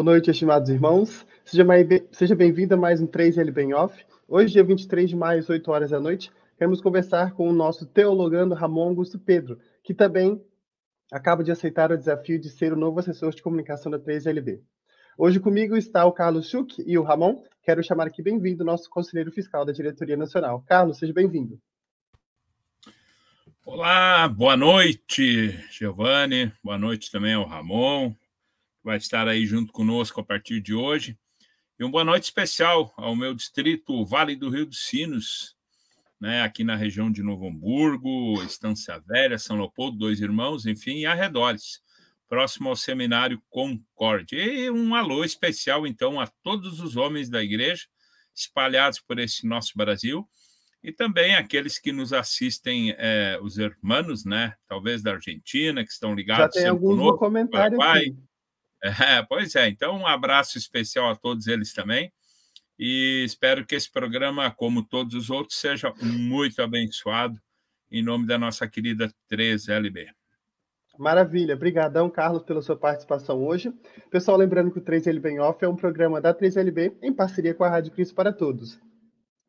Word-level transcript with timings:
Boa 0.00 0.12
noite, 0.12 0.30
estimados 0.30 0.70
irmãos. 0.70 1.26
Seja, 1.44 2.34
bem-vindo 2.34 2.72
a 2.72 2.76
mais 2.78 3.02
um 3.02 3.06
3L 3.06 3.52
Bem 3.52 3.74
Off. 3.74 4.02
Hoje, 4.26 4.54
dia 4.54 4.64
23 4.64 5.10
de 5.10 5.14
maio, 5.14 5.40
às 5.40 5.50
8 5.50 5.70
horas 5.70 5.90
da 5.90 6.00
noite, 6.00 6.32
queremos 6.56 6.80
conversar 6.80 7.32
com 7.32 7.46
o 7.46 7.52
nosso 7.52 7.84
teologando 7.84 8.54
Ramon 8.54 8.88
Augusto 8.88 9.18
Pedro, 9.18 9.58
que 9.84 9.92
também 9.92 10.42
acaba 11.12 11.44
de 11.44 11.52
aceitar 11.52 11.92
o 11.92 11.98
desafio 11.98 12.40
de 12.40 12.48
ser 12.48 12.72
o 12.72 12.76
novo 12.76 12.98
assessor 12.98 13.34
de 13.34 13.42
comunicação 13.42 13.92
da 13.92 13.98
3LB. 13.98 14.62
Hoje 15.18 15.38
comigo 15.38 15.76
está 15.76 16.06
o 16.06 16.12
Carlos 16.12 16.48
Schuch 16.48 16.82
e 16.86 16.96
o 16.96 17.02
Ramon. 17.02 17.42
Quero 17.62 17.84
chamar 17.84 18.06
aqui 18.06 18.22
bem-vindo 18.22 18.62
o 18.62 18.66
nosso 18.66 18.88
conselheiro 18.88 19.30
fiscal 19.30 19.66
da 19.66 19.72
Diretoria 19.72 20.16
Nacional. 20.16 20.64
Carlos, 20.66 20.96
seja 20.96 21.12
bem-vindo. 21.12 21.60
Olá, 23.66 24.26
boa 24.26 24.56
noite, 24.56 25.50
Giovanni. 25.70 26.50
Boa 26.64 26.78
noite 26.78 27.12
também 27.12 27.34
ao 27.34 27.46
Ramon, 27.46 28.14
vai 28.82 28.96
estar 28.96 29.28
aí 29.28 29.46
junto 29.46 29.72
conosco 29.72 30.20
a 30.20 30.24
partir 30.24 30.60
de 30.60 30.74
hoje. 30.74 31.18
E 31.78 31.84
uma 31.84 31.90
boa 31.90 32.04
noite 32.04 32.24
especial 32.24 32.92
ao 32.96 33.16
meu 33.16 33.34
distrito 33.34 34.04
Vale 34.04 34.36
do 34.36 34.50
Rio 34.50 34.66
dos 34.66 34.86
Sinos, 34.86 35.56
né, 36.20 36.42
aqui 36.42 36.62
na 36.62 36.76
região 36.76 37.10
de 37.10 37.22
Novo 37.22 37.48
Hamburgo, 37.48 38.42
Estância 38.42 38.98
Velha, 39.06 39.38
São 39.38 39.56
Leopoldo, 39.56 39.96
Dois 39.96 40.20
Irmãos, 40.20 40.66
enfim, 40.66 40.98
e 40.98 41.06
arredores, 41.06 41.80
próximo 42.28 42.68
ao 42.68 42.76
Seminário 42.76 43.42
Concorde. 43.48 44.36
E 44.36 44.70
um 44.70 44.94
alô 44.94 45.24
especial, 45.24 45.86
então, 45.86 46.20
a 46.20 46.26
todos 46.42 46.80
os 46.80 46.96
homens 46.96 47.30
da 47.30 47.42
igreja 47.42 47.86
espalhados 48.34 49.00
por 49.00 49.18
esse 49.18 49.46
nosso 49.46 49.72
Brasil 49.76 50.28
e 50.82 50.90
também 50.92 51.34
aqueles 51.34 51.78
que 51.78 51.92
nos 51.92 52.12
assistem, 52.12 52.94
é, 52.96 53.38
os 53.42 53.58
irmãos, 53.58 54.24
né, 54.24 54.54
talvez 54.66 55.02
da 55.02 55.12
Argentina, 55.12 55.84
que 55.84 55.90
estão 55.90 56.14
ligados 56.14 56.54
Já 56.54 56.62
tem 56.62 56.70
alguns 56.70 56.96
conosco, 56.96 57.18
comentários 57.18 57.80
aqui. 57.80 58.16
É, 58.82 59.22
pois 59.22 59.54
é, 59.56 59.68
então 59.68 59.96
um 59.96 60.06
abraço 60.06 60.56
especial 60.56 61.10
a 61.10 61.16
todos 61.16 61.46
eles 61.46 61.72
também. 61.72 62.12
E 62.78 63.22
espero 63.26 63.66
que 63.66 63.74
esse 63.74 63.90
programa, 63.90 64.50
como 64.50 64.82
todos 64.82 65.14
os 65.14 65.28
outros, 65.28 65.58
seja 65.58 65.92
muito 66.00 66.62
abençoado 66.62 67.38
em 67.90 68.02
nome 68.02 68.26
da 68.26 68.38
nossa 68.38 68.66
querida 68.66 69.12
3LB. 69.30 70.06
Maravilha, 70.98 71.54
obrigadão, 71.54 72.08
Carlos, 72.08 72.42
pela 72.42 72.62
sua 72.62 72.76
participação 72.76 73.42
hoje. 73.44 73.72
Pessoal, 74.10 74.36
lembrando 74.36 74.70
que 74.70 74.78
o 74.78 74.82
3LB 74.82 75.30
em 75.30 75.40
Off 75.40 75.64
é 75.64 75.68
um 75.68 75.76
programa 75.76 76.20
da 76.20 76.34
3LB 76.34 76.94
em 77.02 77.12
parceria 77.12 77.54
com 77.54 77.64
a 77.64 77.68
Rádio 77.68 77.92
Cristo 77.92 78.14
para 78.14 78.32
Todos. 78.32 78.78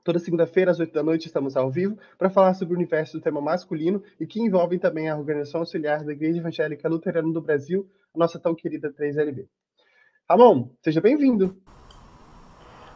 Toda 0.04 0.18
segunda-feira, 0.18 0.72
às 0.72 0.80
8 0.80 0.92
da 0.92 1.04
noite, 1.04 1.28
estamos 1.28 1.56
ao 1.56 1.70
vivo 1.70 1.96
para 2.18 2.28
falar 2.28 2.56
sobre 2.56 2.74
o 2.74 2.78
universo 2.78 3.18
do 3.18 3.22
tema 3.22 3.40
masculino 3.40 4.02
e 4.20 4.26
que 4.26 4.42
envolve 4.42 4.80
também 4.80 5.08
a 5.08 5.16
Organização 5.16 5.62
Auxiliar 5.62 6.04
da 6.04 6.12
Igreja 6.12 6.40
Evangélica 6.40 6.90
Luterana 6.90 7.32
do 7.32 7.40
Brasil, 7.40 7.88
nossa 8.16 8.40
tão 8.40 8.56
querida 8.56 8.92
3LB. 8.92 9.46
Ramon, 10.28 10.70
seja 10.84 11.00
bem-vindo. 11.00 11.56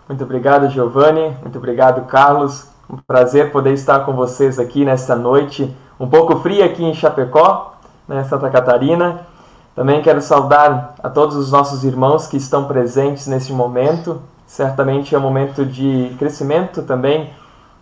Muito 0.10 0.24
obrigado, 0.24 0.68
Giovanni. 0.72 1.30
Muito 1.44 1.60
obrigado, 1.60 2.08
Carlos. 2.08 2.68
Um 2.90 2.98
prazer 2.98 3.52
poder 3.52 3.74
estar 3.74 4.04
com 4.04 4.14
vocês 4.14 4.58
aqui 4.58 4.84
nesta 4.84 5.16
noite, 5.16 5.76
um 6.00 6.10
pouco 6.10 6.38
fria 6.38 6.66
aqui 6.66 6.84
em 6.84 6.94
Chapecó, 6.94 7.80
né, 8.08 8.24
Santa 8.24 8.50
Catarina. 8.50 9.28
Também 9.76 10.02
quero 10.02 10.22
saudar 10.22 10.96
a 11.04 11.10
todos 11.10 11.36
os 11.36 11.52
nossos 11.52 11.84
irmãos 11.84 12.26
que 12.26 12.38
estão 12.38 12.68
presentes 12.68 13.28
neste 13.28 13.54
momento, 13.54 14.24
certamente 14.46 15.14
é 15.16 15.18
um 15.18 15.22
momento 15.22 15.66
de 15.66 16.16
crescimento 16.18 16.84
também 16.84 17.32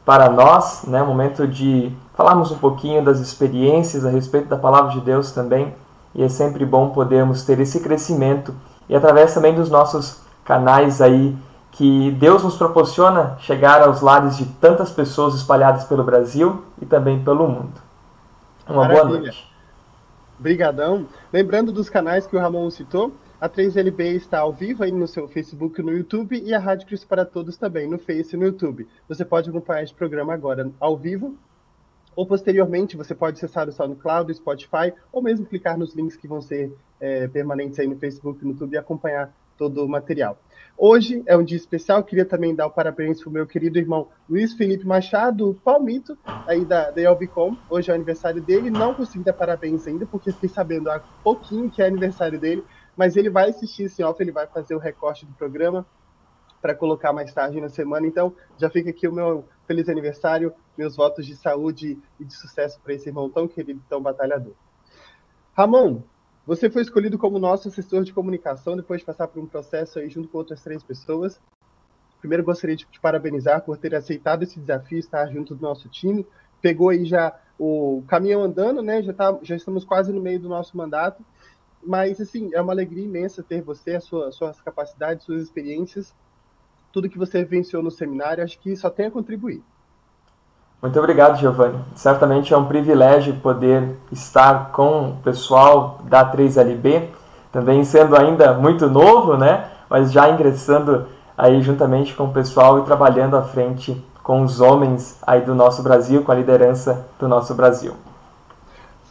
para 0.05 0.29
nós, 0.29 0.83
né? 0.85 1.01
um 1.01 1.07
momento 1.07 1.47
de 1.47 1.91
falarmos 2.13 2.51
um 2.51 2.57
pouquinho 2.57 3.03
das 3.03 3.19
experiências 3.19 4.05
a 4.05 4.09
respeito 4.09 4.47
da 4.47 4.57
palavra 4.57 4.91
de 4.91 5.01
Deus 5.01 5.31
também, 5.31 5.73
e 6.13 6.23
é 6.23 6.29
sempre 6.29 6.65
bom 6.65 6.89
podermos 6.89 7.43
ter 7.43 7.59
esse 7.59 7.79
crescimento 7.79 8.53
e 8.87 8.95
através 8.95 9.33
também 9.33 9.55
dos 9.55 9.69
nossos 9.69 10.21
canais 10.43 11.01
aí 11.01 11.35
que 11.71 12.11
Deus 12.11 12.43
nos 12.43 12.55
proporciona 12.55 13.35
chegar 13.39 13.81
aos 13.81 14.01
lares 14.01 14.37
de 14.37 14.45
tantas 14.45 14.91
pessoas 14.91 15.33
espalhadas 15.33 15.85
pelo 15.85 16.03
Brasil 16.03 16.63
e 16.79 16.85
também 16.85 17.23
pelo 17.23 17.47
mundo. 17.47 17.81
Uma 18.67 18.83
Maravilha. 18.83 19.05
boa 19.05 19.19
noite. 19.19 19.53
Obrigadão. 20.39 21.05
Lembrando 21.31 21.71
dos 21.71 21.89
canais 21.89 22.27
que 22.27 22.35
o 22.35 22.39
Ramon 22.39 22.69
citou, 22.69 23.11
a 23.43 23.49
3LB 23.49 24.15
está 24.15 24.39
ao 24.39 24.53
vivo 24.53 24.85
aí 24.85 24.91
no 24.93 25.05
seu 25.05 25.27
Facebook 25.27 25.81
no 25.81 25.91
YouTube 25.91 26.41
e 26.41 26.53
a 26.53 26.59
Rádio 26.59 26.87
Cristo 26.87 27.05
para 27.05 27.25
Todos 27.25 27.57
também 27.57 27.85
no 27.85 27.99
Face 27.99 28.33
e 28.33 28.39
no 28.39 28.45
YouTube. 28.45 28.87
Você 29.05 29.25
pode 29.25 29.49
acompanhar 29.49 29.83
este 29.83 29.93
programa 29.93 30.33
agora 30.33 30.71
ao 30.79 30.95
vivo 30.95 31.35
ou 32.15 32.25
posteriormente 32.25 32.95
você 32.95 33.13
pode 33.13 33.35
acessar 33.35 33.67
o 33.67 33.71
SoundCloud, 33.73 34.33
Spotify 34.33 34.93
ou 35.11 35.21
mesmo 35.21 35.45
clicar 35.45 35.77
nos 35.77 35.93
links 35.93 36.15
que 36.15 36.25
vão 36.25 36.41
ser 36.41 36.71
é, 37.01 37.27
permanentes 37.27 37.77
aí 37.77 37.85
no 37.85 37.97
Facebook 37.97 38.41
no 38.45 38.51
YouTube 38.51 38.75
e 38.75 38.77
acompanhar 38.77 39.35
todo 39.57 39.83
o 39.83 39.89
material. 39.89 40.39
Hoje 40.77 41.21
é 41.25 41.35
um 41.35 41.43
dia 41.43 41.57
especial, 41.57 42.01
queria 42.01 42.25
também 42.25 42.55
dar 42.55 42.65
o 42.65 42.71
parabéns 42.71 43.19
para 43.19 43.29
o 43.29 43.33
meu 43.33 43.45
querido 43.45 43.77
irmão 43.77 44.07
Luiz 44.27 44.53
Felipe 44.53 44.87
Machado, 44.87 45.59
Palmito, 45.65 46.17
aí 46.47 46.63
da, 46.63 46.91
da 46.91 47.01
Elbicom. 47.01 47.57
Hoje 47.69 47.91
é 47.91 47.93
o 47.93 47.95
aniversário 47.95 48.41
dele, 48.41 48.71
não 48.71 48.93
consegui 48.93 49.25
dar 49.25 49.33
parabéns 49.33 49.85
ainda, 49.85 50.05
porque 50.05 50.31
fiquei 50.31 50.49
sabendo 50.49 50.89
há 50.89 50.99
pouquinho 51.23 51.69
que 51.69 51.81
é 51.81 51.85
aniversário 51.85 52.39
dele, 52.39 52.63
mas 52.95 53.15
ele 53.15 53.29
vai 53.29 53.49
assistir 53.49 53.83
esse 53.83 54.03
off, 54.03 54.21
ele 54.21 54.31
vai 54.31 54.47
fazer 54.47 54.75
o 54.75 54.79
recorte 54.79 55.25
do 55.25 55.33
programa 55.33 55.85
para 56.61 56.73
colocar 56.73 57.11
mais 57.11 57.33
tarde 57.33 57.59
na 57.59 57.69
semana. 57.69 58.07
Então, 58.07 58.33
já 58.57 58.69
fica 58.69 58.89
aqui 58.89 59.07
o 59.07 59.13
meu 59.13 59.45
feliz 59.67 59.89
aniversário, 59.89 60.53
meus 60.77 60.95
votos 60.95 61.25
de 61.25 61.35
saúde 61.35 61.99
e 62.19 62.23
de 62.23 62.33
sucesso 62.33 62.79
para 62.81 62.93
esse 62.93 63.09
irmão 63.09 63.29
tão 63.29 63.47
querido, 63.47 63.81
tão 63.89 64.01
batalhador. 64.01 64.53
Ramon, 65.55 66.01
você 66.45 66.69
foi 66.69 66.81
escolhido 66.81 67.17
como 67.17 67.39
nosso 67.39 67.67
assessor 67.67 68.03
de 68.03 68.13
comunicação 68.13 68.75
depois 68.75 69.01
de 69.01 69.05
passar 69.05 69.27
por 69.27 69.41
um 69.41 69.47
processo 69.47 69.99
aí 69.99 70.09
junto 70.09 70.29
com 70.29 70.37
outras 70.37 70.61
três 70.61 70.81
pessoas. 70.83 71.39
Primeiro, 72.19 72.43
gostaria 72.43 72.75
de 72.75 72.85
te 72.85 72.99
parabenizar 72.99 73.61
por 73.61 73.77
ter 73.77 73.93
aceitado 73.93 74.43
esse 74.43 74.59
desafio, 74.59 74.97
estar 74.97 75.27
junto 75.27 75.55
do 75.55 75.61
nosso 75.61 75.89
time. 75.89 76.25
Pegou 76.61 76.89
aí 76.89 77.03
já 77.03 77.37
o 77.59 78.03
caminhão 78.07 78.41
andando, 78.41 78.81
né? 78.81 79.01
Já, 79.03 79.13
tá, 79.13 79.37
já 79.41 79.55
estamos 79.55 79.83
quase 79.83 80.13
no 80.13 80.21
meio 80.21 80.39
do 80.39 80.47
nosso 80.47 80.77
mandato 80.77 81.23
mas, 81.85 82.19
assim, 82.19 82.49
é 82.53 82.61
uma 82.61 82.73
alegria 82.73 83.03
imensa 83.03 83.43
ter 83.43 83.61
você, 83.61 83.99
sua, 83.99 84.31
suas 84.31 84.59
capacidades, 84.61 85.25
suas 85.25 85.41
experiências, 85.41 86.13
tudo 86.91 87.09
que 87.09 87.17
você 87.17 87.43
venceu 87.43 87.81
no 87.81 87.91
seminário, 87.91 88.43
acho 88.43 88.59
que 88.59 88.75
só 88.75 88.89
tem 88.89 89.07
a 89.07 89.11
contribuir. 89.11 89.63
Muito 90.81 90.99
obrigado, 90.99 91.39
Giovanni. 91.39 91.79
Certamente 91.95 92.53
é 92.53 92.57
um 92.57 92.65
privilégio 92.65 93.35
poder 93.35 93.95
estar 94.11 94.71
com 94.71 95.11
o 95.11 95.17
pessoal 95.23 96.01
da 96.03 96.29
3LB, 96.29 97.07
também 97.51 97.85
sendo 97.85 98.17
ainda 98.17 98.53
muito 98.53 98.89
novo, 98.89 99.37
né? 99.37 99.71
Mas 99.89 100.11
já 100.11 100.29
ingressando 100.29 101.07
aí 101.37 101.61
juntamente 101.61 102.13
com 102.13 102.25
o 102.25 102.33
pessoal 102.33 102.79
e 102.79 102.83
trabalhando 102.83 103.37
à 103.37 103.43
frente 103.43 104.03
com 104.21 104.41
os 104.41 104.59
homens 104.59 105.17
aí 105.25 105.41
do 105.41 105.55
nosso 105.55 105.81
Brasil, 105.81 106.23
com 106.23 106.31
a 106.31 106.35
liderança 106.35 107.05
do 107.19 107.27
nosso 107.27 107.53
Brasil. 107.55 107.93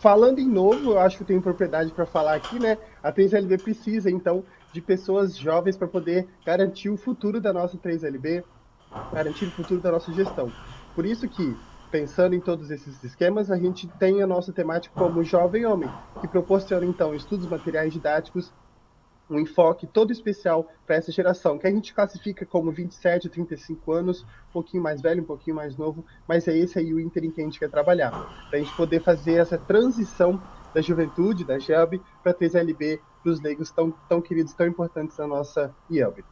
Falando 0.03 0.41
em 0.41 0.49
novo, 0.49 0.91
eu 0.93 0.99
acho 0.99 1.17
que 1.17 1.23
eu 1.23 1.27
tenho 1.27 1.41
propriedade 1.41 1.93
para 1.93 2.05
falar 2.05 2.35
aqui, 2.35 2.59
né? 2.59 2.77
A 3.01 3.13
3LB 3.13 3.59
precisa, 3.59 4.11
então, 4.11 4.45
de 4.73 4.83
pessoas 4.83 5.37
jovens 5.37 5.77
para 5.77 5.87
poder 5.87 6.29
garantir 6.45 6.91
o 6.91 6.97
futuro 6.97 7.41
da 7.41 7.53
nossa 7.53 7.79
3LB, 7.79 8.45
garantir 9.13 9.47
o 9.47 9.53
futuro 9.53 9.81
da 9.81 9.93
nossa 9.93 10.13
gestão. 10.13 10.57
Por 10.93 11.07
isso 11.07 11.29
que, 11.29 11.63
pensando 11.91 12.35
em 12.35 12.41
todos 12.41 12.71
esses 12.73 13.05
esquemas, 13.05 13.49
a 13.49 13.57
gente 13.57 13.89
tem 13.89 14.21
a 14.23 14.27
nossa 14.27 14.53
temática 14.53 14.93
como 14.97 15.23
Jovem 15.23 15.65
Homem, 15.67 15.95
que 16.19 16.27
proporciona, 16.27 16.85
então, 16.85 17.15
estudos 17.15 17.47
materiais 17.47 17.93
didáticos 17.93 18.53
um 19.33 19.41
enfoque 19.41 19.87
todo 19.87 20.13
especial 20.13 20.69
para 20.87 20.97
essa 20.97 21.11
geração, 21.11 21.59
que 21.59 21.67
a 21.67 21.71
gente 21.71 21.95
classifica 21.95 22.45
como 22.45 22.71
27 22.71 23.27
a 23.27 23.31
35 23.31 23.93
anos, 23.93 24.23
um 24.23 24.53
pouquinho 24.53 24.83
mais 24.83 25.01
velho, 25.01 25.23
um 25.23 25.27
pouquinho 25.27 25.57
mais 25.57 25.77
novo, 25.77 26.05
mas 26.29 26.47
é 26.47 26.57
esse 26.57 26.79
aí 26.79 26.93
o 26.93 27.01
ínterim 27.01 27.31
que 27.31 27.41
a 27.41 27.45
gente 27.45 27.59
quer 27.59 27.71
trabalhar, 27.71 28.11
para 28.49 28.59
a 28.59 28.63
gente 28.63 28.77
poder 28.77 29.01
fazer 29.01 29.35
essa 29.35 29.59
transição 29.59 30.41
da 30.75 30.81
juventude, 30.81 31.45
da 31.45 31.59
GELB, 31.59 32.01
para 32.23 32.33
a 32.33 32.35
3LB, 32.35 33.01
para 33.23 33.33
os 33.33 33.41
leigos 33.41 33.71
tão, 33.71 33.93
tão 34.09 34.21
queridos, 34.21 34.53
tão 34.55 34.67
importantes 34.67 35.17
da 35.17 35.27
nossa 35.27 35.75
IELB. 35.91 36.25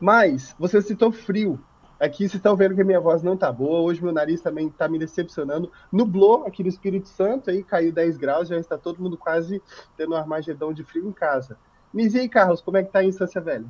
Mas, 0.00 0.54
você 0.58 0.82
citou 0.82 1.10
frio. 1.10 1.58
Aqui 1.98 2.28
vocês 2.28 2.34
estão 2.34 2.54
vendo 2.54 2.74
que 2.74 2.82
a 2.82 2.84
minha 2.84 3.00
voz 3.00 3.22
não 3.22 3.38
tá 3.38 3.50
boa, 3.50 3.80
hoje 3.80 4.02
meu 4.02 4.12
nariz 4.12 4.42
também 4.42 4.66
está 4.66 4.86
me 4.86 4.98
decepcionando. 4.98 5.72
Nublou 5.90 6.44
aqui 6.44 6.62
no 6.62 6.68
Espírito 6.68 7.08
Santo, 7.08 7.48
aí 7.48 7.62
caiu 7.62 7.90
10 7.90 8.18
graus, 8.18 8.48
já 8.48 8.58
está 8.58 8.76
todo 8.76 9.02
mundo 9.02 9.16
quase 9.16 9.62
tendo 9.96 10.12
um 10.12 10.16
armagedão 10.16 10.74
de 10.74 10.84
frio 10.84 11.08
em 11.08 11.12
casa. 11.12 11.56
Me 11.92 12.04
diz 12.04 12.14
aí, 12.14 12.28
Carlos, 12.28 12.60
como 12.60 12.76
é 12.76 12.82
que 12.82 12.92
tá 12.92 13.02
em 13.02 13.08
Estância 13.08 13.40
Velha? 13.40 13.66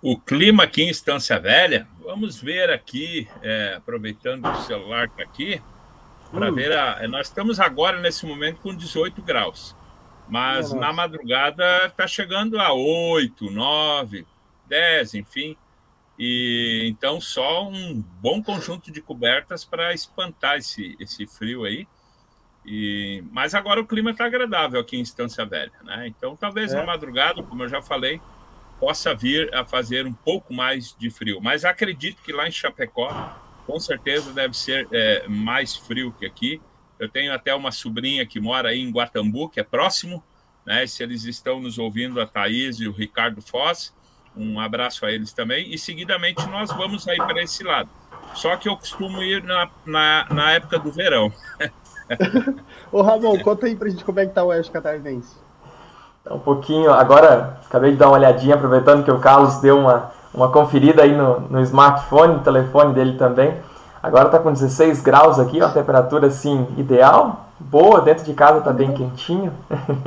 O 0.00 0.18
clima 0.18 0.64
aqui 0.64 0.82
em 0.82 0.88
Estância 0.88 1.38
Velha, 1.38 1.86
vamos 2.00 2.40
ver 2.40 2.70
aqui, 2.70 3.28
é, 3.42 3.74
aproveitando 3.76 4.46
o 4.46 4.62
celular 4.62 5.08
que 5.08 5.16
tá 5.16 5.22
aqui, 5.22 5.62
para 6.30 6.50
hum. 6.50 6.54
ver 6.54 6.76
a. 6.76 7.06
Nós 7.06 7.28
estamos 7.28 7.60
agora, 7.60 8.00
nesse 8.00 8.26
momento, 8.26 8.60
com 8.60 8.74
18 8.74 9.22
graus. 9.22 9.76
Mas 10.28 10.70
Nossa. 10.70 10.80
na 10.80 10.92
madrugada 10.92 11.86
está 11.86 12.06
chegando 12.06 12.58
a 12.58 12.72
8, 12.72 13.50
9, 13.50 14.26
10, 14.66 15.14
enfim. 15.14 15.56
E 16.18 16.86
então 16.88 17.20
só 17.20 17.68
um 17.68 18.02
bom 18.20 18.42
conjunto 18.42 18.90
de 18.90 19.00
cobertas 19.00 19.64
para 19.64 19.92
espantar 19.92 20.56
esse, 20.56 20.96
esse 20.98 21.26
frio 21.26 21.64
aí. 21.64 21.86
E, 22.64 23.24
mas 23.30 23.54
agora 23.54 23.80
o 23.80 23.86
clima 23.86 24.12
está 24.12 24.26
agradável 24.26 24.80
aqui 24.80 24.96
em 24.96 25.02
Estância 25.02 25.44
Velha, 25.44 25.72
né? 25.82 26.06
Então 26.06 26.36
talvez 26.36 26.72
é. 26.72 26.76
na 26.76 26.86
madrugada, 26.86 27.42
como 27.42 27.62
eu 27.64 27.68
já 27.68 27.82
falei, 27.82 28.20
possa 28.78 29.14
vir 29.14 29.52
a 29.54 29.64
fazer 29.64 30.06
um 30.06 30.12
pouco 30.12 30.54
mais 30.54 30.94
de 30.98 31.10
frio. 31.10 31.40
Mas 31.40 31.64
acredito 31.64 32.22
que 32.22 32.32
lá 32.32 32.46
em 32.46 32.52
Chapecó, 32.52 33.36
com 33.66 33.78
certeza 33.80 34.32
deve 34.32 34.56
ser 34.56 34.88
é, 34.92 35.26
mais 35.28 35.76
frio 35.76 36.14
que 36.18 36.26
aqui. 36.26 36.60
Eu 36.98 37.08
tenho 37.08 37.32
até 37.32 37.54
uma 37.54 37.72
sobrinha 37.72 38.24
que 38.24 38.38
mora 38.38 38.68
aí 38.68 38.80
em 38.80 38.90
Guatambu, 38.90 39.48
que 39.48 39.58
é 39.58 39.64
próximo, 39.64 40.22
né? 40.64 40.86
Se 40.86 41.02
eles 41.02 41.24
estão 41.24 41.60
nos 41.60 41.78
ouvindo, 41.78 42.20
a 42.20 42.26
Thaís 42.26 42.78
e 42.78 42.86
o 42.86 42.92
Ricardo 42.92 43.42
Foz, 43.42 43.92
um 44.36 44.60
abraço 44.60 45.04
a 45.04 45.12
eles 45.12 45.32
também. 45.32 45.72
E 45.72 45.78
seguidamente 45.78 46.44
nós 46.46 46.70
vamos 46.70 47.06
aí 47.08 47.16
para 47.16 47.42
esse 47.42 47.64
lado. 47.64 47.90
Só 48.34 48.56
que 48.56 48.68
eu 48.68 48.76
costumo 48.76 49.22
ir 49.22 49.42
na, 49.42 49.68
na, 49.84 50.26
na 50.30 50.52
época 50.52 50.78
do 50.78 50.90
verão. 50.90 51.32
Ô 52.90 53.02
Ramon, 53.02 53.38
conta 53.40 53.66
aí 53.66 53.74
pra 53.74 53.88
gente 53.88 54.04
como 54.04 54.20
é 54.20 54.26
que 54.26 54.32
tá 54.32 54.42
o 54.44 54.48
Oeste 54.48 54.70
Catarinense. 54.70 55.34
Tá 56.24 56.34
um 56.34 56.38
pouquinho, 56.38 56.92
agora 56.92 57.58
acabei 57.66 57.92
de 57.92 57.96
dar 57.96 58.08
uma 58.08 58.16
olhadinha, 58.16 58.54
aproveitando 58.54 59.04
que 59.04 59.10
o 59.10 59.18
Carlos 59.18 59.56
deu 59.56 59.78
uma, 59.78 60.10
uma 60.32 60.48
conferida 60.50 61.02
aí 61.02 61.16
no, 61.16 61.40
no 61.40 61.60
smartphone, 61.60 62.34
no 62.34 62.40
telefone 62.40 62.94
dele 62.94 63.18
também. 63.18 63.54
Agora 64.02 64.28
tá 64.28 64.38
com 64.38 64.52
16 64.52 65.00
graus 65.00 65.38
aqui, 65.38 65.58
uma 65.58 65.70
temperatura 65.70 66.26
assim 66.26 66.66
ideal, 66.76 67.46
boa, 67.60 68.00
dentro 68.00 68.24
de 68.24 68.34
casa 68.34 68.60
tá 68.60 68.72
bem 68.72 68.92
quentinho. 68.92 69.52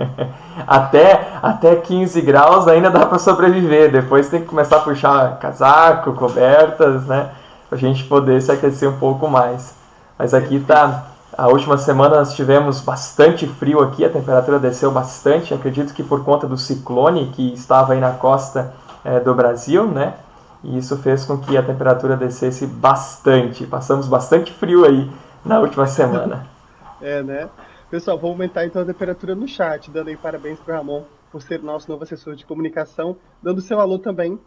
até, 0.68 1.30
até 1.42 1.76
15 1.76 2.22
graus 2.22 2.68
ainda 2.68 2.90
dá 2.90 3.06
para 3.06 3.18
sobreviver, 3.20 3.92
depois 3.92 4.30
tem 4.30 4.42
que 4.42 4.48
começar 4.48 4.78
a 4.78 4.82
puxar 4.82 5.40
casaco, 5.40 6.14
cobertas, 6.14 7.06
né? 7.06 7.32
Pra 7.70 7.78
gente 7.78 8.04
poder 8.04 8.42
se 8.42 8.52
aquecer 8.52 8.90
um 8.90 8.98
pouco 8.98 9.28
mais. 9.28 9.74
Mas 10.18 10.34
aqui 10.34 10.60
tá 10.60 11.15
a 11.38 11.48
última 11.48 11.78
semana 11.78 12.18
nós 12.18 12.34
tivemos 12.34 12.82
bastante 12.82 13.46
frio 13.46 13.82
aqui, 13.82 14.06
a 14.06 14.10
temperatura 14.10 14.60
desceu 14.60 14.92
bastante, 14.92 15.54
acredito 15.54 15.94
que 15.94 16.04
por 16.04 16.24
conta 16.24 16.48
do 16.48 16.58
ciclone 16.58 17.32
que 17.32 17.54
estava 17.54 17.94
aí 17.94 18.00
na 18.00 18.12
costa 18.14 18.74
é, 19.04 19.20
do 19.20 19.34
Brasil, 19.34 19.86
né? 19.88 20.16
E 20.64 20.78
isso 20.78 20.98
fez 20.98 21.26
com 21.26 21.38
que 21.38 21.56
a 21.58 21.62
temperatura 21.62 22.16
descesse 22.18 22.66
bastante. 22.66 23.68
Passamos 23.68 24.08
bastante 24.08 24.52
frio 24.52 24.86
aí 24.86 25.12
na 25.46 25.60
última 25.60 25.86
semana. 25.86 26.48
é, 27.02 27.22
né? 27.22 27.50
Pessoal, 27.90 28.18
vou 28.18 28.32
aumentar 28.32 28.66
então 28.66 28.82
a 28.82 28.86
temperatura 28.86 29.36
no 29.36 29.48
chat, 29.48 29.92
dando 29.92 30.08
aí 30.08 30.18
parabéns 30.18 30.60
para 30.60 30.74
o 30.74 30.78
Ramon 30.78 31.04
por 31.32 31.42
ser 31.42 31.62
nosso 31.62 31.92
novo 31.92 32.04
assessor 32.04 32.36
de 32.36 32.46
comunicação, 32.46 33.18
dando 33.44 33.62
seu 33.62 33.80
alô 33.80 34.00
também, 34.00 34.40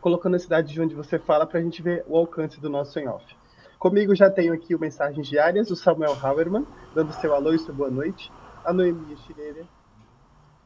colocando 0.00 0.36
a 0.36 0.38
cidade 0.38 0.72
de 0.72 0.80
onde 0.80 0.94
você 0.94 1.18
fala 1.18 1.44
para 1.44 1.58
a 1.58 1.62
gente 1.62 1.82
ver 1.82 2.04
o 2.08 2.16
alcance 2.16 2.60
do 2.60 2.70
nosso 2.70 2.98
em 2.98 3.08
off. 3.08 3.24
Comigo 3.82 4.14
já 4.14 4.30
tenho 4.30 4.54
aqui 4.54 4.76
o 4.76 4.78
Mensagens 4.78 5.26
Diárias, 5.26 5.68
o 5.68 5.74
Samuel 5.74 6.16
Hauerman, 6.22 6.64
dando 6.94 7.12
seu 7.14 7.34
alô 7.34 7.52
e 7.52 7.58
sua 7.58 7.74
boa 7.74 7.90
noite, 7.90 8.30
a 8.64 8.72
Noemi 8.72 9.16
Chireira, 9.16 9.64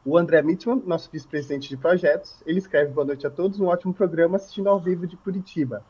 o 0.04 0.18
André 0.18 0.42
Mittman, 0.42 0.82
nosso 0.84 1.10
vice-presidente 1.10 1.66
de 1.66 1.78
projetos, 1.78 2.42
ele 2.44 2.58
escreve 2.58 2.92
boa 2.92 3.06
noite 3.06 3.26
a 3.26 3.30
todos, 3.30 3.58
um 3.58 3.68
ótimo 3.68 3.94
programa 3.94 4.36
assistindo 4.36 4.68
ao 4.68 4.78
vivo 4.78 5.06
de 5.06 5.16
Curitiba. 5.16 5.82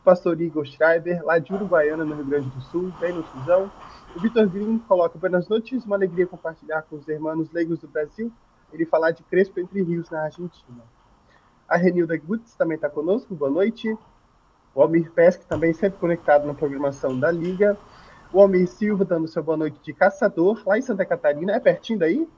O 0.00 0.04
pastor 0.04 0.40
Igor 0.40 0.64
Schreiber, 0.64 1.22
lá 1.22 1.38
de 1.38 1.52
Uruguaiana, 1.52 2.02
no 2.02 2.14
Rio 2.14 2.24
Grande 2.24 2.48
do 2.48 2.62
Sul, 2.62 2.90
bem 2.98 3.12
no 3.12 3.22
Suzão. 3.26 3.70
O 4.16 4.20
Vitor 4.20 4.48
Green 4.48 4.78
coloca 4.78 5.18
buenas 5.18 5.46
noites, 5.46 5.84
uma 5.84 5.96
alegria 5.96 6.26
compartilhar 6.26 6.80
com 6.80 6.96
os 6.96 7.06
irmãos 7.06 7.52
leigos 7.52 7.78
do 7.78 7.88
Brasil, 7.88 8.32
ele 8.72 8.86
falar 8.86 9.10
de 9.10 9.22
Crespo 9.24 9.60
Entre 9.60 9.82
Rios, 9.82 10.08
na 10.08 10.22
Argentina. 10.22 10.82
A 11.68 11.76
Renilda 11.76 12.16
Gutz 12.16 12.54
também 12.54 12.76
está 12.76 12.88
conosco, 12.88 13.34
boa 13.34 13.50
noite. 13.50 13.94
O 14.74 14.82
Almir 14.82 15.10
Pesque 15.12 15.46
também 15.46 15.72
sempre 15.72 16.00
conectado 16.00 16.46
na 16.46 16.52
programação 16.52 17.18
da 17.18 17.30
Liga. 17.30 17.76
O 18.32 18.40
Almir 18.40 18.66
Silva 18.66 19.04
dando 19.04 19.28
seu 19.28 19.42
boa 19.42 19.56
noite 19.56 19.78
de 19.84 19.92
caçador, 19.92 20.60
lá 20.66 20.76
em 20.76 20.82
Santa 20.82 21.04
Catarina. 21.04 21.52
É 21.52 21.60
pertinho 21.60 22.00
daí? 22.00 22.28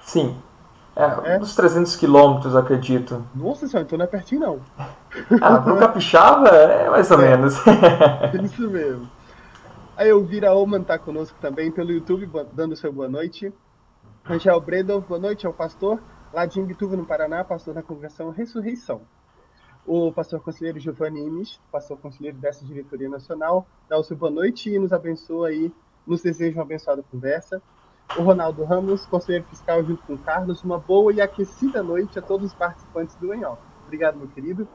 Sim. 0.00 0.34
É, 0.96 1.34
é. 1.34 1.38
uns 1.38 1.54
300 1.54 1.94
quilômetros, 1.94 2.56
acredito. 2.56 3.22
Nossa 3.34 3.68
senhora, 3.68 3.86
então 3.86 3.98
não 3.98 4.04
é 4.06 4.08
pertinho, 4.08 4.40
não. 4.40 4.60
Ah, 5.42 5.58
pro 5.58 5.76
Capixaba 5.76 6.48
é 6.48 6.88
mais 6.88 7.10
ou 7.10 7.20
é. 7.20 7.28
menos. 7.28 7.54
Isso 8.42 8.70
mesmo. 8.70 9.08
Aí 9.96 10.12
o 10.12 10.24
Vira 10.24 10.54
Oman 10.54 10.82
tá 10.82 10.98
conosco 10.98 11.36
também 11.40 11.70
pelo 11.70 11.90
YouTube, 11.90 12.30
dando 12.52 12.76
seu 12.76 12.92
boa 12.92 13.08
noite. 13.08 13.52
Angel 14.28 14.60
Bredo, 14.60 15.00
boa 15.06 15.20
noite 15.20 15.46
ao 15.46 15.52
pastor, 15.52 16.00
lá 16.32 16.46
de 16.46 16.60
Imbituva, 16.60 16.96
no 16.96 17.04
Paraná, 17.04 17.42
pastor 17.44 17.74
da 17.74 17.82
congregação 17.82 18.30
Ressurreição 18.30 19.02
o 19.88 20.12
pastor 20.12 20.40
conselheiro 20.40 20.78
Giovanni 20.78 21.26
Imes, 21.26 21.58
pastor 21.72 21.96
conselheiro 21.96 22.36
dessa 22.36 22.62
diretoria 22.62 23.08
nacional, 23.08 23.66
dá 23.88 23.96
o 23.96 24.04
seu 24.04 24.14
boa 24.14 24.30
noite 24.30 24.68
e 24.68 24.78
nos 24.78 24.92
abençoa 24.92 25.48
aí, 25.48 25.72
nos 26.06 26.20
deseja 26.20 26.58
uma 26.58 26.62
abençoada 26.62 27.02
conversa. 27.10 27.62
O 28.14 28.22
Ronaldo 28.22 28.64
Ramos, 28.64 29.06
conselheiro 29.06 29.46
fiscal, 29.46 29.82
junto 29.82 30.02
com 30.04 30.12
o 30.12 30.18
Carlos, 30.18 30.62
uma 30.62 30.78
boa 30.78 31.10
e 31.10 31.22
aquecida 31.22 31.82
noite 31.82 32.18
a 32.18 32.22
todos 32.22 32.48
os 32.48 32.54
participantes 32.54 33.16
do 33.16 33.32
Enhol. 33.32 33.58
Obrigado, 33.86 34.18
meu 34.18 34.28
querido. 34.28 34.68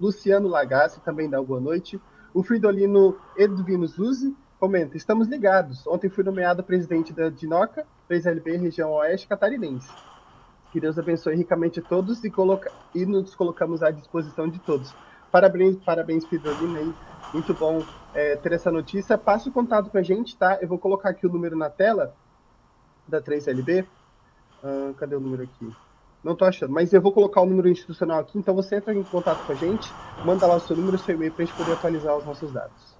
Luciano 0.00 0.48
Lagassi 0.48 1.00
também 1.00 1.28
dá 1.28 1.42
boa 1.42 1.60
noite. 1.60 2.00
O 2.32 2.42
Fridolino 2.42 3.18
Edvinos 3.36 3.98
Luzi 3.98 4.34
comenta: 4.58 4.96
Estamos 4.96 5.28
ligados. 5.28 5.86
Ontem 5.86 6.08
fui 6.08 6.24
nomeado 6.24 6.62
presidente 6.62 7.12
da 7.12 7.28
Dinoca, 7.28 7.86
3LB 8.08 8.60
Região 8.60 8.92
Oeste 8.92 9.26
Catarinense. 9.26 9.88
Que 10.72 10.80
Deus 10.80 10.98
abençoe 10.98 11.34
ricamente 11.34 11.80
todos 11.80 12.22
e, 12.24 12.30
coloca, 12.30 12.70
e 12.94 13.06
nos 13.06 13.34
colocamos 13.34 13.82
à 13.82 13.90
disposição 13.90 14.48
de 14.48 14.58
todos. 14.58 14.94
Parabéns, 15.30 15.76
parabéns, 15.76 16.24
Pedrolina 16.24 16.78
aí. 16.78 16.94
Muito 17.32 17.54
bom 17.54 17.82
é, 18.14 18.36
ter 18.36 18.52
essa 18.52 18.70
notícia. 18.70 19.16
Passe 19.18 19.48
o 19.48 19.52
contato 19.52 19.90
com 19.90 19.98
a 19.98 20.02
gente, 20.02 20.36
tá? 20.36 20.58
Eu 20.60 20.68
vou 20.68 20.78
colocar 20.78 21.10
aqui 21.10 21.26
o 21.26 21.32
número 21.32 21.56
na 21.56 21.70
tela 21.70 22.14
da 23.06 23.20
3LB. 23.20 23.86
Ah, 24.62 24.92
cadê 24.96 25.14
o 25.14 25.20
número 25.20 25.42
aqui? 25.42 25.74
Não 26.22 26.34
tô 26.34 26.44
achando, 26.44 26.72
mas 26.72 26.92
eu 26.92 27.00
vou 27.00 27.12
colocar 27.12 27.40
o 27.40 27.46
número 27.46 27.68
institucional 27.68 28.18
aqui, 28.18 28.36
então 28.36 28.52
você 28.52 28.76
entra 28.76 28.92
em 28.92 29.04
contato 29.04 29.46
com 29.46 29.52
a 29.52 29.54
gente, 29.54 29.88
manda 30.24 30.46
lá 30.46 30.56
o 30.56 30.60
seu 30.60 30.76
número, 30.76 30.98
seu 30.98 31.14
e-mail 31.14 31.32
para 31.32 31.44
a 31.44 31.46
gente 31.46 31.56
poder 31.56 31.72
atualizar 31.72 32.16
os 32.16 32.24
nossos 32.24 32.52
dados. 32.52 32.98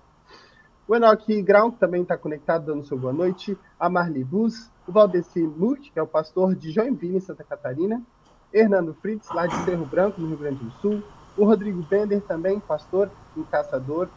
O 0.87 0.94
Enoch 0.94 1.42
Grau 1.42 1.72
também 1.72 2.02
está 2.02 2.16
conectado, 2.16 2.64
dando 2.64 2.84
sua 2.84 2.96
boa 2.96 3.12
noite. 3.12 3.58
A 3.78 3.90
Marli 3.90 4.25
Bus, 4.25 4.70
o 4.88 4.92
Valdeci 4.92 5.40
Murt, 5.40 5.92
que 5.92 5.99
é 5.99 6.02
o 6.02 6.07
pastor 6.07 6.54
de 6.54 6.73
Joinville, 6.73 7.21
Santa 7.21 7.45
Catarina, 7.45 8.02
Hernando 8.50 8.95
Fritz, 8.95 9.28
lá 9.28 9.47
de 9.47 9.54
Cerro 9.64 9.85
Branco, 9.85 10.18
no 10.18 10.28
Rio 10.28 10.38
Grande 10.38 10.64
do 10.64 10.71
Sul, 10.80 11.02
o 11.37 11.45
Rodrigo 11.45 11.83
Bender, 11.83 12.23
também 12.23 12.59
pastor 12.59 13.11
e 13.37 13.42
caçador, 13.42 14.09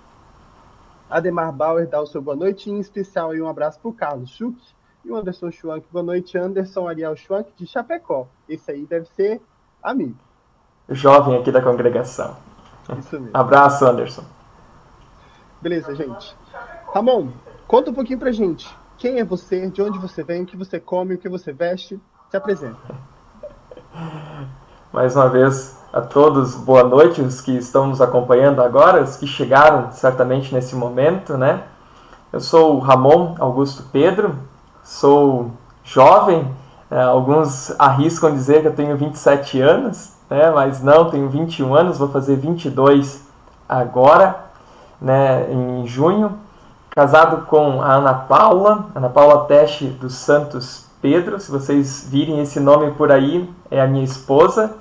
Ademar 1.09 1.51
Bauer 1.51 1.89
dá 1.89 2.01
o 2.01 2.07
seu 2.07 2.21
boa 2.21 2.37
noite, 2.37 2.69
e 2.69 2.73
em 2.73 2.79
especial 2.79 3.31
aí 3.31 3.41
um 3.41 3.49
abraço 3.49 3.77
para 3.81 3.89
o 3.89 3.93
Carlos 3.93 4.29
Schuch 4.29 4.57
e 5.03 5.11
o 5.11 5.15
Anderson 5.17 5.51
Schwank. 5.51 5.85
Boa 5.91 6.03
noite, 6.03 6.37
Anderson 6.37 6.87
Ariel 6.87 7.17
Schwank, 7.17 7.51
de 7.57 7.67
Chapecó. 7.67 8.27
Esse 8.47 8.71
aí 8.71 8.85
deve 8.85 9.07
ser 9.07 9.41
amigo. 9.83 10.15
Jovem 10.89 11.37
aqui 11.37 11.51
da 11.51 11.61
congregação. 11.61 12.37
Isso 12.97 13.19
mesmo. 13.19 13.35
Abraço, 13.35 13.85
Anderson. 13.85 14.23
Beleza, 15.61 15.93
gente. 15.95 16.33
Ramon, 16.93 17.27
conta 17.67 17.91
um 17.91 17.93
pouquinho 17.93 18.19
pra 18.19 18.31
gente. 18.31 18.73
Quem 19.01 19.17
é 19.19 19.23
você? 19.23 19.67
De 19.67 19.81
onde 19.81 19.97
você 19.97 20.21
vem? 20.21 20.43
O 20.43 20.45
que 20.45 20.55
você 20.55 20.79
come? 20.79 21.15
O 21.15 21.17
que 21.17 21.27
você 21.27 21.51
veste? 21.51 21.99
Se 22.29 22.37
apresenta. 22.37 22.77
Mais 24.93 25.15
uma 25.15 25.27
vez, 25.27 25.75
a 25.91 26.01
todos, 26.01 26.53
boa 26.53 26.83
noite, 26.83 27.19
os 27.19 27.41
que 27.41 27.51
estão 27.57 27.87
nos 27.87 27.99
acompanhando 27.99 28.61
agora, 28.61 29.01
os 29.01 29.15
que 29.15 29.25
chegaram 29.25 29.91
certamente 29.91 30.53
nesse 30.53 30.75
momento, 30.75 31.35
né? 31.35 31.63
Eu 32.31 32.39
sou 32.39 32.75
o 32.75 32.79
Ramon 32.79 33.33
Augusto 33.39 33.85
Pedro, 33.91 34.35
sou 34.83 35.49
jovem, 35.83 36.47
né? 36.87 37.03
alguns 37.03 37.73
arriscam 37.79 38.31
dizer 38.31 38.61
que 38.61 38.67
eu 38.67 38.75
tenho 38.75 38.95
27 38.95 39.59
anos, 39.61 40.13
né? 40.29 40.51
mas 40.51 40.83
não, 40.83 41.09
tenho 41.09 41.27
21 41.27 41.73
anos, 41.73 41.97
vou 41.97 42.09
fazer 42.09 42.35
22 42.35 43.19
agora, 43.67 44.45
né? 45.01 45.51
em 45.51 45.87
junho 45.87 46.37
casado 46.91 47.45
com 47.45 47.81
a 47.81 47.93
Ana 47.93 48.13
Paula, 48.13 48.87
Ana 48.93 49.09
Paula 49.09 49.45
Teste 49.45 49.85
dos 49.85 50.13
Santos 50.13 50.85
Pedro. 51.01 51.39
Se 51.39 51.49
vocês 51.49 52.05
virem 52.07 52.41
esse 52.41 52.59
nome 52.59 52.91
por 52.91 53.11
aí, 53.11 53.49
é 53.71 53.81
a 53.81 53.87
minha 53.87 54.03
esposa. 54.03 54.75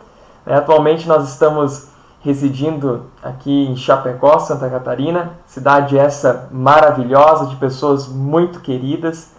É, 0.45 0.55
atualmente 0.57 1.07
nós 1.07 1.29
estamos 1.29 1.88
residindo 2.21 3.05
aqui 3.23 3.67
em 3.67 3.76
Chapecó, 3.76 4.40
Santa 4.40 4.69
Catarina, 4.69 5.31
cidade 5.47 5.97
essa 5.97 6.49
maravilhosa, 6.50 7.47
de 7.47 7.57
pessoas 7.57 8.09
muito 8.09 8.61
queridas, 8.61 9.31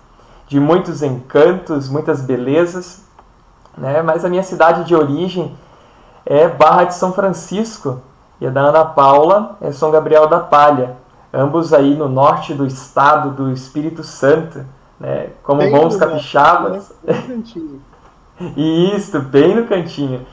de 0.47 0.59
muitos 0.59 1.03
encantos, 1.03 1.89
muitas 1.89 2.21
belezas. 2.21 3.03
Né? 3.77 4.01
Mas 4.01 4.23
a 4.23 4.29
minha 4.29 4.43
cidade 4.43 4.85
de 4.85 4.95
origem 4.95 5.55
é 6.25 6.47
Barra 6.47 6.85
de 6.85 6.95
São 6.95 7.11
Francisco 7.11 7.99
e 8.39 8.47
a 8.47 8.49
da 8.49 8.61
Ana 8.61 8.85
Paula 8.85 9.57
é 9.59 9.73
São 9.73 9.91
Gabriel 9.91 10.27
da 10.27 10.39
Palha 10.39 11.01
ambos 11.33 11.73
aí 11.73 11.95
no 11.95 12.09
norte 12.09 12.53
do 12.53 12.65
estado 12.65 13.31
do 13.31 13.51
Espírito 13.51 14.03
Santo, 14.03 14.65
né? 14.99 15.29
Como 15.43 15.61
bem 15.61 15.71
bons 15.71 15.95
capixabas. 15.95 16.91
Isso, 18.57 19.19
bem 19.19 19.55
no 19.55 19.67
cantinho. 19.67 20.25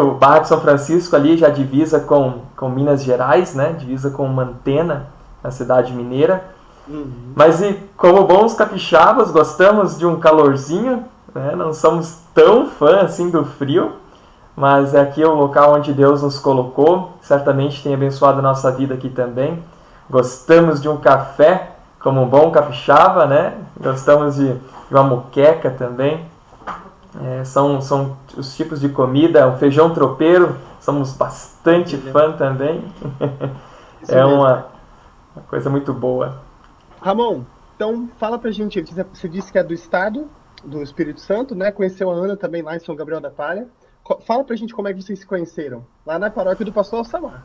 O 0.00 0.12
Barra 0.12 0.40
de 0.40 0.48
São 0.48 0.60
Francisco 0.60 1.16
ali 1.16 1.36
já 1.36 1.48
divisa 1.48 1.98
com, 2.00 2.40
com 2.56 2.68
Minas 2.68 3.02
Gerais, 3.02 3.54
né? 3.54 3.72
Divisa 3.72 4.10
com 4.10 4.26
Mantena, 4.28 5.06
na 5.42 5.50
cidade 5.50 5.92
mineira. 5.92 6.44
Uhum. 6.86 7.32
Mas 7.34 7.62
e 7.62 7.78
como 7.96 8.24
bons 8.24 8.54
capixabas, 8.54 9.30
gostamos 9.30 9.98
de 9.98 10.06
um 10.06 10.20
calorzinho, 10.20 11.04
né? 11.34 11.54
não 11.56 11.72
somos 11.72 12.18
tão 12.34 12.66
fãs 12.66 13.04
assim 13.04 13.30
do 13.30 13.44
frio, 13.44 13.92
mas 14.54 14.94
é 14.94 15.00
aqui 15.00 15.24
o 15.24 15.34
local 15.34 15.74
onde 15.74 15.92
Deus 15.92 16.22
nos 16.22 16.38
colocou, 16.38 17.12
certamente 17.22 17.82
tem 17.82 17.94
abençoado 17.94 18.38
a 18.38 18.42
nossa 18.42 18.70
vida 18.70 18.94
aqui 18.94 19.08
também. 19.08 19.62
Gostamos 20.08 20.80
de 20.80 20.88
um 20.88 20.96
café, 20.96 21.70
como 22.00 22.22
um 22.22 22.28
bom 22.28 22.50
capixaba, 22.50 23.26
né? 23.26 23.54
Gostamos 23.80 24.36
de, 24.36 24.56
uma 24.90 25.02
muqueca 25.02 25.70
também. 25.70 26.24
É, 27.22 27.44
são, 27.44 27.80
são 27.80 28.16
os 28.36 28.56
tipos 28.56 28.80
de 28.80 28.88
comida, 28.88 29.46
o 29.48 29.56
feijão 29.56 29.94
tropeiro, 29.94 30.56
somos 30.80 31.12
bastante 31.12 31.96
fã 31.96 32.32
também. 32.32 32.84
é 34.08 34.24
uma, 34.24 34.66
uma 35.34 35.44
coisa 35.48 35.70
muito 35.70 35.92
boa. 35.92 36.38
Ramon, 37.00 37.42
então 37.76 38.08
fala 38.18 38.38
pra 38.38 38.50
gente, 38.50 38.82
você 39.12 39.28
disse 39.28 39.52
que 39.52 39.58
é 39.58 39.62
do 39.62 39.74
estado 39.74 40.26
do 40.64 40.82
Espírito 40.82 41.20
Santo, 41.20 41.54
né? 41.54 41.70
Conheceu 41.70 42.10
a 42.10 42.14
Ana 42.14 42.36
também 42.36 42.62
lá 42.62 42.76
em 42.76 42.80
São 42.80 42.96
Gabriel 42.96 43.20
da 43.20 43.30
Palha. 43.30 43.68
Fala 44.26 44.44
pra 44.44 44.56
gente 44.56 44.74
como 44.74 44.88
é 44.88 44.92
que 44.92 45.02
vocês 45.02 45.20
se 45.20 45.26
conheceram, 45.26 45.84
lá 46.04 46.18
na 46.18 46.30
paróquia 46.30 46.64
do 46.64 46.72
Pastor 46.72 46.98
Alçamar. 46.98 47.42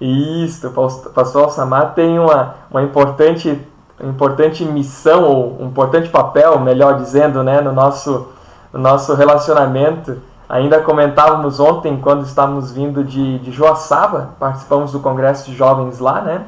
Isso, 0.00 0.68
o 0.68 1.10
Pastor 1.10 1.44
Alçamar 1.44 1.94
tem 1.94 2.18
uma, 2.18 2.54
uma 2.70 2.82
importante, 2.82 3.60
importante 4.02 4.64
missão, 4.64 5.24
ou 5.24 5.62
um 5.62 5.66
importante 5.66 6.08
papel, 6.08 6.58
melhor 6.60 6.96
dizendo, 6.96 7.42
né, 7.42 7.60
no 7.60 7.72
nosso, 7.72 8.28
no 8.72 8.78
nosso 8.78 9.14
relacionamento. 9.14 10.18
Ainda 10.48 10.80
comentávamos 10.80 11.58
ontem, 11.58 11.96
quando 11.96 12.24
estávamos 12.24 12.70
vindo 12.70 13.02
de, 13.02 13.38
de 13.38 13.50
Joaçaba, 13.50 14.30
participamos 14.38 14.92
do 14.92 15.00
congresso 15.00 15.50
de 15.50 15.56
jovens 15.56 15.98
lá, 15.98 16.20
né, 16.20 16.44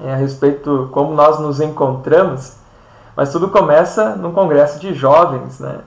é, 0.00 0.14
a 0.14 0.16
respeito 0.16 0.88
como 0.92 1.14
nós 1.14 1.38
nos 1.38 1.60
encontramos. 1.60 2.56
Mas 3.14 3.30
tudo 3.30 3.48
começa 3.48 4.16
no 4.16 4.32
congresso 4.32 4.80
de 4.80 4.94
jovens, 4.94 5.60
né? 5.60 5.80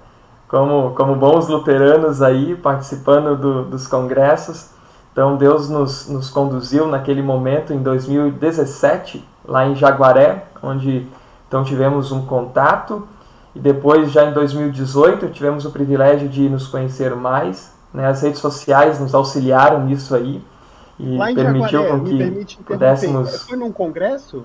como, 0.47 0.91
como 0.91 1.15
bons 1.15 1.47
luteranos 1.47 2.21
aí 2.21 2.55
participando 2.55 3.35
do, 3.35 3.63
dos 3.63 3.87
congressos. 3.87 4.69
Então 5.15 5.37
Deus 5.37 5.69
nos, 5.69 6.09
nos 6.09 6.29
conduziu 6.29 6.87
naquele 6.87 7.21
momento 7.21 7.71
em 7.71 7.81
2017 7.81 9.23
lá 9.45 9.65
em 9.65 9.73
Jaguaré, 9.73 10.43
onde 10.61 11.07
então 11.47 11.63
tivemos 11.63 12.11
um 12.11 12.25
contato 12.25 13.07
e 13.55 13.59
depois 13.59 14.11
já 14.11 14.25
em 14.25 14.33
2018 14.33 15.29
tivemos 15.29 15.63
o 15.63 15.71
privilégio 15.71 16.27
de 16.27 16.49
nos 16.49 16.67
conhecer 16.67 17.15
mais. 17.15 17.71
Né? 17.93 18.05
As 18.05 18.21
redes 18.23 18.41
sociais 18.41 18.99
nos 18.99 19.15
auxiliaram 19.15 19.85
nisso 19.85 20.13
aí 20.13 20.43
e 20.99 21.17
permitiu 21.33 21.83
Jaguaré, 21.83 21.99
com 21.99 22.43
que 22.43 22.63
pudéssemos. 22.63 23.43
Foi 23.43 23.57
num 23.57 23.71
congresso? 23.71 24.43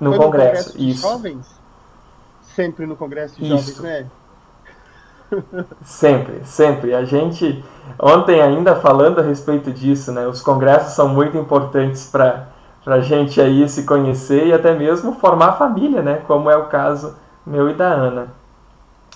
No 0.00 0.12
Foi 0.14 0.24
congresso, 0.24 0.72
congresso 0.72 0.82
isso. 0.82 1.02
Jovens? 1.02 1.58
sempre 2.58 2.86
no 2.86 2.96
Congresso 2.96 3.36
de 3.36 3.54
Isso. 3.54 3.76
Jovens, 3.76 3.80
né? 3.80 4.06
Sempre, 5.82 6.42
sempre. 6.44 6.94
A 6.94 7.04
gente, 7.04 7.62
ontem 7.98 8.40
ainda 8.40 8.76
falando 8.76 9.18
a 9.20 9.22
respeito 9.22 9.70
disso, 9.72 10.12
né? 10.12 10.26
Os 10.26 10.40
congressos 10.40 10.94
são 10.94 11.08
muito 11.08 11.36
importantes 11.36 12.06
para 12.06 12.46
a 12.86 13.00
gente 13.00 13.40
aí 13.40 13.68
se 13.68 13.84
conhecer 13.84 14.46
e 14.46 14.52
até 14.52 14.74
mesmo 14.74 15.14
formar 15.14 15.52
família, 15.52 16.02
né? 16.02 16.22
Como 16.26 16.50
é 16.50 16.56
o 16.56 16.66
caso 16.66 17.14
meu 17.46 17.68
e 17.70 17.74
da 17.74 17.88
Ana. 17.88 18.28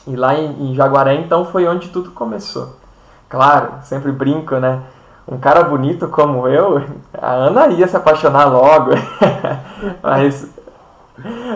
E 0.06 0.16
lá 0.16 0.34
em, 0.34 0.70
em 0.70 0.74
Jaguaré, 0.74 1.14
então, 1.14 1.44
foi 1.44 1.66
onde 1.66 1.88
tudo 1.88 2.10
começou. 2.10 2.76
Claro, 3.28 3.74
sempre 3.82 4.10
brinco, 4.10 4.56
né? 4.56 4.82
Um 5.26 5.38
cara 5.38 5.62
bonito 5.62 6.08
como 6.08 6.48
eu, 6.48 6.82
a 7.16 7.32
Ana 7.32 7.68
ia 7.68 7.86
se 7.86 7.96
apaixonar 7.96 8.46
logo. 8.46 8.90
mas, 10.02 10.50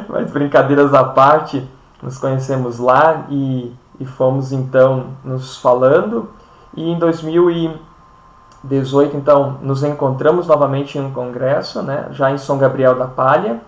mas 0.08 0.30
brincadeiras 0.30 0.94
à 0.94 1.02
parte, 1.02 1.68
nos 2.00 2.18
conhecemos 2.18 2.78
lá 2.78 3.24
e, 3.28 3.74
e 3.98 4.06
fomos 4.06 4.52
então 4.52 5.06
nos 5.24 5.56
falando. 5.58 6.28
E 6.74 6.90
em 6.90 6.98
2018, 6.98 9.16
então, 9.16 9.58
nos 9.62 9.82
encontramos 9.82 10.46
novamente 10.46 10.98
em 10.98 11.04
um 11.04 11.10
congresso, 11.12 11.82
né, 11.82 12.08
já 12.12 12.30
em 12.30 12.38
São 12.38 12.56
Gabriel 12.58 12.94
da 12.94 13.06
Palha. 13.06 13.60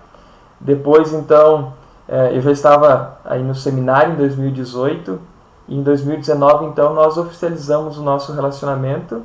Depois, 0.61 1.13
então, 1.13 1.73
é, 2.07 2.37
eu 2.37 2.43
já 2.43 2.51
estava 2.51 3.17
aí 3.25 3.43
no 3.43 3.55
seminário 3.55 4.13
em 4.13 4.17
2018. 4.17 5.19
E 5.69 5.77
em 5.77 5.83
2019, 5.83 6.67
então, 6.67 6.93
nós 6.95 7.17
oficializamos 7.17 7.97
o 7.99 8.03
nosso 8.03 8.33
relacionamento. 8.33 9.23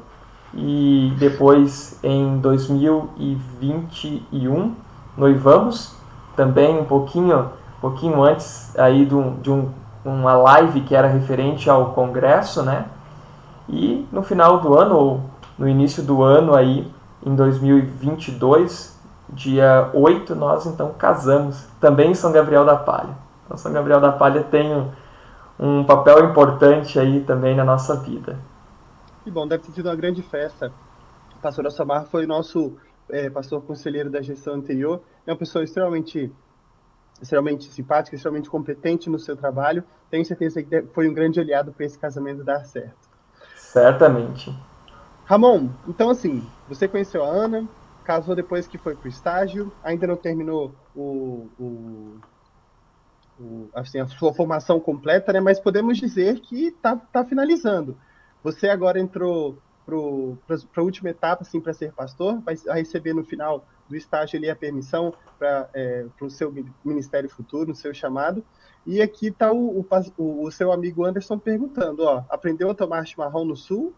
E 0.53 1.13
depois, 1.17 1.97
em 2.03 2.37
2021, 2.39 4.75
noivamos. 5.17 5.95
Também 6.35 6.79
um 6.79 6.85
pouquinho 6.85 7.49
pouquinho 7.83 8.23
antes 8.23 8.73
aí 8.79 9.05
de, 9.05 9.13
um, 9.13 9.35
de 9.41 9.51
um, 9.51 9.69
uma 10.03 10.35
live 10.35 10.81
que 10.81 10.95
era 10.95 11.07
referente 11.07 11.69
ao 11.69 11.93
congresso, 11.93 12.63
né? 12.63 12.85
E 13.69 14.05
no 14.11 14.21
final 14.21 14.59
do 14.59 14.77
ano, 14.77 14.95
ou 14.95 15.21
no 15.57 15.67
início 15.67 16.03
do 16.03 16.21
ano 16.21 16.53
aí, 16.53 16.91
em 17.25 17.35
2022, 17.35 18.99
dia 19.29 19.89
8, 19.93 20.35
nós 20.35 20.65
então 20.65 20.93
casamos, 20.93 21.65
também 21.79 22.11
em 22.11 22.15
São 22.15 22.31
Gabriel 22.31 22.65
da 22.65 22.75
Palha. 22.75 23.15
Então 23.45 23.57
São 23.57 23.71
Gabriel 23.71 24.01
da 24.01 24.11
Palha 24.11 24.43
tem 24.43 24.75
um, 24.75 24.89
um 25.59 25.83
papel 25.83 26.25
importante 26.25 26.99
aí 26.99 27.21
também 27.21 27.55
na 27.55 27.63
nossa 27.63 27.95
vida. 27.95 28.37
Que 29.23 29.31
bom, 29.31 29.47
deve 29.47 29.63
ter 29.63 29.71
sido 29.71 29.87
uma 29.87 29.95
grande 29.95 30.21
festa. 30.21 30.71
O 31.37 31.41
pastor 31.41 31.65
Assamar 31.67 32.05
foi 32.05 32.25
nosso 32.25 32.73
é, 33.09 33.29
pastor 33.29 33.61
conselheiro 33.61 34.09
da 34.09 34.21
gestão 34.21 34.55
anterior, 34.55 35.01
é 35.25 35.31
uma 35.31 35.37
pessoa 35.37 35.63
extremamente 35.63 36.31
extremamente 37.21 37.71
simpática, 37.71 38.15
extremamente 38.15 38.49
competente 38.49 39.09
no 39.09 39.19
seu 39.19 39.35
trabalho. 39.35 39.83
Tenho 40.09 40.25
certeza 40.25 40.61
que 40.61 40.81
foi 40.93 41.07
um 41.07 41.13
grande 41.13 41.39
aliado 41.39 41.71
para 41.71 41.85
esse 41.85 41.97
casamento 41.97 42.43
dar 42.43 42.65
certo. 42.65 43.09
Certamente. 43.55 44.53
Ramon, 45.25 45.69
então 45.87 46.09
assim, 46.09 46.43
você 46.67 46.87
conheceu 46.87 47.23
a 47.23 47.27
Ana, 47.27 47.67
casou 48.03 48.35
depois 48.35 48.67
que 48.67 48.77
foi 48.77 48.95
para 48.95 49.05
o 49.05 49.09
estágio, 49.09 49.71
ainda 49.83 50.05
não 50.05 50.15
terminou 50.15 50.75
o, 50.95 51.47
o, 51.57 52.19
o, 53.39 53.69
assim, 53.73 53.99
a 53.99 54.07
sua 54.07 54.33
formação 54.33 54.79
completa, 54.79 55.31
né? 55.33 55.39
Mas 55.39 55.59
podemos 55.59 55.97
dizer 55.97 56.39
que 56.41 56.67
está 56.67 56.95
tá 56.95 57.23
finalizando. 57.23 57.97
Você 58.43 58.67
agora 58.67 58.99
entrou 58.99 59.57
para 59.85 60.57
a 60.77 60.81
última 60.81 61.09
etapa, 61.09 61.43
assim, 61.43 61.59
para 61.59 61.73
ser 61.73 61.93
pastor, 61.93 62.39
vai 62.41 62.55
receber 62.75 63.13
no 63.13 63.23
final 63.23 63.65
do 63.89 63.95
estágio 63.95 64.37
ali 64.37 64.49
a 64.49 64.55
permissão 64.55 65.13
para 65.37 65.69
é, 65.73 66.05
o 66.21 66.29
seu 66.29 66.53
ministério 66.83 67.29
futuro, 67.29 67.71
o 67.71 67.75
seu 67.75 67.93
chamado. 67.93 68.43
E 68.85 69.01
aqui 69.01 69.27
está 69.27 69.51
o, 69.51 69.85
o, 70.17 70.45
o, 70.45 70.51
seu 70.51 70.71
amigo 70.71 71.05
Anderson 71.05 71.37
perguntando, 71.37 72.03
ó, 72.03 72.23
aprendeu 72.29 72.69
a 72.69 72.73
tomar 72.73 73.05
chimarrão 73.05 73.45
no 73.45 73.55
sul? 73.55 73.93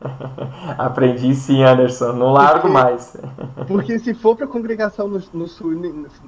Aprendi 0.78 1.34
sim, 1.34 1.62
Anderson, 1.62 2.12
não 2.12 2.32
largo 2.32 2.62
porque, 2.62 2.72
mais. 2.72 3.16
porque 3.68 3.98
se 3.98 4.14
for 4.14 4.34
para 4.34 4.46
a 4.46 4.48
congregação 4.48 5.06
no, 5.06 5.22
no 5.32 5.46
sul, 5.46 5.72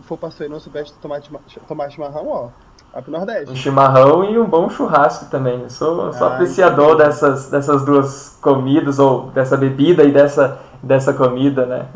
for 0.03 0.19
pastor 0.19 0.47
e 0.47 0.49
não 0.49 0.61
soubesse 0.61 0.93
tomar, 1.01 1.21
tomar 1.67 1.91
chimarrão, 1.91 2.29
ó, 2.29 2.49
vai 2.93 3.03
pro 3.03 3.11
Nordeste. 3.11 3.51
Um 3.51 3.57
chimarrão 3.57 4.25
e 4.25 4.39
um 4.39 4.47
bom 4.47 4.69
churrasco 4.69 5.31
também. 5.31 5.63
Eu 5.63 5.71
sou, 5.71 6.13
sou 6.13 6.27
ah, 6.27 6.35
apreciador 6.35 6.97
dessas, 6.97 7.49
dessas 7.51 7.85
duas 7.85 8.39
comidas, 8.41 8.99
ou 8.99 9.31
dessa 9.31 9.57
bebida 9.57 10.05
e 10.05 10.13
dessa, 10.13 10.61
dessa 10.83 11.15
comida, 11.15 11.65
né? 11.67 11.89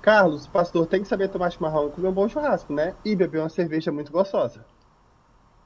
Carlos, 0.00 0.46
pastor, 0.46 0.86
tem 0.86 1.02
que 1.02 1.08
saber 1.08 1.28
tomar 1.28 1.50
chimarrão 1.50 1.88
e 1.88 1.90
comer 1.90 2.08
um 2.08 2.12
bom 2.12 2.28
churrasco, 2.28 2.72
né? 2.72 2.94
E 3.04 3.14
beber 3.14 3.38
uma 3.38 3.48
cerveja 3.48 3.92
muito 3.92 4.10
gostosa. 4.10 4.64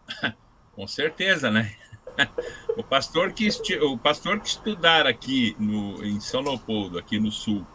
Com 0.75 0.87
certeza, 0.87 1.51
né? 1.51 1.73
o 2.77 2.83
pastor 2.83 3.33
que 3.33 3.49
o 3.81 3.97
pastor 3.97 4.41
que 4.41 4.49
estudar 4.49 5.07
aqui 5.07 5.57
no 5.59 6.05
em 6.05 6.21
São 6.21 6.41
Leopoldo, 6.43 6.99
aqui 6.99 7.19
no 7.19 7.31
sul, 7.31 7.67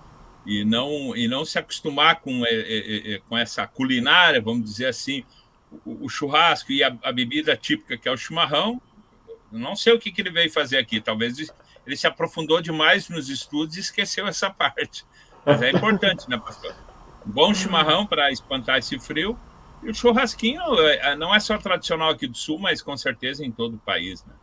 e 0.45 0.63
não 0.65 1.15
e 1.15 1.27
não 1.27 1.45
se 1.45 1.57
acostumar 1.57 2.19
com 2.21 2.45
é, 2.45 2.49
é, 2.51 3.13
é, 3.13 3.21
com 3.27 3.37
essa 3.37 3.65
culinária, 3.65 4.41
vamos 4.41 4.63
dizer 4.63 4.87
assim, 4.87 5.23
o, 5.85 6.05
o 6.05 6.09
churrasco 6.09 6.71
e 6.71 6.83
a, 6.83 6.95
a, 7.03 7.11
bebida 7.11 7.55
típica 7.55 7.97
que 7.97 8.07
é 8.07 8.11
o 8.11 8.17
chimarrão, 8.17 8.81
não 9.51 9.75
sei 9.75 9.93
o 9.93 9.99
que, 9.99 10.11
que 10.11 10.21
ele 10.21 10.31
veio 10.31 10.51
fazer 10.51 10.77
aqui. 10.77 11.01
Talvez 11.01 11.37
ele 11.85 11.95
se 11.95 12.07
aprofundou 12.07 12.61
demais 12.61 13.09
nos 13.09 13.29
estudos 13.29 13.77
e 13.77 13.79
esqueceu 13.79 14.27
essa 14.27 14.49
parte. 14.49 15.05
Mas 15.45 15.61
é 15.61 15.71
importante, 15.71 16.29
né, 16.29 16.37
pastor? 16.37 16.73
bom 17.25 17.53
chimarrão 17.53 18.05
para 18.05 18.31
espantar 18.31 18.77
esse 18.77 18.99
frio. 18.99 19.37
E 19.83 19.89
o 19.89 19.95
churrasquinho 19.95 20.61
é, 20.79 21.11
é, 21.11 21.15
não 21.15 21.33
é 21.33 21.39
só 21.39 21.57
tradicional 21.57 22.09
aqui 22.09 22.27
do 22.27 22.37
sul, 22.37 22.59
mas 22.59 22.81
com 22.81 22.95
certeza 22.95 23.43
em 23.43 23.51
todo 23.51 23.75
o 23.75 23.79
país, 23.79 24.23
né? 24.25 24.33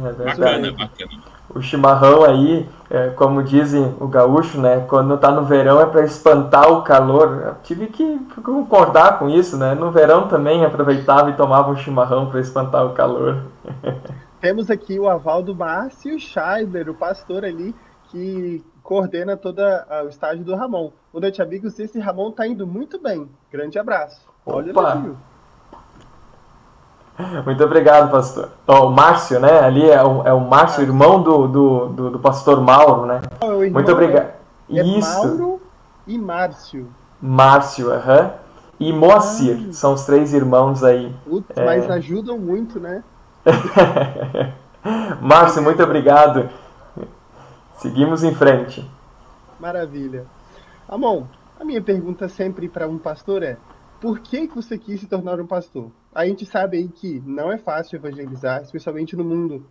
É 0.00 0.12
bacana, 0.12 0.72
bacana. 0.72 1.10
O 1.50 1.60
chimarrão 1.60 2.24
aí, 2.24 2.68
é, 2.88 3.08
como 3.10 3.42
dizem 3.42 3.96
o 3.98 4.06
gaúcho, 4.06 4.60
né? 4.60 4.84
Quando 4.88 5.18
tá 5.18 5.30
no 5.30 5.44
verão 5.44 5.80
é 5.80 5.86
para 5.86 6.04
espantar 6.04 6.70
o 6.70 6.82
calor. 6.82 7.42
Eu 7.44 7.56
tive 7.64 7.88
que 7.88 8.18
concordar 8.42 9.18
com 9.18 9.28
isso, 9.28 9.56
né? 9.56 9.74
No 9.74 9.90
verão 9.90 10.28
também 10.28 10.64
aproveitava 10.64 11.30
e 11.30 11.34
tomava 11.34 11.72
um 11.72 11.76
chimarrão 11.76 12.30
para 12.30 12.40
espantar 12.40 12.86
o 12.86 12.94
calor. 12.94 13.42
Temos 14.40 14.70
aqui 14.70 14.98
o 14.98 15.08
aval 15.08 15.42
do 15.42 15.54
Márcio 15.54 16.18
Scheidler, 16.18 16.88
o 16.88 16.94
pastor 16.94 17.44
ali, 17.44 17.74
que 18.08 18.64
coordena 18.84 19.36
todo 19.36 19.60
o 20.04 20.08
estágio 20.08 20.44
do 20.44 20.54
Ramon. 20.54 20.92
Boa 21.12 21.22
noite, 21.22 21.42
amigos. 21.42 21.76
Esse 21.78 21.98
Ramon 21.98 22.30
tá 22.30 22.46
indo 22.46 22.64
muito 22.64 23.00
bem. 23.02 23.28
Grande 23.50 23.78
abraço. 23.80 24.20
Olha 24.46 24.70
Opa. 24.70 25.02
Muito 27.44 27.64
obrigado, 27.64 28.12
pastor. 28.12 28.50
Oh, 28.64 28.86
o 28.86 28.90
Márcio, 28.92 29.40
né? 29.40 29.58
Ali 29.58 29.90
é 29.90 30.00
o, 30.04 30.22
é 30.22 30.32
o 30.32 30.38
Márcio, 30.38 30.84
irmão 30.84 31.20
do, 31.20 31.48
do, 31.48 31.88
do, 31.88 32.10
do 32.12 32.18
pastor 32.20 32.60
Mauro, 32.60 33.06
né? 33.06 33.20
Oh, 33.40 33.68
Muito 33.68 33.90
obrigado. 33.90 34.34
É, 34.70 34.78
é 34.78 34.84
Isso. 34.84 35.26
Mauro 35.26 35.60
e 36.06 36.16
Márcio. 36.16 36.86
Márcio, 37.20 37.92
aham. 37.92 38.20
Uh 38.20 38.22
-huh. 38.22 38.30
E 38.78 38.92
Moacir, 38.92 39.66
ah. 39.68 39.72
são 39.72 39.94
os 39.94 40.04
três 40.04 40.32
irmãos 40.32 40.84
aí. 40.84 41.12
Putz, 41.24 41.48
é... 41.56 41.64
Mas 41.64 41.90
ajudam 41.90 42.38
muito, 42.38 42.78
né? 42.78 43.02
Márcio, 45.20 45.62
muito 45.62 45.82
obrigado. 45.82 46.48
Seguimos 47.78 48.22
em 48.22 48.34
frente. 48.34 48.88
Maravilha. 49.58 50.26
Amon, 50.88 51.24
a 51.58 51.64
minha 51.64 51.82
pergunta 51.82 52.28
sempre 52.28 52.68
para 52.68 52.88
um 52.88 52.98
pastor 52.98 53.42
é: 53.42 53.56
por 54.00 54.20
que, 54.20 54.46
você 54.46 54.78
quis 54.78 55.00
se 55.00 55.06
tornar 55.06 55.40
um 55.40 55.46
pastor? 55.46 55.90
A 56.14 56.26
gente 56.26 56.46
sabe 56.46 56.78
aí 56.78 56.88
que 56.88 57.20
não 57.26 57.52
é 57.52 57.58
fácil 57.58 57.96
evangelizar, 57.96 58.62
especialmente 58.62 59.16
no 59.16 59.24
mundo 59.24 59.66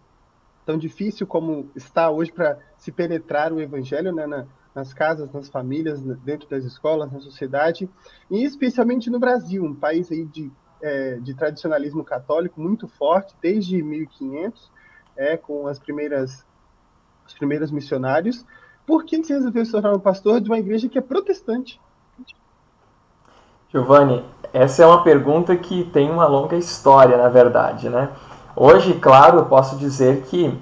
tão 0.66 0.78
difícil 0.78 1.26
como 1.26 1.70
está 1.76 2.10
hoje 2.10 2.32
para 2.32 2.60
se 2.78 2.92
penetrar 2.92 3.54
o 3.54 3.62
evangelho 3.62 4.14
né, 4.14 4.28
na, 4.28 4.46
nas 4.76 4.94
casas, 4.94 5.32
nas 5.32 5.48
famílias, 5.48 6.02
dentro 6.02 6.48
das 6.50 6.66
escolas, 6.66 7.12
na 7.12 7.22
sociedade, 7.22 7.90
e 8.30 8.44
especialmente 8.44 9.10
no 9.10 9.18
Brasil, 9.18 9.64
um 9.64 9.74
país 9.74 10.12
aí 10.12 10.26
de, 10.26 10.52
é, 10.82 11.16
de 11.16 11.34
tradicionalismo 11.34 12.04
católico 12.04 12.60
muito 12.60 12.88
forte, 12.88 13.36
desde 13.42 13.82
1500, 13.82 14.72
é, 15.16 15.38
com 15.38 15.68
as 15.68 15.80
primeiras, 15.80 16.46
os 17.26 17.34
primeiros 17.34 17.72
missionários. 17.72 18.46
Por 18.86 19.04
que 19.04 19.24
você 19.24 19.34
resolveu 19.34 19.66
se 19.66 19.72
tornar 19.72 19.94
um 19.94 20.00
pastor 20.00 20.40
de 20.40 20.50
uma 20.50 20.60
igreja 20.60 20.88
que 20.88 20.98
é 20.98 21.02
protestante? 21.02 21.80
Giovanni, 23.70 24.24
essa 24.54 24.84
é 24.84 24.86
uma 24.86 25.04
pergunta 25.04 25.56
que 25.56 25.84
tem 25.86 26.10
uma 26.10 26.26
longa 26.26 26.56
história, 26.56 27.18
na 27.18 27.28
verdade, 27.28 27.90
né? 27.90 28.10
Hoje, 28.56 28.94
claro, 28.94 29.40
eu 29.40 29.46
posso 29.46 29.78
dizer 29.78 30.24
que 30.24 30.58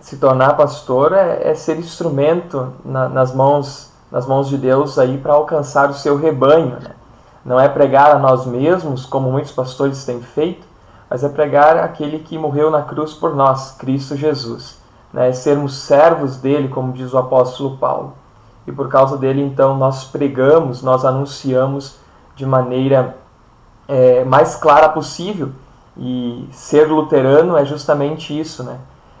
se 0.00 0.16
tornar 0.18 0.56
pastor 0.56 1.12
é, 1.12 1.50
é 1.50 1.54
ser 1.54 1.78
instrumento 1.78 2.74
na, 2.84 3.08
nas 3.08 3.34
mãos 3.34 3.92
nas 4.12 4.26
mãos 4.26 4.48
de 4.48 4.58
Deus 4.58 4.98
aí 4.98 5.16
para 5.16 5.32
alcançar 5.32 5.88
o 5.88 5.94
seu 5.94 6.16
rebanho, 6.16 6.78
né? 6.78 6.90
Não 7.44 7.58
é 7.58 7.68
pregar 7.68 8.14
a 8.14 8.18
nós 8.18 8.46
mesmos, 8.46 9.04
como 9.04 9.30
muitos 9.30 9.52
pastores 9.52 10.04
têm 10.04 10.20
feito, 10.20 10.66
mas 11.10 11.24
é 11.24 11.28
pregar 11.28 11.76
aquele 11.76 12.20
que 12.20 12.38
morreu 12.38 12.70
na 12.70 12.82
cruz 12.82 13.12
por 13.12 13.34
nós, 13.34 13.72
Cristo 13.72 14.16
Jesus. 14.16 14.78
Né? 15.12 15.28
É 15.28 15.32
sermos 15.32 15.76
servos 15.76 16.36
dele, 16.36 16.68
como 16.68 16.92
diz 16.92 17.12
o 17.12 17.18
apóstolo 17.18 17.76
Paulo. 17.76 18.14
E 18.66 18.72
por 18.72 18.88
causa 18.88 19.16
dele, 19.16 19.42
então, 19.42 19.76
nós 19.76 20.04
pregamos, 20.04 20.82
nós 20.82 21.04
anunciamos 21.04 21.96
de 22.36 22.46
maneira 22.46 23.16
é, 23.88 24.24
mais 24.24 24.54
clara 24.54 24.88
possível. 24.88 25.50
E 25.96 26.48
ser 26.52 26.88
luterano 26.88 27.56
é 27.56 27.64
justamente 27.64 28.38
isso, 28.38 28.62
né? 28.62 28.78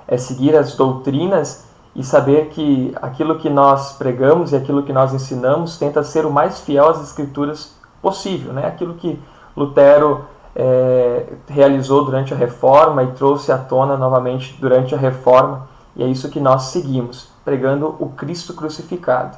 É 0.08 0.16
seguir 0.16 0.56
as 0.56 0.74
doutrinas 0.74 1.64
e 1.94 2.02
saber 2.02 2.48
que 2.48 2.94
aquilo 3.02 3.38
que 3.38 3.50
nós 3.50 3.92
pregamos 3.92 4.52
e 4.52 4.56
aquilo 4.56 4.82
que 4.82 4.92
nós 4.92 5.12
ensinamos 5.12 5.76
tenta 5.76 6.02
ser 6.02 6.24
o 6.24 6.30
mais 6.30 6.60
fiel 6.60 6.88
às 6.88 7.02
escrituras 7.02 7.74
possível, 8.02 8.52
né? 8.52 8.66
Aquilo 8.66 8.94
que 8.94 9.18
Lutero 9.56 10.24
é, 10.54 11.24
realizou 11.48 12.04
durante 12.04 12.34
a 12.34 12.36
Reforma 12.36 13.02
e 13.04 13.12
trouxe 13.12 13.50
à 13.52 13.56
tona 13.56 13.96
novamente 13.96 14.56
durante 14.60 14.94
a 14.94 14.98
Reforma, 14.98 15.68
e 15.96 16.02
é 16.02 16.06
isso 16.06 16.28
que 16.28 16.40
nós 16.40 16.64
seguimos, 16.64 17.28
pregando 17.44 17.96
o 17.98 18.08
Cristo 18.10 18.54
crucificado. 18.54 19.36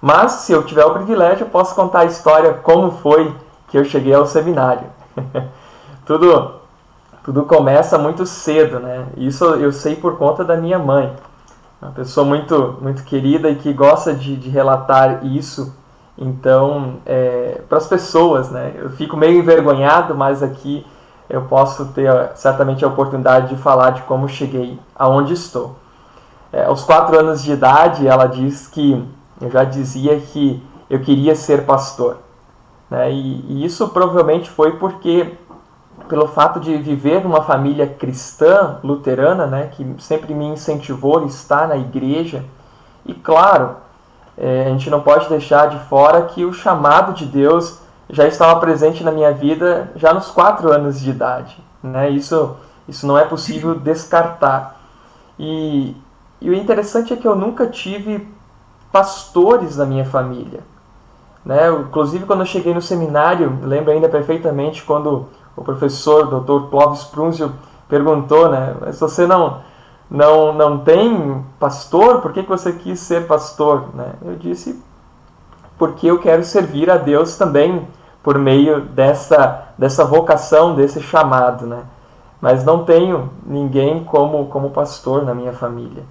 Mas, 0.00 0.32
se 0.32 0.52
eu 0.52 0.62
tiver 0.62 0.84
o 0.84 0.94
privilégio, 0.94 1.44
eu 1.44 1.50
posso 1.50 1.74
contar 1.74 2.00
a 2.00 2.04
história 2.04 2.54
como 2.54 2.92
foi 2.92 3.34
que 3.68 3.76
eu 3.76 3.84
cheguei 3.84 4.14
ao 4.14 4.26
seminário. 4.26 4.86
tudo, 6.06 6.52
tudo 7.24 7.44
começa 7.44 7.98
muito 7.98 8.24
cedo, 8.24 8.78
né? 8.78 9.06
Isso 9.16 9.44
eu 9.44 9.72
sei 9.72 9.96
por 9.96 10.16
conta 10.16 10.44
da 10.44 10.56
minha 10.56 10.78
mãe. 10.78 11.12
Uma 11.82 11.90
pessoa 11.90 12.24
muito, 12.24 12.76
muito 12.80 13.02
querida 13.04 13.50
e 13.50 13.56
que 13.56 13.72
gosta 13.72 14.14
de, 14.14 14.36
de 14.36 14.48
relatar 14.48 15.24
isso. 15.26 15.74
Então, 16.18 16.94
é, 17.06 17.60
para 17.68 17.78
as 17.78 17.86
pessoas, 17.86 18.50
né? 18.50 18.74
Eu 18.76 18.90
fico 18.90 19.16
meio 19.16 19.38
envergonhado, 19.38 20.14
mas 20.16 20.42
aqui 20.42 20.84
eu 21.30 21.42
posso 21.42 21.86
ter 21.86 22.10
certamente 22.34 22.84
a 22.84 22.88
oportunidade 22.88 23.54
de 23.54 23.62
falar 23.62 23.90
de 23.90 24.02
como 24.02 24.28
cheguei 24.28 24.78
aonde 24.96 25.34
estou. 25.34 25.76
É, 26.52 26.64
aos 26.64 26.82
quatro 26.82 27.18
anos 27.18 27.42
de 27.42 27.52
idade, 27.52 28.06
ela 28.06 28.26
diz 28.26 28.66
que 28.66 29.06
eu 29.40 29.50
já 29.50 29.62
dizia 29.62 30.18
que 30.18 30.62
eu 30.90 31.00
queria 31.00 31.36
ser 31.36 31.64
pastor. 31.64 32.16
Né? 32.90 33.12
E, 33.12 33.44
e, 33.48 33.64
isso 33.64 33.88
provavelmente 33.88 34.50
foi 34.50 34.72
porque, 34.72 35.34
pelo 36.08 36.26
fato 36.26 36.58
de 36.58 36.76
viver 36.78 37.22
numa 37.22 37.42
família 37.42 37.86
cristã, 37.86 38.78
luterana, 38.82 39.46
né? 39.46 39.70
que 39.70 39.86
sempre 39.98 40.34
me 40.34 40.46
incentivou 40.46 41.18
a 41.18 41.24
estar 41.24 41.68
na 41.68 41.76
igreja, 41.76 42.44
e 43.04 43.12
claro, 43.14 43.76
é, 44.40 44.66
a 44.66 44.68
gente 44.68 44.88
não 44.88 45.00
pode 45.00 45.28
deixar 45.28 45.68
de 45.68 45.78
fora 45.88 46.22
que 46.22 46.44
o 46.44 46.52
chamado 46.52 47.12
de 47.12 47.26
Deus 47.26 47.80
já 48.08 48.26
estava 48.26 48.58
presente 48.60 49.02
na 49.02 49.10
minha 49.10 49.32
vida 49.32 49.90
já 49.96 50.14
nos 50.14 50.30
quatro 50.30 50.72
anos 50.72 51.00
de 51.00 51.10
idade. 51.10 51.56
Né? 51.82 52.10
Isso, 52.10 52.56
isso 52.88 53.06
não 53.06 53.18
é 53.18 53.24
possível 53.24 53.74
descartar. 53.74 54.80
E, 55.38 55.96
e 56.40 56.48
o 56.48 56.54
interessante 56.54 57.12
é 57.12 57.16
que 57.16 57.26
eu 57.26 57.34
nunca 57.34 57.66
tive 57.66 58.26
pastores 58.92 59.76
na 59.76 59.84
minha 59.84 60.04
família. 60.04 60.60
Né? 61.44 61.68
Inclusive, 61.70 62.24
quando 62.24 62.40
eu 62.40 62.46
cheguei 62.46 62.72
no 62.72 62.82
seminário, 62.82 63.58
lembro 63.62 63.92
ainda 63.92 64.08
perfeitamente 64.08 64.84
quando 64.84 65.26
o 65.56 65.64
professor, 65.64 66.26
Dr. 66.26 66.68
Clóvis 66.70 67.04
Prunzio, 67.04 67.52
perguntou, 67.88 68.48
né? 68.48 68.76
Mas 68.80 69.00
você 69.00 69.26
não, 69.26 69.58
não, 70.10 70.52
não 70.52 70.78
tem 70.78 71.44
pastor? 71.58 72.20
Por 72.20 72.32
que, 72.32 72.42
que 72.42 72.48
você 72.48 72.72
quis 72.72 73.00
ser 73.00 73.26
pastor? 73.26 73.94
Né? 73.94 74.12
Eu 74.24 74.36
disse, 74.36 74.80
porque 75.78 76.06
eu 76.06 76.18
quero 76.18 76.44
servir 76.44 76.90
a 76.90 76.96
Deus 76.96 77.36
também 77.36 77.86
por 78.22 78.38
meio 78.38 78.80
dessa, 78.80 79.72
dessa 79.78 80.04
vocação, 80.04 80.74
desse 80.74 81.00
chamado, 81.00 81.66
né? 81.66 81.84
Mas 82.40 82.64
não 82.64 82.84
tenho 82.84 83.30
ninguém 83.46 84.04
como, 84.04 84.46
como 84.46 84.70
pastor 84.70 85.24
na 85.24 85.34
minha 85.34 85.52
família. 85.52 86.02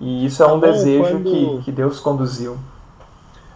E 0.00 0.24
isso 0.24 0.42
é 0.42 0.46
um 0.46 0.58
desejo 0.58 1.10
quando, 1.10 1.24
que, 1.24 1.62
que 1.64 1.72
Deus 1.72 1.98
conduziu. 1.98 2.56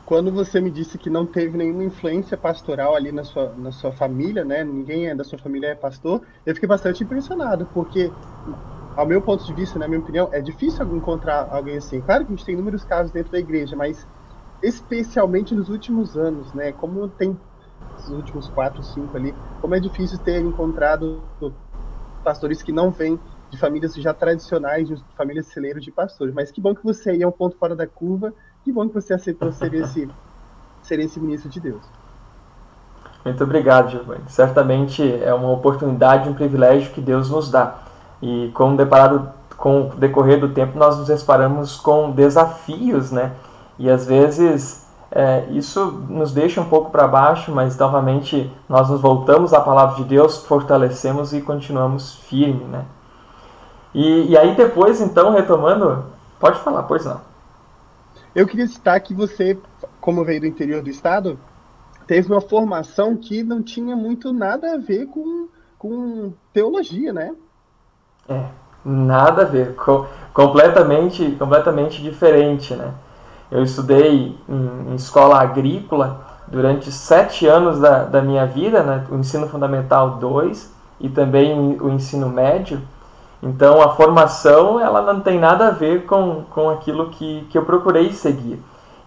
Quando 0.05 0.33
você 0.33 0.61
me 0.61 0.71
disse 0.71 0.99
que 0.99 1.09
não 1.09 1.25
teve 1.25 1.57
nenhuma 1.57 1.85
influência 1.85 2.37
pastoral 2.37 2.97
ali 2.97 3.13
na 3.13 3.23
sua, 3.23 3.53
na 3.57 3.71
sua 3.71 3.93
família, 3.93 4.45
né? 4.45 4.65
Ninguém 4.65 5.09
é 5.09 5.15
da 5.15 5.23
sua 5.23 5.39
família 5.39 5.69
é 5.69 5.75
pastor, 5.75 6.21
eu 6.45 6.55
fiquei 6.55 6.69
bastante 6.69 7.05
impressionado, 7.05 7.69
porque, 7.73 8.11
ao 8.97 9.07
meu 9.07 9.21
ponto 9.21 9.45
de 9.45 9.53
vista, 9.53 9.79
na 9.79 9.87
minha 9.87 10.01
opinião, 10.01 10.29
é 10.33 10.41
difícil 10.41 10.85
encontrar 10.97 11.49
alguém 11.51 11.77
assim. 11.77 12.01
Claro 12.01 12.25
que 12.25 12.33
a 12.33 12.37
gente 12.37 12.45
tem 12.45 12.55
inúmeros 12.55 12.85
casos 12.85 13.13
dentro 13.13 13.33
da 13.33 13.39
igreja, 13.39 13.77
mas 13.77 14.07
especialmente 14.63 15.55
nos 15.55 15.69
últimos 15.69 16.17
anos, 16.17 16.53
né? 16.53 16.73
Como 16.73 17.09
tem 17.09 17.37
os 17.99 18.09
últimos 18.11 18.49
quatro, 18.49 18.83
cinco 18.83 19.17
ali, 19.17 19.35
como 19.61 19.75
é 19.75 19.81
difícil 19.81 20.19
ter 20.19 20.41
encontrado 20.41 21.23
pastores 22.23 22.63
que 22.63 22.73
não 22.73 22.91
vêm 22.91 23.19
de 23.51 23.59
famílias 23.59 23.95
já 23.95 24.15
tradicionais, 24.15 24.89
de 24.89 25.03
famílias 25.17 25.47
celeiros 25.47 25.85
de 25.85 25.91
pastores. 25.91 26.35
Mas 26.35 26.51
que 26.51 26.61
bom 26.61 26.75
que 26.75 26.85
você 26.85 27.11
aí 27.11 27.23
é 27.23 27.27
um 27.27 27.33
ponto 27.33 27.57
fora 27.57 27.75
da 27.75 27.87
curva, 27.87 28.33
que 28.65 28.73
bom 28.73 28.89
que 28.89 28.95
você 28.95 29.15
aceitou 29.15 29.53
ser 29.53 29.75
esse, 29.75 30.09
ser 30.83 31.01
esse 31.01 31.19
ministro 31.19 31.51
de 31.51 31.61
Deus. 31.61 31.83
Muito 33.25 33.45
obrigado, 33.45 33.91
Giovanni. 33.91 34.23
Certamente 34.29 35.03
é 35.23 35.35
uma 35.35 35.51
oportunidade, 35.51 36.29
um 36.29 36.35
privilégio 36.35 36.93
que 36.93 37.01
Deus 37.01 37.29
nos 37.29 37.51
dá. 37.51 37.90
E 38.23 38.51
com 38.55 38.75
o, 38.75 38.77
deparado, 38.77 39.31
com 39.57 39.89
o 39.89 39.95
decorrer 39.97 40.39
do 40.41 40.51
tempo, 40.51 40.79
nós 40.79 40.99
nos 40.99 41.09
deparamos 41.09 41.77
com 41.77 42.11
desafios, 42.11 43.11
né? 43.11 43.33
E 43.79 43.89
às 43.89 44.07
vezes 44.07 44.87
é, 45.11 45.47
isso 45.51 46.05
nos 46.09 46.33
deixa 46.33 46.61
um 46.61 46.69
pouco 46.69 46.91
para 46.91 47.09
baixo, 47.09 47.51
mas 47.51 47.77
novamente 47.77 48.51
nós 48.69 48.89
nos 48.89 49.01
voltamos 49.01 49.53
à 49.53 49.61
palavra 49.61 49.97
de 49.97 50.05
Deus, 50.05 50.39
fortalecemos 50.45 51.33
e 51.33 51.41
continuamos 51.41 52.15
firmes, 52.15 52.69
né? 52.69 52.85
E, 53.93 54.31
e 54.31 54.39
aí 54.39 54.55
depois, 54.55 55.01
então, 55.01 55.33
retomando, 55.33 56.05
pode 56.39 56.61
falar, 56.61 56.85
pois 56.85 57.05
não. 57.05 57.21
Eu 58.33 58.47
queria 58.47 58.69
citar 58.69 59.01
que 59.01 59.13
você, 59.13 59.59
como 60.01 60.25
veio 60.25 60.43
do 60.43 60.47
interior 60.47 60.81
do 60.81 60.89
estado, 60.89 61.37
teve 62.07 62.31
uma 62.31 62.41
formação 62.41 63.17
que 63.17 63.43
não 63.43 63.61
tinha 63.61 63.97
muito 63.97 64.33
nada 64.33 64.75
a 64.75 64.79
ver 64.79 65.07
com, 65.07 65.49
com 65.77 66.33
teologia, 66.53 67.13
né? 67.13 67.35
É, 68.31 68.45
nada 68.85 69.43
a 69.43 69.45
ver, 69.45 69.75
com, 69.75 70.07
completamente, 70.33 71.33
completamente 71.33 72.01
diferente, 72.01 72.75
né? 72.75 72.93
Eu 73.51 73.65
estudei 73.65 74.37
em, 74.49 74.93
em, 74.93 74.95
escola 74.95 75.41
agrícola 75.41 76.21
durante 76.47 76.93
sete 76.93 77.49
anos 77.49 77.81
da, 77.81 78.05
da 78.05 78.23
minha 78.23 78.47
vida, 78.47 78.85
né? 78.85 79.05
o 79.11 79.17
ensino 79.17 79.49
fundamental 79.49 80.11
2 80.11 80.73
e 81.01 81.09
também 81.09 81.77
o 81.81 81.91
ensino 81.91 82.29
médio, 82.29 82.81
Então 83.43 83.83
a 83.83 83.97
formação 83.97 84.79
ela 84.79 85.01
não 85.01 85.21
tem 85.21 85.41
nada 85.41 85.69
a 85.69 85.71
ver 85.71 86.05
com, 86.05 86.45
com 86.51 86.71
aquilo 86.71 87.09
que, 87.11 87.47
que 87.51 87.59
eu 87.59 87.65
procurei 87.65 88.13
seguir. 88.13 88.63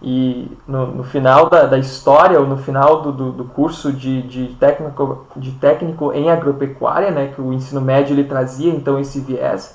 E 0.06 0.52
no, 0.68 0.86
no 0.88 1.02
final 1.02 1.48
da, 1.48 1.64
da 1.64 1.78
história, 1.78 2.38
ou 2.38 2.46
no 2.46 2.58
final 2.58 3.00
do, 3.00 3.10
do, 3.10 3.32
do, 3.32 3.44
curso 3.46 3.90
de, 3.90 4.20
de, 4.20 4.48
técnico, 4.56 5.26
de 5.34 5.52
técnico 5.52 6.12
em 6.12 6.30
agropecuária, 6.30 7.10
né, 7.10 7.32
que 7.34 7.40
o 7.40 7.54
ensino 7.54 7.80
médio 7.80 8.12
ele 8.12 8.24
trazia 8.24 8.70
então 8.70 8.98
esse 8.98 9.18
viés, 9.18 9.74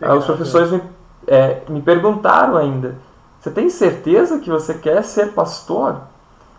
Legal, 0.00 0.16
os 0.16 0.24
professores 0.24 0.70
me, 0.70 0.82
é, 1.26 1.60
me 1.68 1.82
perguntaram 1.82 2.56
ainda, 2.56 2.94
você 3.38 3.50
tem 3.50 3.68
certeza 3.68 4.38
que 4.38 4.48
você 4.48 4.72
quer 4.72 5.04
ser 5.04 5.32
pastor? 5.32 5.96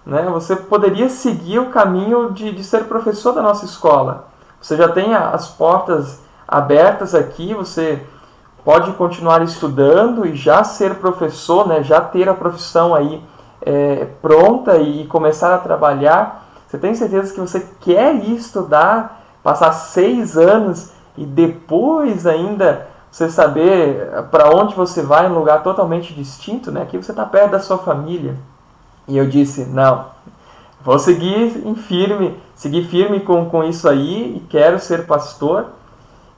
Né? 0.06 0.22
Você 0.32 0.56
poderia 0.56 1.10
seguir 1.10 1.58
o 1.58 1.72
caminho 1.72 2.32
de, 2.32 2.52
de 2.52 2.64
ser 2.64 2.84
professor 2.84 3.34
da 3.34 3.42
nossa 3.42 3.66
escola. 3.66 4.28
Você 4.62 4.78
já 4.78 4.88
tem 4.88 5.16
as 5.16 5.48
portas 5.48 6.20
abertas 6.48 7.16
aqui, 7.16 7.54
você 7.54 8.04
pode 8.64 8.92
continuar 8.94 9.42
estudando 9.42 10.26
e 10.26 10.36
já 10.36 10.64
ser 10.64 10.96
professor, 10.96 11.68
né? 11.68 11.84
já 11.84 12.00
ter 12.02 12.30
a 12.30 12.34
profissão 12.34 12.94
aí 12.94 13.22
é, 13.62 14.08
pronta 14.22 14.78
e 14.78 15.06
começar 15.08 15.54
a 15.54 15.60
trabalhar. 15.60 16.48
Você 16.68 16.78
tem 16.78 16.96
certeza 16.96 17.34
que 17.34 17.40
você 17.40 17.68
quer 17.82 18.16
ir 18.16 18.36
estudar, 18.36 19.22
passar 19.44 19.72
seis 19.74 20.38
anos 20.38 20.92
e 21.18 21.26
depois 21.26 22.26
ainda 22.26 22.88
você 23.12 23.30
saber 23.30 24.10
para 24.32 24.50
onde 24.56 24.74
você 24.74 25.02
vai 25.02 25.28
em 25.28 25.30
um 25.30 25.38
lugar 25.38 25.62
totalmente 25.64 26.14
distinto, 26.14 26.72
né? 26.72 26.84
Aqui 26.84 26.98
você 26.98 27.12
está 27.12 27.26
perto 27.26 27.52
da 27.52 27.60
sua 27.60 27.78
família. 27.78 28.38
E 29.06 29.18
eu 29.18 29.28
disse, 29.28 29.66
não, 29.66 30.06
vou 30.82 30.98
seguir 30.98 31.62
em 31.66 31.76
firme, 31.76 32.38
seguir 32.56 32.86
firme 32.86 33.20
com, 33.20 33.50
com 33.50 33.64
isso 33.66 33.90
aí 33.90 34.38
e 34.38 34.40
quero 34.50 34.80
ser 34.80 35.06
pastor. 35.06 35.66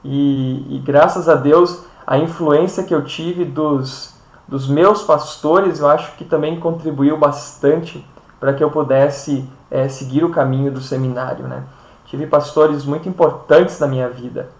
E, 0.04 0.76
e 0.76 0.82
graças 0.84 1.28
a 1.28 1.36
Deus, 1.36 1.84
a 2.06 2.18
influência 2.18 2.84
que 2.84 2.94
eu 2.94 3.04
tive 3.04 3.44
dos, 3.44 4.14
dos 4.46 4.68
meus 4.68 5.02
pastores, 5.02 5.80
eu 5.80 5.88
acho 5.88 6.16
que 6.16 6.24
também 6.24 6.60
contribuiu 6.60 7.16
bastante 7.16 8.04
para 8.38 8.52
que 8.52 8.62
eu 8.62 8.70
pudesse 8.70 9.48
é, 9.70 9.88
seguir 9.88 10.24
o 10.24 10.30
caminho 10.30 10.70
do 10.70 10.80
seminário, 10.80 11.48
né? 11.48 11.64
Tive 12.06 12.26
pastores 12.26 12.84
muito 12.84 13.08
importantes 13.08 13.78
na 13.80 13.86
minha 13.86 14.08
vida. 14.08 14.50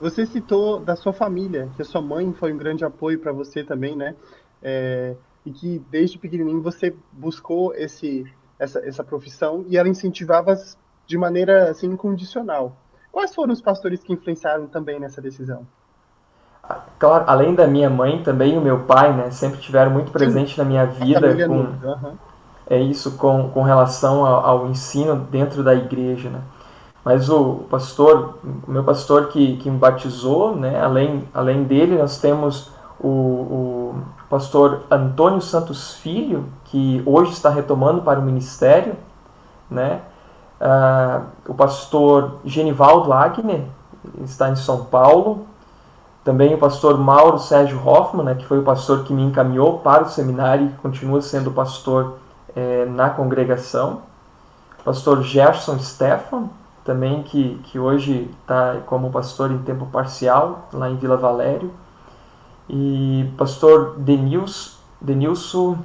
Você 0.00 0.26
citou 0.26 0.80
da 0.80 0.96
sua 0.96 1.12
família, 1.12 1.68
que 1.76 1.82
a 1.82 1.84
sua 1.84 2.00
mãe 2.00 2.32
foi 2.32 2.52
um 2.52 2.56
grande 2.56 2.84
apoio 2.84 3.18
para 3.18 3.32
você 3.32 3.62
também, 3.62 3.94
né? 3.94 4.16
É, 4.62 5.14
e 5.44 5.52
que 5.52 5.78
desde 5.90 6.18
pequenininho 6.18 6.60
você 6.60 6.94
buscou 7.12 7.74
esse, 7.74 8.26
essa, 8.58 8.80
essa 8.80 9.04
profissão 9.04 9.64
e 9.68 9.76
ela 9.76 9.88
incentivava 9.88 10.54
de 11.06 11.16
maneira 11.16 11.70
assim 11.70 11.86
incondicional. 11.86 12.76
Quais 13.12 13.34
foram 13.34 13.52
os 13.52 13.60
pastores 13.60 14.02
que 14.02 14.12
influenciaram 14.12 14.66
também 14.66 14.98
nessa 14.98 15.20
decisão? 15.20 15.66
Claro, 16.98 17.24
além 17.26 17.54
da 17.54 17.66
minha 17.66 17.88
mãe, 17.88 18.22
também 18.22 18.58
o 18.58 18.60
meu 18.60 18.80
pai, 18.80 19.12
né, 19.12 19.30
sempre 19.30 19.58
tiveram 19.58 19.90
muito 19.90 20.12
presente 20.12 20.54
Sim, 20.54 20.60
na 20.60 20.64
minha 20.64 20.86
vida 20.86 21.46
com 21.46 21.54
uhum. 21.54 22.12
é 22.68 22.78
isso 22.78 23.12
com, 23.12 23.48
com 23.48 23.62
relação 23.62 24.26
ao, 24.26 24.44
ao 24.44 24.66
ensino 24.66 25.16
dentro 25.16 25.62
da 25.62 25.74
igreja, 25.74 26.28
né? 26.28 26.40
Mas 27.02 27.30
o 27.30 27.64
pastor, 27.70 28.34
o 28.68 28.70
meu 28.70 28.84
pastor 28.84 29.28
que, 29.28 29.56
que 29.56 29.70
me 29.70 29.78
batizou, 29.78 30.54
né, 30.54 30.78
além, 30.82 31.24
além 31.32 31.64
dele, 31.64 31.96
nós 31.96 32.18
temos 32.18 32.70
o, 33.00 33.08
o 33.08 33.94
pastor 34.28 34.82
Antônio 34.90 35.40
Santos 35.40 35.94
Filho, 35.94 36.44
que 36.66 37.02
hoje 37.06 37.32
está 37.32 37.48
retomando 37.48 38.02
para 38.02 38.20
o 38.20 38.22
ministério, 38.22 38.94
né? 39.70 40.02
Uh, 40.60 41.24
o 41.48 41.54
pastor 41.54 42.34
Genivaldo 42.44 43.12
Agner, 43.14 43.64
está 44.22 44.50
em 44.50 44.56
São 44.56 44.84
Paulo. 44.84 45.46
Também 46.24 46.54
o 46.54 46.58
pastor 46.58 46.98
Mauro 46.98 47.38
Sérgio 47.38 47.80
Hoffman, 47.84 48.24
né, 48.24 48.34
que 48.34 48.44
foi 48.44 48.58
o 48.58 48.62
pastor 48.62 49.04
que 49.04 49.12
me 49.12 49.22
encaminhou 49.22 49.78
para 49.78 50.04
o 50.04 50.08
seminário 50.08 50.66
e 50.66 50.80
continua 50.80 51.22
sendo 51.22 51.50
pastor 51.50 52.18
é, 52.54 52.84
na 52.84 53.08
congregação. 53.08 54.02
O 54.80 54.82
pastor 54.84 55.22
Gerson 55.22 55.78
Stefan, 55.78 56.48
também 56.84 57.22
que, 57.22 57.60
que 57.64 57.78
hoje 57.78 58.30
está 58.42 58.76
como 58.86 59.10
pastor 59.10 59.50
em 59.50 59.58
tempo 59.58 59.86
parcial 59.86 60.68
lá 60.72 60.90
em 60.90 60.96
Vila 60.96 61.16
Valério, 61.16 61.70
e 62.68 63.28
pastor 63.36 63.94
Denils, 63.98 64.78
Denilson 65.00 65.78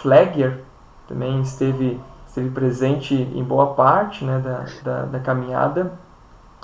Flegger 0.00 0.60
também 1.06 1.40
esteve, 1.42 2.00
esteve 2.26 2.50
presente 2.50 3.14
em 3.14 3.44
boa 3.44 3.74
parte 3.74 4.24
né, 4.24 4.38
da, 4.38 4.64
da, 4.82 5.04
da 5.04 5.18
caminhada. 5.20 5.92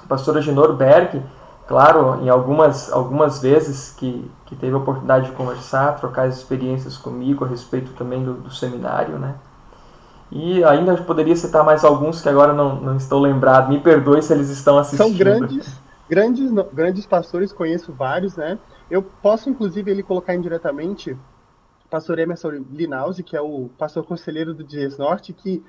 pastor 0.08 0.36
Agenor 0.36 0.72
Berg, 0.72 1.22
claro, 1.68 2.20
em 2.22 2.30
algumas, 2.30 2.90
algumas 2.90 3.40
vezes 3.40 3.92
que, 3.92 4.28
que 4.46 4.56
teve 4.56 4.72
a 4.72 4.78
oportunidade 4.78 5.26
de 5.26 5.32
conversar, 5.32 5.96
trocar 6.00 6.26
as 6.26 6.38
experiências 6.38 6.96
comigo 6.96 7.44
a 7.44 7.48
respeito 7.48 7.92
também 7.92 8.24
do, 8.24 8.32
do 8.32 8.50
seminário, 8.50 9.18
né? 9.18 9.34
E 10.32 10.64
ainda 10.64 10.96
poderia 10.96 11.36
citar 11.36 11.62
mais 11.62 11.84
alguns 11.84 12.22
que 12.22 12.28
agora 12.28 12.54
não, 12.54 12.76
não 12.76 12.96
estou 12.96 13.20
lembrado. 13.20 13.68
Me 13.68 13.78
perdoe 13.80 14.22
se 14.22 14.32
eles 14.32 14.48
estão 14.48 14.78
assistindo. 14.78 15.08
São 15.08 15.16
grandes, 15.16 15.80
grandes, 16.08 16.50
grandes 16.72 17.06
pastores, 17.06 17.52
conheço 17.52 17.92
vários, 17.92 18.34
né? 18.34 18.58
Eu 18.90 19.02
posso, 19.02 19.50
inclusive, 19.50 19.90
ele 19.90 20.02
colocar 20.02 20.34
indiretamente 20.34 21.12
o 21.12 21.88
pastor 21.90 22.18
Emerson 22.18 22.50
Linauzi, 22.72 23.22
que 23.22 23.36
é 23.36 23.40
o 23.40 23.70
pastor 23.78 24.04
conselheiro 24.04 24.54
do 24.54 24.64
Dias 24.64 24.96
Norte, 24.96 25.34
que 25.34 25.62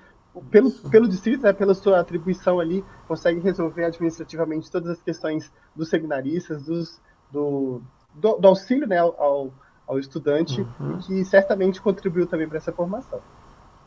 pelo, 0.52 0.72
pelo 0.72 1.08
distrito, 1.08 1.44
né, 1.44 1.54
pela 1.54 1.74
sua 1.74 2.00
atribuição 2.00 2.60
ali, 2.60 2.84
consegue 3.08 3.40
resolver 3.40 3.86
administrativamente 3.86 4.72
todas 4.72 4.90
as 4.90 5.02
questões 5.02 5.52
dos 5.76 5.90
seminaristas, 5.90 6.64
dos, 6.64 7.00
do, 7.32 7.82
do, 8.14 8.38
do 8.38 8.48
auxílio 8.48 8.88
né, 8.88 8.98
ao, 8.98 9.52
ao 9.88 10.00
estudante, 10.00 10.66
uhum. 10.80 11.00
que 11.00 11.26
certamente 11.26 11.82
contribuiu 11.82 12.28
também 12.28 12.48
para 12.48 12.58
essa 12.58 12.72
formação. 12.72 13.20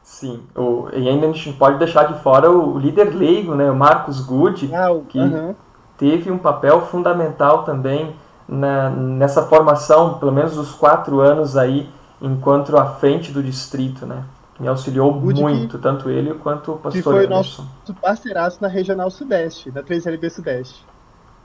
Sim, 0.03 0.43
o, 0.57 0.89
e 0.93 1.09
ainda 1.09 1.29
a 1.29 1.33
gente 1.33 1.53
pode 1.53 1.79
deixar 1.79 2.13
de 2.13 2.21
fora 2.23 2.51
o 2.51 2.77
líder 2.77 3.15
leigo, 3.15 3.55
né, 3.55 3.71
o 3.71 3.77
Marcos 3.77 4.21
Good, 4.21 4.75
ah, 4.75 4.89
que 5.09 5.19
uhum. 5.19 5.55
teve 5.97 6.31
um 6.31 6.39
papel 6.39 6.87
fundamental 6.87 7.65
também 7.65 8.17
na, 8.49 8.91
nessa 8.91 9.43
formação, 9.45 10.19
pelo 10.19 10.33
menos 10.33 10.59
os 10.59 10.73
quatro 10.73 11.21
anos 11.21 11.57
aí, 11.57 11.89
enquanto 12.21 12.77
à 12.77 12.87
frente 12.87 13.33
do 13.33 13.43
distrito, 13.43 14.05
né? 14.07 14.25
Me 14.63 14.69
auxiliou 14.69 15.13
Good 15.21 15.43
muito, 15.43 15.77
que, 15.77 15.83
tanto 15.83 16.09
ele 16.09 16.35
quanto 16.35 16.75
o 16.75 16.79
pastor 16.79 16.93
Que 16.93 17.03
foi 17.03 17.27
Anderson. 17.27 17.63
nosso 17.63 17.95
parceiraço 17.95 18.63
na 18.63 18.69
Regional 18.69 19.11
Sudeste, 19.11 19.73
da 19.73 19.83
3LB 19.83 20.31
Sudeste. 20.31 20.87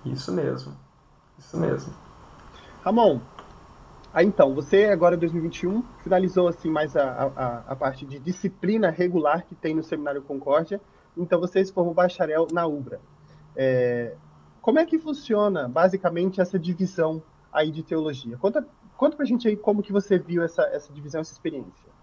Isso 0.05 0.31
mesmo, 0.31 0.71
isso 1.39 1.57
mesmo. 1.57 1.91
Ramon, 2.85 3.19
Aí 4.13 4.25
então, 4.25 4.53
você 4.53 4.85
agora 4.85 5.15
em 5.15 5.19
2021 5.19 5.83
finalizou 6.03 6.47
assim 6.47 6.69
mais 6.69 6.95
a, 6.95 7.31
a, 7.35 7.57
a, 7.71 7.75
parte 7.75 8.05
de 8.05 8.17
disciplina 8.17 8.89
regular 8.89 9.45
que 9.45 9.53
tem 9.53 9.75
no 9.75 9.83
Seminário 9.83 10.21
Concórdia, 10.21 10.79
então 11.15 11.39
você 11.39 11.63
se 11.63 11.73
formou 11.73 11.93
bacharel 11.93 12.47
na 12.51 12.65
UBRA. 12.65 12.99
É, 13.55 14.15
como 14.61 14.79
é 14.79 14.85
que 14.85 14.97
funciona 14.99 15.67
basicamente 15.67 16.39
essa 16.39 16.57
divisão 16.57 17.21
aí 17.51 17.71
de 17.71 17.83
teologia? 17.83 18.37
Conta, 18.37 18.65
conta 18.95 19.17
pra 19.17 19.25
gente 19.25 19.47
aí 19.47 19.55
como 19.55 19.83
que 19.83 19.91
você 19.91 20.17
viu 20.17 20.43
essa, 20.43 20.63
essa 20.63 20.91
divisão, 20.93 21.21
essa 21.21 21.33
experiência. 21.33 21.96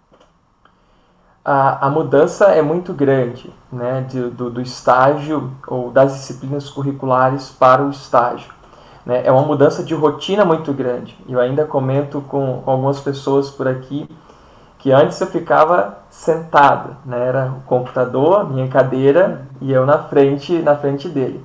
A, 1.45 1.87
a 1.87 1.91
mudança 1.91 2.47
é 2.47 2.63
muito 2.63 2.95
grande, 2.95 3.53
né, 3.71 4.07
de, 4.09 4.31
do, 4.31 4.49
do 4.49 4.63
estágio 4.63 5.51
ou 5.67 5.91
das 5.91 6.15
disciplinas 6.15 6.71
curriculares 6.71 7.51
para 7.51 7.83
o 7.83 7.91
estágio. 7.91 8.51
Né? 9.05 9.23
É 9.27 9.31
uma 9.31 9.43
mudança 9.43 9.83
de 9.83 9.95
rotina 9.95 10.45
muito 10.45 10.73
grande. 10.73 11.15
Eu 11.29 11.39
ainda 11.39 11.67
comento 11.67 12.23
com, 12.23 12.63
com 12.65 12.71
algumas 12.71 12.99
pessoas 12.99 13.51
por 13.51 13.69
aqui 13.69 14.09
que 14.79 14.91
antes 14.91 15.21
eu 15.21 15.27
ficava 15.27 15.99
sentado, 16.11 16.97
né? 17.05 17.29
era 17.29 17.53
o 17.53 17.61
computador, 17.63 18.51
minha 18.51 18.69
cadeira 18.69 19.47
e 19.61 19.73
eu 19.73 19.85
na 19.85 19.99
frente, 19.99 20.59
na 20.61 20.77
frente 20.77 21.09
dele. 21.09 21.45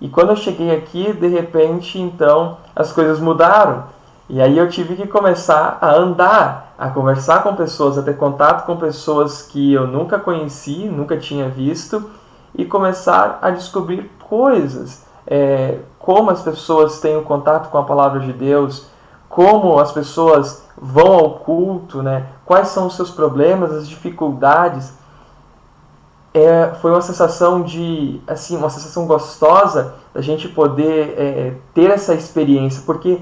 E 0.00 0.08
quando 0.08 0.30
eu 0.30 0.36
cheguei 0.36 0.74
aqui, 0.74 1.12
de 1.12 1.28
repente, 1.28 2.00
então, 2.00 2.58
as 2.74 2.92
coisas 2.92 3.18
mudaram. 3.18 3.84
E 4.28 4.42
aí 4.42 4.58
eu 4.58 4.68
tive 4.68 4.94
que 4.94 5.06
começar 5.06 5.78
a 5.80 5.94
andar, 5.94 6.74
a 6.76 6.90
conversar 6.90 7.42
com 7.42 7.54
pessoas, 7.56 7.96
a 7.96 8.02
ter 8.02 8.16
contato 8.16 8.66
com 8.66 8.76
pessoas 8.76 9.42
que 9.42 9.72
eu 9.72 9.86
nunca 9.86 10.18
conheci, 10.18 10.84
nunca 10.84 11.16
tinha 11.16 11.48
visto, 11.48 12.10
e 12.54 12.64
começar 12.64 13.38
a 13.40 13.50
descobrir 13.50 14.10
coisas 14.28 15.06
é, 15.26 15.78
como 15.98 16.30
as 16.30 16.40
pessoas 16.40 17.00
têm 17.00 17.16
o 17.16 17.22
contato 17.22 17.68
com 17.70 17.76
a 17.76 17.84
palavra 17.84 18.20
de 18.20 18.32
Deus, 18.32 18.86
como 19.28 19.78
as 19.78 19.92
pessoas 19.92 20.62
vão 20.80 21.12
ao 21.12 21.30
culto, 21.40 22.02
né? 22.02 22.26
quais 22.46 22.68
são 22.68 22.86
os 22.86 22.96
seus 22.96 23.10
problemas, 23.10 23.72
as 23.72 23.86
dificuldades. 23.86 24.90
É, 26.32 26.72
foi 26.80 26.90
uma 26.90 27.02
sensação 27.02 27.62
de, 27.62 28.20
assim, 28.26 28.56
uma 28.56 28.70
sensação 28.70 29.06
gostosa 29.06 29.94
da 30.14 30.22
gente 30.22 30.48
poder 30.48 31.14
é, 31.18 31.54
ter 31.74 31.90
essa 31.90 32.14
experiência, 32.14 32.82
porque 32.86 33.20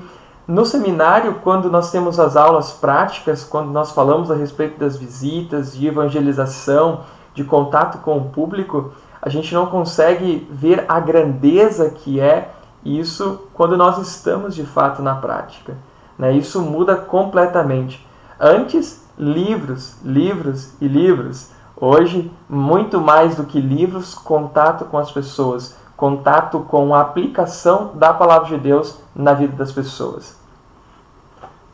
no 0.48 0.64
seminário, 0.64 1.40
quando 1.42 1.68
nós 1.68 1.90
temos 1.90 2.20
as 2.20 2.36
aulas 2.36 2.70
práticas, 2.70 3.42
quando 3.42 3.70
nós 3.70 3.90
falamos 3.90 4.30
a 4.30 4.34
respeito 4.36 4.78
das 4.78 4.96
visitas, 4.96 5.76
de 5.76 5.88
evangelização, 5.88 7.00
de 7.34 7.42
contato 7.42 7.98
com 7.98 8.16
o 8.16 8.28
público, 8.28 8.92
a 9.20 9.28
gente 9.28 9.52
não 9.52 9.66
consegue 9.66 10.46
ver 10.50 10.84
a 10.88 11.00
grandeza 11.00 11.90
que 11.90 12.20
é 12.20 12.52
Isso 12.84 13.48
quando 13.52 13.76
nós 13.76 13.98
estamos 13.98 14.54
de 14.54 14.64
fato 14.64 15.02
na 15.02 15.16
prática. 15.16 15.74
Né? 16.16 16.32
Isso 16.34 16.62
muda 16.62 16.94
completamente. 16.94 18.06
Antes, 18.38 19.04
livros, 19.18 19.96
livros 20.04 20.70
e 20.80 20.86
livros. 20.86 21.50
Hoje, 21.76 22.30
muito 22.48 23.00
mais 23.00 23.34
do 23.34 23.42
que 23.42 23.60
livros, 23.60 24.14
contato 24.14 24.84
com 24.84 24.96
as 24.96 25.10
pessoas, 25.10 25.76
contato 25.96 26.60
com 26.64 26.94
a 26.94 27.00
aplicação 27.00 27.96
da 27.96 28.12
palavra 28.12 28.48
de 28.48 28.58
Deus 28.58 29.00
na 29.14 29.32
vida 29.32 29.56
das 29.56 29.72
pessoas. 29.72 30.38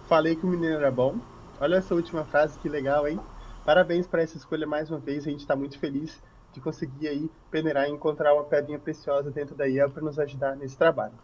Falei 0.08 0.36
que 0.36 0.46
o 0.46 0.48
menino 0.48 0.74
era 0.74 0.90
bom. 0.90 1.16
Olha 1.60 1.76
essa 1.76 1.94
última 1.94 2.24
frase, 2.24 2.58
que 2.58 2.68
legal, 2.68 3.08
hein? 3.08 3.18
Parabéns 3.64 4.06
para 4.06 4.22
essa 4.22 4.36
escolha 4.36 4.66
mais 4.66 4.90
uma 4.90 4.98
vez. 4.98 5.26
A 5.26 5.30
gente 5.30 5.40
está 5.40 5.56
muito 5.56 5.78
feliz 5.78 6.20
de 6.52 6.60
conseguir 6.60 7.08
aí 7.08 7.30
peneirar 7.50 7.88
e 7.88 7.92
encontrar 7.92 8.34
uma 8.34 8.44
pedrinha 8.44 8.78
preciosa 8.78 9.30
dentro 9.30 9.54
da 9.54 9.66
IEL 9.66 9.90
para 9.90 10.02
nos 10.02 10.18
ajudar 10.18 10.54
nesse 10.56 10.76
trabalho. 10.76 11.14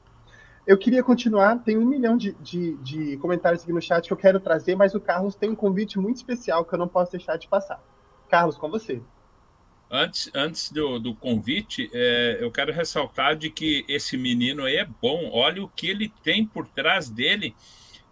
Eu 0.67 0.77
queria 0.77 1.03
continuar, 1.03 1.59
tem 1.59 1.79
um 1.79 1.85
milhão 1.85 2.17
de, 2.17 2.33
de, 2.35 2.77
de, 2.79 3.17
comentários 3.19 3.63
aqui 3.63 3.73
no 3.73 3.81
chat 3.81 4.07
que 4.07 4.13
eu 4.13 4.17
quero 4.17 4.39
trazer, 4.39 4.77
mas 4.77 4.95
o 4.95 5.01
Carlos 5.01 5.35
tem 5.35 5.51
um 5.51 5.55
convite 5.55 5.99
muito 5.99 6.17
especial 6.17 6.65
que 6.65 6.75
eu 6.75 6.79
não 6.79 6.89
posso 6.89 7.13
deixar 7.13 7.37
de 7.37 7.49
passar. 7.49 7.81
Carlos, 8.29 8.59
com 8.59 8.69
você. 8.69 9.01
Antes, 9.91 10.31
antes 10.35 10.71
do, 10.71 10.99
do 10.99 11.15
convite, 11.15 11.91
é, 11.95 12.39
eu 12.41 12.51
quero 12.51 12.73
ressaltar 12.73 13.35
de 13.35 13.49
que 13.49 13.87
esse 13.89 14.19
menino 14.19 14.65
aí 14.65 14.77
é 14.77 14.85
bom. 14.85 15.31
Olha 15.33 15.63
o 15.63 15.69
que 15.69 15.89
ele 15.89 16.13
tem 16.23 16.45
por 16.45 16.67
trás 16.69 17.09
dele 17.09 17.55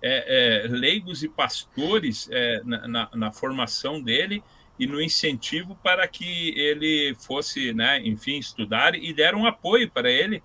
é, 0.03 0.65
é, 0.65 0.69
leigos 0.69 1.23
e 1.23 1.29
pastores 1.29 2.29
é, 2.31 2.63
na, 2.65 2.89
na, 2.89 3.09
na, 3.15 3.33
formação 3.33 4.01
dele 4.01 4.43
e 4.79 4.87
no 4.87 5.03
incentivo 5.03 5.77
para 5.83 6.07
que 6.07 6.55
ele 6.59 7.15
fosse, 7.19 7.73
né, 7.73 8.01
enfim, 8.05 8.39
estudar 8.39 8.95
e 8.95 9.13
deram 9.13 9.41
um 9.41 9.47
apoio 9.47 9.91
para 9.91 10.11
ele 10.11 10.43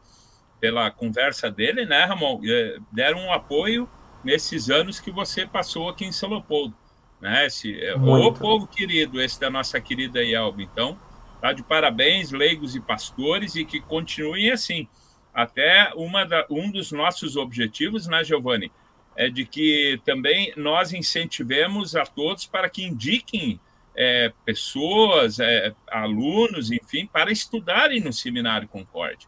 pela 0.60 0.92
conversa 0.92 1.50
dele, 1.50 1.86
né, 1.86 2.06
Ramon? 2.06 2.42
É, 2.46 2.78
deram 2.92 3.20
um 3.20 3.32
apoio 3.34 3.90
nesses 4.24 4.70
anos 4.70 5.00
que 5.00 5.12
você 5.12 5.46
passou 5.46 5.90
aqui 5.90 6.06
em 6.06 6.12
São 6.12 6.30
Leopoldo, 6.30 6.76
né? 7.20 7.46
Esse, 7.46 7.80
é, 7.84 7.96
o 7.96 8.32
povo 8.34 8.68
querido, 8.68 9.22
esse 9.22 9.40
da 9.40 9.50
nossa 9.50 9.80
querida 9.82 10.24
Yelba. 10.24 10.62
Então, 10.62 10.98
tá 11.42 11.54
de 11.54 11.64
parabéns, 11.64 12.32
leigos 12.32 12.76
e 12.76 12.80
pastores, 12.80 13.56
e 13.56 13.66
que 13.66 13.82
continuem 13.82 14.52
assim. 14.52 14.88
Até 15.34 15.92
uma 15.96 16.26
da, 16.26 16.46
um 16.50 16.70
dos 16.70 16.92
nossos 16.92 17.36
objetivos, 17.36 18.08
né, 18.08 18.24
Giovanni? 18.24 18.72
é 19.16 19.30
de 19.30 19.46
que 19.46 20.02
também 20.06 20.54
nós 20.56 20.94
incentivemos 20.94 21.96
a 21.96 22.06
todos 22.06 22.46
para 22.46 22.70
que 22.70 22.84
indiquem 22.84 23.60
é, 23.96 24.32
pessoas, 24.46 25.40
é, 25.40 25.76
alunos, 25.90 26.72
enfim, 26.72 27.06
para 27.06 27.32
estudarem 27.32 28.00
no 28.00 28.14
Seminário 28.14 28.68
Concórdia. 28.68 29.28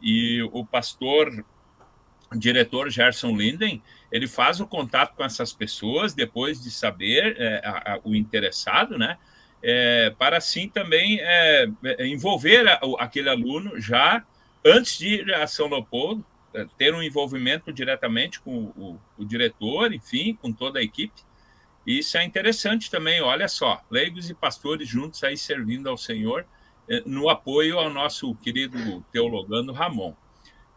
E 0.00 0.42
o 0.52 0.64
pastor, 0.64 1.44
o 2.32 2.38
diretor 2.38 2.88
Gerson 2.88 3.36
Linden, 3.36 3.82
ele 4.12 4.28
faz 4.28 4.60
o 4.60 4.66
contato 4.66 5.16
com 5.16 5.24
essas 5.24 5.52
pessoas 5.52 6.14
depois 6.14 6.62
de 6.62 6.70
saber 6.70 7.36
é, 7.38 7.60
a, 7.64 7.94
a, 7.94 8.00
o 8.04 8.14
interessado, 8.14 8.96
né? 8.96 9.18
É, 9.68 10.10
para 10.16 10.36
assim 10.36 10.68
também 10.68 11.18
é, 11.20 11.66
é, 11.82 12.06
envolver 12.06 12.68
a, 12.68 12.78
aquele 13.00 13.28
aluno 13.28 13.80
já 13.80 14.24
antes 14.64 14.96
de 14.96 15.08
ir 15.08 15.34
a 15.34 15.44
São 15.48 15.68
Leopoldo, 15.68 16.24
é, 16.54 16.64
ter 16.78 16.94
um 16.94 17.02
envolvimento 17.02 17.72
diretamente 17.72 18.40
com 18.40 18.72
o, 18.76 19.00
o, 19.18 19.24
diretor, 19.24 19.92
enfim, 19.92 20.38
com 20.40 20.52
toda 20.52 20.78
a 20.78 20.82
equipe. 20.84 21.20
Isso 21.84 22.16
é 22.16 22.22
interessante 22.22 22.88
também, 22.88 23.20
olha 23.20 23.48
só, 23.48 23.82
leigos 23.90 24.30
e 24.30 24.34
pastores 24.34 24.88
juntos 24.88 25.24
aí 25.24 25.36
servindo 25.36 25.88
ao 25.88 25.96
Senhor 25.96 26.46
é, 26.88 27.02
no 27.04 27.28
apoio 27.28 27.76
ao 27.76 27.90
nosso 27.90 28.36
querido 28.36 29.04
teologando 29.10 29.72
Ramon. 29.72 30.14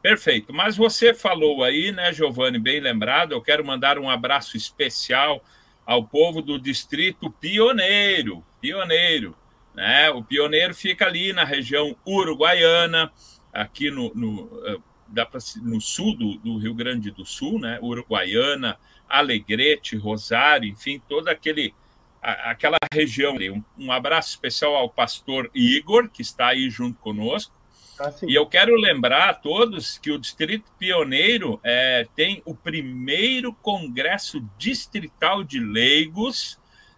Perfeito. 0.02 0.52
Mas 0.52 0.75
você 0.75 1.13
falou 1.13 1.63
aí, 1.63 1.91
né, 1.91 2.12
Giovanni, 2.12 2.58
bem 2.58 2.80
lembrado, 2.80 3.34
eu 3.34 3.41
quero 3.41 3.63
mandar 3.63 3.99
um 3.99 4.10
abraço 4.10 4.58
especial 4.58 5.43
ao 5.89 6.04
povo 6.04 6.39
do 6.39 6.60
distrito 6.60 7.32
Pioneiro, 7.32 8.45
Pioneiro, 8.62 9.36
né? 9.73 10.12
O 10.12 10.23
Pioneiro 10.23 10.75
fica 10.75 11.08
ali 11.08 11.34
na 11.34 11.43
região 11.43 11.95
uruguaiana, 12.06 13.12
aqui 13.52 13.89
no, 13.89 14.13
no 14.13 14.62
é, 14.67 14.78
dá 15.08 15.25
pra, 15.25 15.39
no 15.63 15.82
sul 15.82 16.15
do, 16.15 16.38
do, 16.38 16.58
Rio 16.60 16.75
Grande 16.75 17.10
do 17.10 17.25
Sul, 17.25 17.60
né? 17.60 17.80
Uruguaiana, 17.82 18.78
Alegrete, 19.10 19.97
Rosário, 19.97 20.69
enfim, 20.69 21.02
toda 21.10 21.32
aquele, 21.32 21.73
a, 22.21 22.52
aquela 22.52 22.78
região 22.93 23.34
ali. 23.34 23.49
Um, 23.49 23.63
um, 23.75 23.91
abraço 23.91 24.30
especial 24.30 24.75
ao 24.75 24.91
pastor 24.91 25.49
Igor, 25.56 26.08
que 26.08 26.21
está 26.21 26.49
aí 26.49 26.69
junto 26.69 26.99
conosco. 26.99 27.52
Ah, 28.00 28.14
e 28.26 28.34
eu 28.34 28.46
quero 28.46 28.76
lembrar 28.76 29.30
a 29.30 29.34
todos 29.34 29.98
que 29.98 30.10
o 30.10 30.18
Distrito 30.18 30.72
Pioneiro 30.80 31.60
é, 31.64 32.08
tem 32.16 32.42
o 32.46 32.56
primeiro 32.56 33.54
Congresso 33.54 34.42
Distrital 34.58 35.44
de 35.44 35.60
Leigos, 35.60 36.58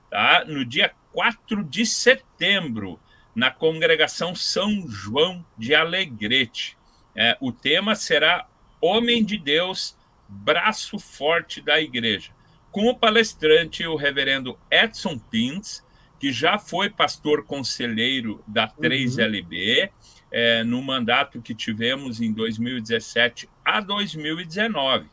tá? 0.10 0.46
no 0.46 0.64
dia 0.64 0.94
4 1.12 1.64
de 1.64 1.86
setembro, 1.86 3.00
na 3.34 3.50
congregação 3.50 4.36
São 4.36 4.88
João 4.88 5.44
de 5.58 5.74
Alegrete. 5.74 6.78
É, 7.16 7.36
o 7.42 7.52
tema 7.52 7.96
será 7.96 8.48
Homem 8.80 9.24
de 9.24 9.38
Deus, 9.38 9.98
braço 10.28 11.00
forte 11.00 11.62
da 11.62 11.82
igreja, 11.82 12.32
com 12.72 12.88
o 12.88 12.96
palestrante, 12.96 13.86
o 13.86 13.96
reverendo 13.96 14.58
Edson 14.70 15.18
Pins, 15.18 15.84
que 16.20 16.32
já 16.32 16.60
foi 16.60 16.90
pastor 16.90 17.44
conselheiro 17.44 18.44
da 18.48 18.68
3LB, 18.68 19.84
uhum. 19.84 19.90
É, 20.32 20.64
no 20.64 20.82
mandato 20.82 21.42
que 21.42 21.54
tivemos 21.54 22.22
em 22.22 22.32
2017 22.32 23.50
a 23.66 23.82
2019. 23.82 25.08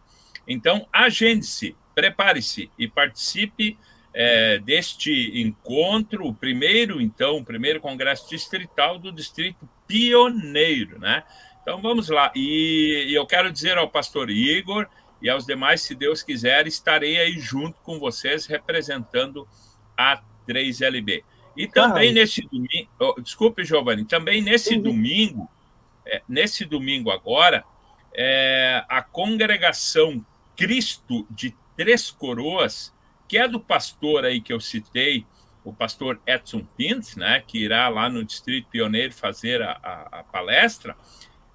Então, 0.47 0.87
agende-se, 0.93 1.77
prepare-se 1.95 2.71
e 2.79 2.87
participe 2.87 3.77
é, 4.15 4.59
deste 4.59 5.41
encontro, 5.41 6.27
o 6.27 6.35
primeiro, 6.35 7.01
então, 7.01 7.37
o 7.37 7.45
primeiro 7.45 7.81
congresso 7.81 8.29
distrital 8.29 8.99
do 8.99 9.13
Distrito 9.13 9.69
Pioneiro, 9.87 10.99
né? 10.99 11.25
Então 11.63 11.83
vamos 11.83 12.09
lá. 12.09 12.33
E, 12.35 13.07
e, 13.09 13.15
eu 13.15 13.27
quero 13.27 13.53
dizer 13.53 13.77
ao 13.77 13.91
pastor 13.91 14.31
Igor 14.31 14.87
e 15.21 15.29
aos 15.29 15.45
demais, 15.45 15.83
se 15.83 15.95
Deus 15.95 16.23
quiser, 16.23 16.67
estarei 16.67 17.19
aí 17.19 17.39
junto 17.39 17.79
com 17.83 17.99
vocês 17.99 18.47
representando 18.47 19.47
a 19.97 20.23
3LB. 20.49 21.23
E 21.59 21.67
também 21.67 22.13
nesse 22.13 22.43
domingo, 22.43 22.89
oh, 23.01 23.21
desculpe, 23.21 23.65
Giovanni, 23.65 24.05
também 24.05 24.41
nesse 24.41 24.77
uhum. 24.77 24.83
domingo, 24.83 25.51
é, 26.07 26.23
nesse 26.29 26.65
domingo 26.65 27.11
agora, 27.11 27.65
é, 28.15 28.85
a 28.89 29.03
congregação 29.03 30.25
Cristo 30.57 31.27
de 31.29 31.53
Três 31.77 32.13
Coroas, 32.13 32.95
que 33.27 33.37
é 33.37 33.49
do 33.49 33.59
pastor 33.59 34.25
aí 34.25 34.41
que 34.41 34.53
eu 34.53 34.61
citei, 34.61 35.27
o 35.65 35.73
pastor 35.73 36.21
Edson 36.25 36.65
Pintz, 36.77 37.17
né, 37.17 37.43
que 37.45 37.59
irá 37.59 37.89
lá 37.89 38.09
no 38.09 38.25
Distrito 38.25 38.69
Pioneiro 38.71 39.13
fazer 39.13 39.61
a, 39.61 39.73
a, 39.83 40.21
a 40.21 40.23
palestra, 40.23 40.97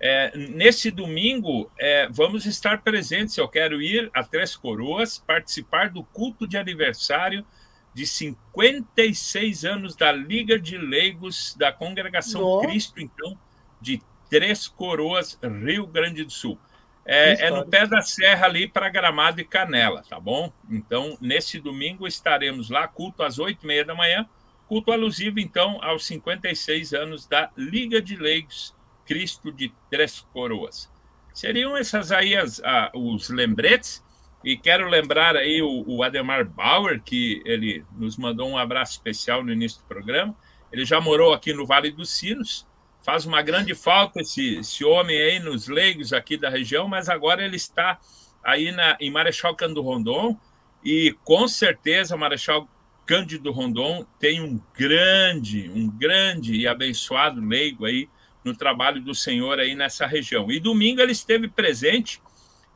é, 0.01 0.37
nesse 0.37 0.91
domingo, 0.91 1.71
é, 1.79 2.09
vamos 2.11 2.45
estar 2.45 2.81
presentes. 2.81 3.37
Eu 3.37 3.47
quero 3.47 3.81
ir 3.81 4.11
a 4.13 4.21
Três 4.21 4.53
Coroas, 4.53 5.17
participar 5.17 5.91
do 5.91 6.03
culto 6.03 6.45
de 6.45 6.57
aniversário 6.57 7.45
de 7.93 8.07
56 8.07 9.65
anos 9.65 9.95
da 9.95 10.11
Liga 10.11 10.57
de 10.57 10.77
Leigos 10.77 11.55
da 11.57 11.71
Congregação 11.71 12.41
Nossa. 12.41 12.67
Cristo, 12.67 12.99
então, 12.99 13.37
de 13.79 14.01
Três 14.29 14.67
Coroas, 14.67 15.39
Rio 15.63 15.85
Grande 15.85 16.23
do 16.23 16.31
Sul. 16.31 16.57
É, 17.05 17.47
é 17.47 17.51
no 17.51 17.65
pé 17.65 17.85
da 17.85 18.01
serra 18.01 18.47
ali 18.47 18.67
para 18.67 18.89
Gramado 18.89 19.41
e 19.41 19.43
Canela, 19.43 20.03
tá 20.09 20.19
bom? 20.19 20.51
Então, 20.69 21.17
nesse 21.19 21.59
domingo 21.59 22.07
estaremos 22.07 22.69
lá, 22.69 22.87
culto 22.87 23.23
às 23.23 23.39
oito 23.39 23.63
e 23.63 23.67
meia 23.67 23.83
da 23.83 23.93
manhã, 23.93 24.27
culto 24.67 24.91
alusivo, 24.91 25.39
então, 25.39 25.83
aos 25.83 26.05
56 26.05 26.93
anos 26.93 27.27
da 27.27 27.51
Liga 27.57 28.01
de 28.01 28.15
Leigos 28.15 28.73
Cristo 29.05 29.51
de 29.51 29.71
Três 29.89 30.21
Coroas. 30.33 30.89
Seriam 31.33 31.75
essas 31.75 32.11
aí 32.11 32.35
as, 32.35 32.61
os 32.93 33.29
lembretes. 33.29 34.03
E 34.43 34.57
quero 34.57 34.89
lembrar 34.89 35.37
aí 35.37 35.61
o, 35.61 35.83
o, 35.87 36.03
Ademar 36.03 36.45
Bauer, 36.45 37.01
que 37.01 37.41
ele 37.45 37.85
nos 37.97 38.17
mandou 38.17 38.49
um 38.49 38.57
abraço 38.57 38.91
especial 38.93 39.43
no 39.43 39.53
início 39.53 39.81
do 39.81 39.87
programa. 39.87 40.35
Ele 40.71 40.83
já 40.83 40.99
morou 40.99 41.33
aqui 41.33 41.53
no 41.53 41.65
Vale 41.65 41.91
dos 41.91 42.09
Sinos. 42.09 42.67
Faz 43.05 43.25
uma 43.25 43.41
grande 43.41 43.73
falta 43.73 44.19
esse, 44.19 44.55
esse 44.55 44.83
homem 44.83 45.15
aí 45.15 45.39
nos 45.39 45.67
leigos 45.67 46.11
aqui 46.11 46.35
da 46.35 46.49
região, 46.49 46.87
mas 46.87 47.07
agora 47.07 47.43
ele 47.43 47.55
está 47.55 47.99
aí 48.43 48.71
na, 48.71 48.97
em 48.99 49.09
Marechal 49.09 49.55
Cândido 49.55 49.81
Rondon. 49.81 50.37
E 50.83 51.15
com 51.23 51.47
certeza 51.47 52.17
Marechal 52.17 52.67
Cândido 53.05 53.51
Rondon 53.51 54.05
tem 54.19 54.41
um 54.41 54.59
grande, 54.77 55.69
um 55.73 55.89
grande 55.89 56.55
e 56.55 56.67
abençoado 56.67 57.39
leigo 57.39 57.85
aí 57.85 58.09
no 58.43 58.53
trabalho 58.55 59.01
do 59.01 59.15
Senhor 59.15 59.57
aí 59.57 59.73
nessa 59.73 60.05
região. 60.05 60.51
E 60.51 60.59
domingo 60.59 60.99
ele 60.99 61.13
esteve 61.13 61.47
presente 61.47 62.21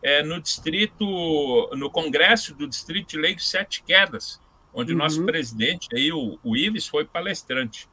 é, 0.02 0.24
no 0.24 0.42
distrito, 0.42 1.06
no 1.76 1.90
congresso 1.90 2.54
do 2.56 2.68
Distrito 2.68 3.10
de 3.10 3.18
Lei 3.18 3.38
Sete 3.40 3.84
Quedas, 3.84 4.40
onde 4.74 4.94
uhum. 4.94 5.00
o 5.00 5.04
nosso 5.04 5.24
presidente, 5.26 5.88
aí, 5.94 6.12
o, 6.12 6.38
o 6.44 6.56
Ives, 6.56 6.88
foi 6.88 7.06
palestrante. 7.06 7.90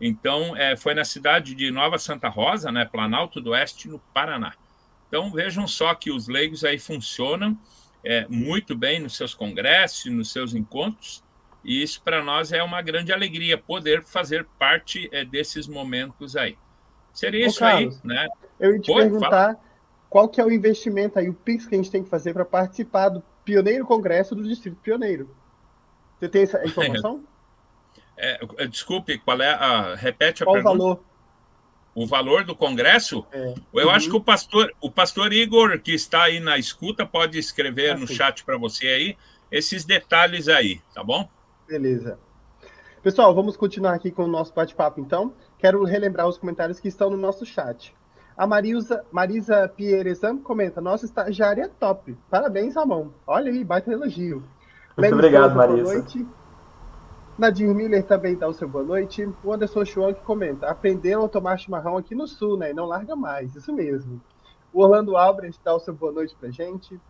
Então, 0.00 0.56
é, 0.56 0.76
foi 0.76 0.94
na 0.94 1.04
cidade 1.04 1.54
de 1.54 1.70
Nova 1.70 1.98
Santa 1.98 2.28
Rosa, 2.28 2.70
né, 2.70 2.84
Planalto 2.84 3.40
do 3.40 3.50
Oeste, 3.50 3.88
no 3.88 3.98
Paraná. 4.12 4.52
Então 5.08 5.30
vejam 5.30 5.66
só 5.66 5.94
que 5.94 6.10
os 6.10 6.28
leigos 6.28 6.64
aí 6.64 6.78
funcionam 6.78 7.58
é, 8.04 8.26
muito 8.28 8.76
bem 8.76 9.00
nos 9.00 9.16
seus 9.16 9.34
congressos, 9.34 10.12
nos 10.12 10.32
seus 10.32 10.54
encontros, 10.54 11.24
e 11.64 11.82
isso 11.82 12.00
para 12.02 12.22
nós 12.22 12.52
é 12.52 12.62
uma 12.62 12.80
grande 12.80 13.12
alegria 13.12 13.58
poder 13.58 14.02
fazer 14.04 14.46
parte 14.58 15.08
é, 15.12 15.24
desses 15.24 15.66
momentos 15.66 16.36
aí. 16.36 16.56
Seria 17.12 17.46
Ô, 17.46 17.48
isso 17.48 17.60
Carlos, 17.60 17.94
aí, 17.96 18.06
né? 18.06 18.28
Eu 18.60 18.74
ia 18.74 18.80
te 18.80 18.86
Pô, 18.86 18.96
perguntar 18.96 19.30
fala. 19.30 19.60
Qual 20.16 20.30
que 20.30 20.40
é 20.40 20.44
o 20.46 20.50
investimento 20.50 21.18
aí, 21.18 21.28
o 21.28 21.34
PIX 21.34 21.66
que 21.66 21.74
a 21.74 21.76
gente 21.76 21.90
tem 21.90 22.02
que 22.02 22.08
fazer 22.08 22.32
para 22.32 22.42
participar 22.42 23.10
do 23.10 23.22
Pioneiro 23.44 23.84
Congresso 23.84 24.34
do 24.34 24.44
Distrito 24.44 24.78
Pioneiro. 24.82 25.28
Você 26.18 26.26
tem 26.26 26.42
essa 26.44 26.64
informação? 26.64 27.22
É, 28.18 28.40
é, 28.56 28.66
desculpe, 28.66 29.18
qual 29.18 29.42
é 29.42 29.52
a. 29.52 29.94
Repete 29.94 30.42
a 30.42 30.46
qual 30.46 30.54
pergunta. 30.54 30.74
o 30.74 30.78
valor? 30.78 31.04
O 31.94 32.06
valor 32.06 32.44
do 32.44 32.56
Congresso? 32.56 33.26
É. 33.30 33.54
Eu 33.74 33.88
uhum. 33.88 33.90
acho 33.90 34.08
que 34.08 34.16
o 34.16 34.22
pastor, 34.22 34.74
o 34.80 34.90
pastor 34.90 35.34
Igor, 35.34 35.78
que 35.78 35.92
está 35.92 36.22
aí 36.22 36.40
na 36.40 36.56
escuta, 36.56 37.04
pode 37.04 37.38
escrever 37.38 37.90
ah, 37.90 37.98
no 37.98 38.06
sim. 38.06 38.14
chat 38.14 38.42
para 38.42 38.56
você 38.56 38.86
aí 38.86 39.18
esses 39.52 39.84
detalhes 39.84 40.48
aí, 40.48 40.80
tá 40.94 41.04
bom? 41.04 41.28
Beleza. 41.68 42.18
Pessoal, 43.02 43.34
vamos 43.34 43.54
continuar 43.54 43.92
aqui 43.92 44.10
com 44.10 44.24
o 44.24 44.28
nosso 44.28 44.54
bate-papo, 44.54 44.98
então. 44.98 45.34
Quero 45.58 45.84
relembrar 45.84 46.26
os 46.26 46.38
comentários 46.38 46.80
que 46.80 46.88
estão 46.88 47.10
no 47.10 47.18
nosso 47.18 47.44
chat. 47.44 47.94
A 48.36 48.46
Marisa, 48.46 49.04
Marisa 49.10 49.68
Pierezan 49.68 50.38
comenta: 50.38 50.80
Nossa 50.80 51.04
estagiária 51.04 51.64
é 51.64 51.68
top. 51.68 52.16
Parabéns, 52.30 52.74
Ramon. 52.74 53.08
Olha 53.26 53.50
aí, 53.50 53.64
baita 53.64 53.92
elogio. 53.92 54.42
Muito 54.96 55.14
obrigado, 55.14 55.52
Souza, 55.52 55.56
Marisa. 55.56 55.82
Boa 55.82 55.94
noite. 55.94 56.26
Nadir 57.38 57.74
Miller 57.74 58.04
também 58.04 58.34
dá 58.36 58.48
o 58.48 58.52
seu 58.52 58.68
boa 58.68 58.84
noite. 58.84 59.28
O 59.42 59.52
Anderson 59.52 59.84
Schwank 59.84 60.20
comenta: 60.20 60.68
Aprenderam 60.68 61.24
a 61.24 61.28
tomar 61.28 61.58
chimarrão 61.58 61.96
aqui 61.96 62.14
no 62.14 62.26
sul, 62.26 62.56
né? 62.56 62.70
E 62.70 62.74
não 62.74 62.86
larga 62.86 63.16
mais. 63.16 63.54
Isso 63.54 63.72
mesmo. 63.72 64.20
O 64.72 64.82
Orlando 64.82 65.16
Albrecht 65.16 65.60
dá 65.64 65.74
o 65.74 65.80
seu 65.80 65.94
boa 65.94 66.12
noite 66.12 66.36
pra 66.38 66.50
gente 66.50 67.00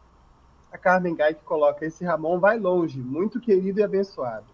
a 0.77 0.79
Carmen 0.79 1.15
Gai 1.15 1.35
que 1.35 1.43
coloca: 1.43 1.85
esse 1.85 2.05
Ramon 2.05 2.39
vai 2.39 2.59
longe, 2.59 3.01
muito 3.01 3.41
querido 3.41 3.81
e 3.81 3.83
abençoado. 3.83 4.47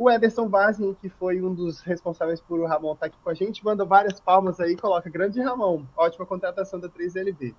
O 0.00 0.10
Ederson 0.10 0.48
Vazin, 0.48 0.94
que 0.94 1.10
foi 1.10 1.42
um 1.42 1.52
dos 1.54 1.82
responsáveis 1.82 2.40
por 2.40 2.58
o 2.58 2.64
Ramon 2.64 2.94
estar 2.94 3.00
tá 3.00 3.06
aqui 3.08 3.18
com 3.22 3.28
a 3.28 3.34
gente, 3.34 3.62
manda 3.62 3.84
várias 3.84 4.18
palmas 4.18 4.58
aí 4.58 4.74
coloca: 4.74 5.10
grande 5.10 5.38
Ramon, 5.42 5.84
ótima 5.94 6.24
contratação 6.24 6.80
da 6.80 6.88
3LB. 6.88 7.54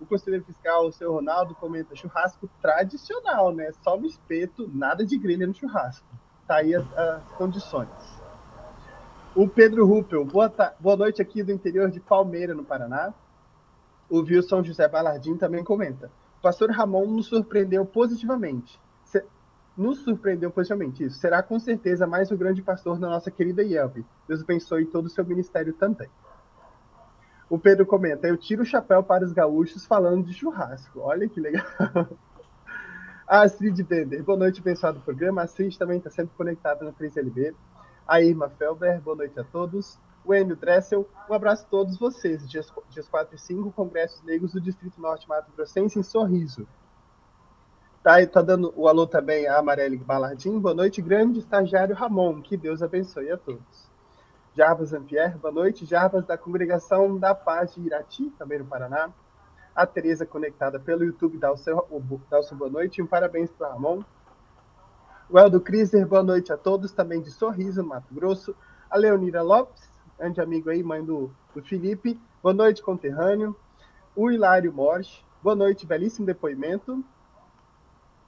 O 0.00 0.06
conselheiro 0.06 0.46
fiscal, 0.46 0.86
o 0.86 0.92
seu 0.92 1.12
Ronaldo, 1.12 1.54
comenta: 1.54 1.94
churrasco 1.94 2.48
tradicional, 2.62 3.52
né? 3.52 3.70
Só 3.84 3.98
no 3.98 4.06
espeto, 4.06 4.66
nada 4.72 5.04
de 5.04 5.18
grelha 5.18 5.46
no 5.46 5.52
churrasco. 5.52 6.06
Tá 6.46 6.56
aí 6.56 6.74
as, 6.74 6.90
as 6.96 7.22
condições. 7.32 7.90
O 9.36 9.46
Pedro 9.46 9.84
Ruppel, 9.84 10.24
boa, 10.24 10.50
boa 10.80 10.96
noite 10.96 11.20
aqui 11.20 11.42
do 11.42 11.52
interior 11.52 11.90
de 11.90 12.00
Palmeira, 12.00 12.54
no 12.54 12.64
Paraná. 12.64 13.12
O 14.08 14.20
Wilson 14.20 14.64
José 14.64 14.88
Balardim 14.88 15.36
também 15.36 15.62
comenta: 15.62 16.10
o 16.38 16.40
pastor 16.40 16.70
Ramon 16.70 17.04
nos 17.08 17.26
surpreendeu 17.26 17.84
positivamente. 17.84 18.80
Nos 19.78 20.00
surpreendeu 20.00 20.50
positivamente, 20.50 21.04
isso. 21.04 21.20
Será 21.20 21.40
com 21.40 21.58
certeza 21.60 22.04
mais 22.04 22.32
o 22.32 22.36
grande 22.36 22.60
pastor 22.60 22.98
da 22.98 23.08
nossa 23.08 23.30
querida 23.30 23.62
Yelp. 23.62 23.98
Deus 24.26 24.42
abençoe 24.42 24.84
todo 24.84 25.06
o 25.06 25.08
seu 25.08 25.24
ministério 25.24 25.72
também. 25.72 26.08
O 27.48 27.60
Pedro 27.60 27.86
comenta: 27.86 28.26
Eu 28.26 28.36
tiro 28.36 28.62
o 28.62 28.66
chapéu 28.66 29.04
para 29.04 29.24
os 29.24 29.32
gaúchos 29.32 29.86
falando 29.86 30.26
de 30.26 30.34
churrasco. 30.34 30.98
Olha 30.98 31.28
que 31.28 31.40
legal. 31.40 31.64
A 33.26 33.42
Astrid 33.42 33.80
Bender, 33.84 34.24
boa 34.24 34.38
noite, 34.38 34.60
abençoado 34.60 35.00
programa. 35.00 35.42
A 35.42 35.44
Astrid 35.44 35.78
também 35.78 35.98
está 35.98 36.10
sempre 36.10 36.34
conectada 36.36 36.84
na 36.84 36.92
3LB. 36.92 37.54
A 38.06 38.20
Irma 38.20 38.48
Felber, 38.48 39.00
boa 39.00 39.16
noite 39.16 39.38
a 39.38 39.44
todos 39.44 40.00
o 40.28 40.34
Enio 40.34 40.56
Dressel. 40.56 41.08
Um 41.28 41.32
abraço 41.32 41.64
a 41.64 41.68
todos 41.68 41.98
vocês. 41.98 42.46
Dias, 42.48 42.70
dias 42.90 43.08
4 43.08 43.34
e 43.34 43.38
5, 43.38 43.72
Congressos 43.72 44.22
Negros 44.24 44.52
do 44.52 44.60
Distrito 44.60 45.00
Norte 45.00 45.26
Mato 45.26 45.50
Grossense 45.56 45.98
em 45.98 46.02
Sorriso. 46.02 46.66
Tá, 48.08 48.26
tá 48.26 48.40
dando 48.40 48.72
o 48.74 48.88
alô 48.88 49.06
também 49.06 49.46
a 49.46 49.58
Amarelli 49.58 49.98
Balardim. 49.98 50.58
Boa 50.58 50.74
noite, 50.74 51.02
grande 51.02 51.40
estagiário 51.40 51.94
Ramon. 51.94 52.40
Que 52.40 52.56
Deus 52.56 52.82
abençoe 52.82 53.30
a 53.30 53.36
todos. 53.36 53.90
Jarbas 54.56 54.94
Ampierre, 54.94 55.36
boa 55.36 55.52
noite. 55.52 55.84
Jarbas 55.84 56.24
da 56.24 56.38
Congregação 56.38 57.18
da 57.18 57.34
Paz 57.34 57.74
de 57.74 57.82
Irati, 57.82 58.30
também 58.38 58.60
no 58.60 58.64
Paraná. 58.64 59.10
A 59.74 59.84
Tereza 59.84 60.24
conectada 60.24 60.80
pelo 60.80 61.04
YouTube 61.04 61.36
dá 61.36 61.52
o 61.52 61.58
seu, 61.58 61.86
dá 62.30 62.38
o 62.38 62.42
seu 62.42 62.56
boa 62.56 62.70
noite. 62.70 63.02
Um 63.02 63.06
parabéns 63.06 63.50
para 63.50 63.74
Ramon. 63.74 64.02
O 65.28 65.38
Eldo 65.38 65.60
Kriser, 65.60 66.06
boa 66.06 66.22
noite 66.22 66.50
a 66.50 66.56
todos, 66.56 66.92
também 66.92 67.20
de 67.20 67.30
Sorriso, 67.30 67.84
Mato 67.84 68.14
Grosso. 68.14 68.56
A 68.90 68.96
Leonira 68.96 69.42
Lopes, 69.42 69.86
grande 70.18 70.40
amigo 70.40 70.70
aí, 70.70 70.82
mãe 70.82 71.04
do, 71.04 71.30
do 71.54 71.62
Felipe. 71.62 72.18
Boa 72.42 72.54
noite, 72.54 72.82
conterrâneo. 72.82 73.54
O 74.16 74.30
Hilário 74.30 74.72
Morte. 74.72 75.22
Boa 75.42 75.54
noite, 75.54 75.84
belíssimo 75.84 76.24
depoimento. 76.24 77.04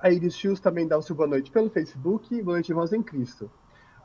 A 0.02 0.10
Iris 0.10 0.34
Schius 0.34 0.60
também 0.60 0.88
dá 0.88 0.96
o 0.96 1.02
seu 1.02 1.14
boa 1.14 1.28
noite 1.28 1.50
pelo 1.50 1.68
Facebook. 1.68 2.42
Boa 2.42 2.54
noite, 2.54 2.70
irmãos 2.70 2.90
em 2.90 3.02
Cristo. 3.02 3.50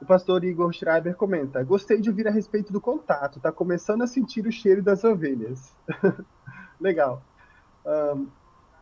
O 0.02 0.06
pastor 0.06 0.43
Igor 0.43 0.74
Schreiber 0.74 1.16
comenta: 1.16 1.64
Gostei 1.64 2.02
de 2.02 2.10
ouvir 2.10 2.28
a 2.28 2.32
respeito 2.32 2.74
do 2.74 2.82
contato. 2.82 3.39
Tá 3.39 3.50
começando 3.50 4.02
a 4.02 4.08
sentir 4.08 4.46
o 4.46 4.52
cheiro 4.52 4.84
das 4.84 5.06
ovelhas. 5.06 5.74
Legal. 6.82 7.22
Um, 7.86 8.28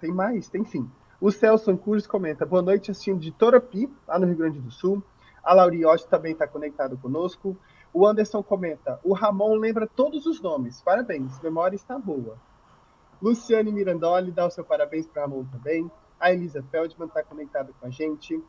tem 0.01 0.11
mais? 0.11 0.49
Tem 0.49 0.65
sim. 0.65 0.89
O 1.21 1.29
Celso 1.29 1.77
Cruz 1.77 2.07
comenta: 2.07 2.47
Boa 2.47 2.63
noite, 2.63 2.89
assistindo 2.89 3.19
de 3.19 3.31
Torapi, 3.31 3.87
lá 4.07 4.17
no 4.17 4.25
Rio 4.25 4.37
Grande 4.37 4.59
do 4.59 4.71
Sul. 4.71 5.03
A 5.43 5.53
Lauriotti 5.53 6.07
também 6.07 6.31
está 6.31 6.47
conectado 6.47 6.97
conosco. 6.97 7.55
O 7.93 8.07
Anderson 8.07 8.41
comenta: 8.41 8.99
o 9.03 9.13
Ramon 9.13 9.53
lembra 9.53 9.85
todos 9.85 10.25
os 10.25 10.41
nomes. 10.41 10.81
Parabéns, 10.81 11.39
memória 11.41 11.75
está 11.75 11.99
boa. 11.99 12.39
Luciane 13.21 13.71
Mirandoli 13.71 14.31
dá 14.31 14.47
o 14.47 14.49
seu 14.49 14.65
parabéns 14.65 15.05
para 15.05 15.21
Ramon 15.21 15.45
também. 15.45 15.91
A 16.23 16.31
Elisa 16.31 16.63
Feldman 16.71 17.09
está 17.09 17.21
conectada 17.21 17.73
com 17.77 17.85
a 17.85 17.89
gente. 17.89 18.33
O 18.33 18.45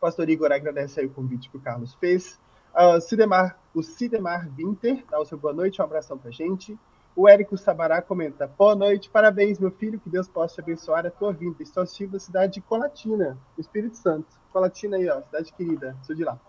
pastor 0.00 0.26
Igor 0.30 0.50
agradece 0.50 1.00
aí 1.00 1.06
o 1.06 1.10
convite 1.10 1.50
que 1.50 1.56
o 1.58 1.60
Carlos 1.60 1.92
fez. 1.96 2.40
Uh, 2.74 2.98
Cidemar, 2.98 3.58
o 3.74 3.82
Cidemar 3.82 4.48
Winter 4.56 5.04
dá 5.10 5.20
o 5.20 5.24
seu 5.26 5.36
boa 5.36 5.52
noite, 5.52 5.82
um 5.82 5.84
abração 5.84 6.16
para 6.16 6.30
a 6.30 6.32
gente. 6.32 6.78
O 7.14 7.28
Érico 7.28 7.58
Sabará 7.58 8.00
comenta: 8.00 8.46
Boa 8.46 8.74
noite, 8.74 9.10
parabéns, 9.10 9.58
meu 9.58 9.70
filho, 9.70 10.00
que 10.00 10.08
Deus 10.08 10.26
possa 10.26 10.54
te 10.54 10.60
abençoar 10.62 11.04
a 11.04 11.10
tua 11.10 11.30
vida. 11.30 11.62
Estou 11.62 11.82
assistindo 11.82 12.12
da 12.12 12.18
cidade 12.18 12.54
de 12.54 12.62
Colatina, 12.62 13.36
no 13.54 13.60
Espírito 13.60 13.98
Santo. 13.98 14.28
Colatina 14.50 14.96
aí, 14.96 15.06
ó, 15.06 15.20
cidade 15.20 15.52
querida, 15.52 15.94
sou 16.04 16.16
de 16.16 16.24
lá. 16.24 16.40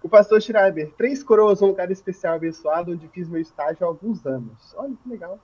O 0.00 0.08
pastor 0.08 0.40
Schreiber, 0.40 0.92
Três 0.92 1.24
Coroas, 1.24 1.60
um 1.60 1.66
lugar 1.66 1.90
especial 1.90 2.36
abençoado, 2.36 2.92
onde 2.92 3.08
fiz 3.08 3.28
meu 3.28 3.40
estágio 3.40 3.84
há 3.84 3.88
alguns 3.88 4.24
anos. 4.24 4.72
Olha 4.76 4.94
que 4.94 5.08
legal. 5.08 5.40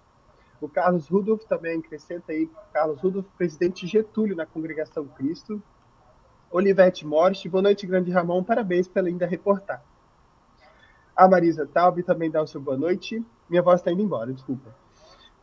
O 0.61 0.68
Carlos 0.68 1.09
Rudolph 1.09 1.44
também 1.44 1.78
acrescenta 1.78 2.32
aí, 2.32 2.50
Carlos 2.72 3.00
Rudolph, 3.00 3.26
presidente 3.36 3.86
Getúlio 3.86 4.34
na 4.34 4.44
Congregação 4.44 5.06
Cristo. 5.06 5.62
Olivete 6.50 7.06
Morte, 7.06 7.48
boa 7.48 7.62
noite, 7.62 7.86
grande 7.86 8.11
Ramon, 8.11 8.42
parabéns 8.42 8.88
pela 8.88 9.09
linda 9.09 9.26
reportagem. 9.26 9.84
A 11.14 11.28
Marisa 11.28 11.66
Taube 11.66 12.02
também 12.02 12.30
dá 12.30 12.42
o 12.42 12.46
seu 12.46 12.61
boa 12.61 12.76
noite. 12.76 13.24
Minha 13.48 13.62
voz 13.62 13.80
está 13.80 13.92
indo 13.92 14.02
embora, 14.02 14.32
desculpa. 14.32 14.74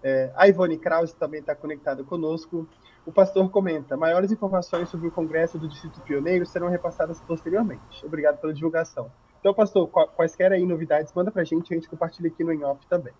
É, 0.03 0.31
a 0.35 0.47
Ivone 0.47 0.77
Krause 0.77 1.15
também 1.15 1.39
está 1.39 1.55
conectada 1.55 2.03
conosco. 2.03 2.67
O 3.05 3.11
pastor 3.11 3.49
comenta: 3.49 3.95
maiores 3.95 4.31
informações 4.31 4.89
sobre 4.89 5.07
o 5.07 5.11
Congresso 5.11 5.57
do 5.57 5.67
Distrito 5.67 6.01
Pioneiro 6.01 6.45
serão 6.45 6.69
repassadas 6.69 7.21
posteriormente. 7.21 8.05
Obrigado 8.05 8.39
pela 8.39 8.53
divulgação. 8.53 9.11
Então, 9.39 9.53
pastor, 9.53 9.87
quaisquer 9.87 10.51
aí 10.51 10.65
novidades, 10.65 11.13
manda 11.13 11.31
para 11.31 11.43
a 11.43 11.45
gente, 11.45 11.73
a 11.73 11.75
gente 11.75 11.87
compartilha 11.87 12.29
aqui 12.29 12.43
no 12.43 12.51
InOff 12.51 12.85
também. 12.87 13.13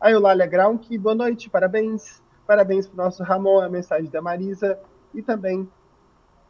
A 0.00 0.10
Eulália 0.10 0.46
Graunk, 0.46 0.96
boa 0.96 1.14
noite, 1.14 1.50
parabéns. 1.50 2.22
Parabéns 2.46 2.86
para 2.86 2.94
o 2.94 3.04
nosso 3.04 3.22
Ramon, 3.22 3.60
a 3.60 3.68
mensagem 3.68 4.10
da 4.10 4.22
Marisa. 4.22 4.78
E 5.12 5.20
também, 5.20 5.68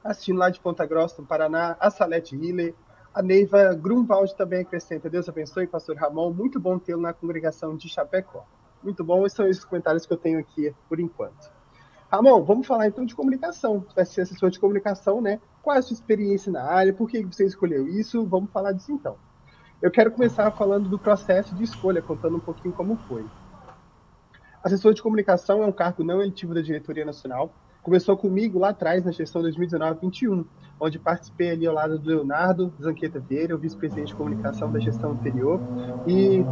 assistindo 0.05 0.39
lá 0.39 0.51
de 0.51 0.61
Ponta 0.61 0.87
Grossa, 0.87 1.21
no 1.21 1.27
Paraná, 1.27 1.77
a 1.81 1.91
Salete 1.91 2.37
Hiller. 2.37 2.77
A 3.13 3.21
Neiva 3.21 3.75
Grunwald 3.75 4.37
também 4.37 4.61
acrescenta: 4.61 5.11
Deus 5.11 5.29
abençoe, 5.29 5.67
pastor 5.67 5.97
Ramon. 5.97 6.33
Muito 6.33 6.61
bom 6.61 6.79
tê-lo 6.79 7.03
na 7.03 7.13
congregação 7.13 7.77
de 7.77 7.89
Chapecó. 7.89 8.47
Muito 8.85 9.03
bom, 9.03 9.27
esses 9.27 9.35
são 9.35 9.49
os 9.49 9.65
comentários 9.65 10.07
que 10.07 10.13
eu 10.13 10.19
tenho 10.19 10.39
aqui 10.39 10.73
por 10.89 11.01
enquanto. 11.01 11.51
Ramon, 12.09 12.45
vamos 12.45 12.69
falar 12.69 12.87
então 12.87 13.05
de 13.05 13.17
comunicação. 13.17 13.81
Você 13.81 13.95
vai 13.97 14.07
ser 14.07 14.21
assessor 14.21 14.51
de 14.51 14.61
comunicação, 14.61 15.21
né? 15.21 15.41
Qual 15.61 15.75
é 15.75 15.81
a 15.81 15.83
sua 15.83 15.95
experiência 15.95 16.53
na 16.53 16.63
área? 16.63 16.93
Por 16.93 17.11
que 17.11 17.25
você 17.25 17.45
escolheu 17.47 17.89
isso? 17.89 18.25
Vamos 18.25 18.53
falar 18.53 18.71
disso 18.71 18.93
então. 18.93 19.17
Eu 19.83 19.91
quero 19.91 20.13
começar 20.13 20.49
falando 20.53 20.89
do 20.89 21.01
processo 21.01 21.53
de 21.57 21.65
escolha, 21.65 22.01
contando 22.01 22.37
um 22.37 22.41
pouquinho 22.41 22.73
como 22.73 22.97
foi. 23.09 23.25
Assessor 24.63 24.93
de 24.93 25.03
comunicação 25.03 25.63
é 25.63 25.67
um 25.67 25.73
cargo 25.73 26.05
não 26.05 26.21
eletivo 26.21 26.53
da 26.53 26.61
diretoria 26.61 27.05
nacional. 27.05 27.55
Começou 27.83 28.15
comigo 28.15 28.59
lá 28.59 28.69
atrás, 28.71 29.03
na 29.03 29.11
gestão 29.11 29.43
2019-21, 29.43 30.45
onde 30.79 30.99
participei 30.99 31.51
ali 31.51 31.67
ao 31.67 31.75
lado 31.75 31.99
do 31.99 32.11
Leonardo 32.11 32.75
Zanqueta 32.81 33.19
Vieira, 33.19 33.55
o 33.55 33.59
vice-presidente 33.59 34.09
de 34.09 34.15
comunicação 34.15 34.71
da 34.71 34.79
gestão 34.79 35.13
anterior. 35.13 35.59
E, 36.07 36.45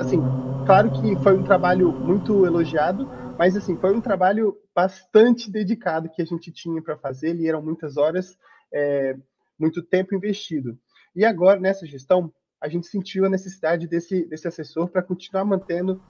assim, 0.00 0.18
claro 0.64 0.90
que 0.90 1.14
foi 1.16 1.36
um 1.36 1.42
trabalho 1.42 1.92
muito 1.92 2.46
elogiado, 2.46 3.06
mas, 3.38 3.54
assim, 3.54 3.76
foi 3.76 3.94
um 3.94 4.00
trabalho 4.00 4.56
bastante 4.74 5.50
dedicado 5.50 6.08
que 6.08 6.22
a 6.22 6.24
gente 6.24 6.50
tinha 6.50 6.80
para 6.80 6.96
fazer, 6.96 7.36
e 7.36 7.46
eram 7.46 7.60
muitas 7.60 7.98
horas, 7.98 8.38
é, 8.72 9.14
muito 9.58 9.82
tempo 9.82 10.14
investido. 10.14 10.78
E 11.14 11.22
agora, 11.22 11.60
nessa 11.60 11.84
gestão, 11.84 12.32
a 12.58 12.66
gente 12.66 12.86
sentiu 12.86 13.26
a 13.26 13.28
necessidade 13.28 13.86
desse, 13.86 14.24
desse 14.24 14.48
assessor 14.48 14.88
para 14.88 15.02
continuar 15.02 15.44
mantendo 15.44 16.00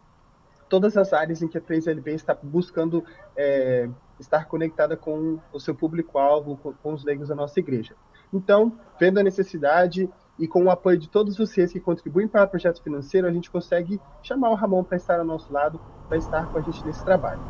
todas 0.72 0.96
as 0.96 1.12
áreas 1.12 1.42
em 1.42 1.48
que 1.48 1.58
a 1.58 1.60
3LB 1.60 2.14
está 2.14 2.32
buscando 2.32 3.04
é, 3.36 3.90
estar 4.18 4.46
conectada 4.46 4.96
com 4.96 5.38
o 5.52 5.60
seu 5.60 5.74
público-alvo, 5.74 6.56
com, 6.56 6.72
com 6.72 6.94
os 6.94 7.04
leigos 7.04 7.28
da 7.28 7.34
nossa 7.34 7.60
igreja. 7.60 7.94
Então, 8.32 8.80
vendo 8.98 9.20
a 9.20 9.22
necessidade 9.22 10.08
e 10.38 10.48
com 10.48 10.64
o 10.64 10.70
apoio 10.70 10.96
de 10.96 11.10
todos 11.10 11.36
vocês 11.36 11.70
que 11.70 11.78
contribuem 11.78 12.26
para 12.26 12.44
o 12.44 12.48
projeto 12.48 12.82
financeiro, 12.82 13.26
a 13.26 13.30
gente 13.30 13.50
consegue 13.50 14.00
chamar 14.22 14.48
o 14.48 14.54
Ramon 14.54 14.82
para 14.82 14.96
estar 14.96 15.18
ao 15.18 15.26
nosso 15.26 15.52
lado, 15.52 15.78
para 16.08 16.16
estar 16.16 16.50
com 16.50 16.56
a 16.56 16.62
gente 16.62 16.82
nesse 16.86 17.04
trabalho. 17.04 17.42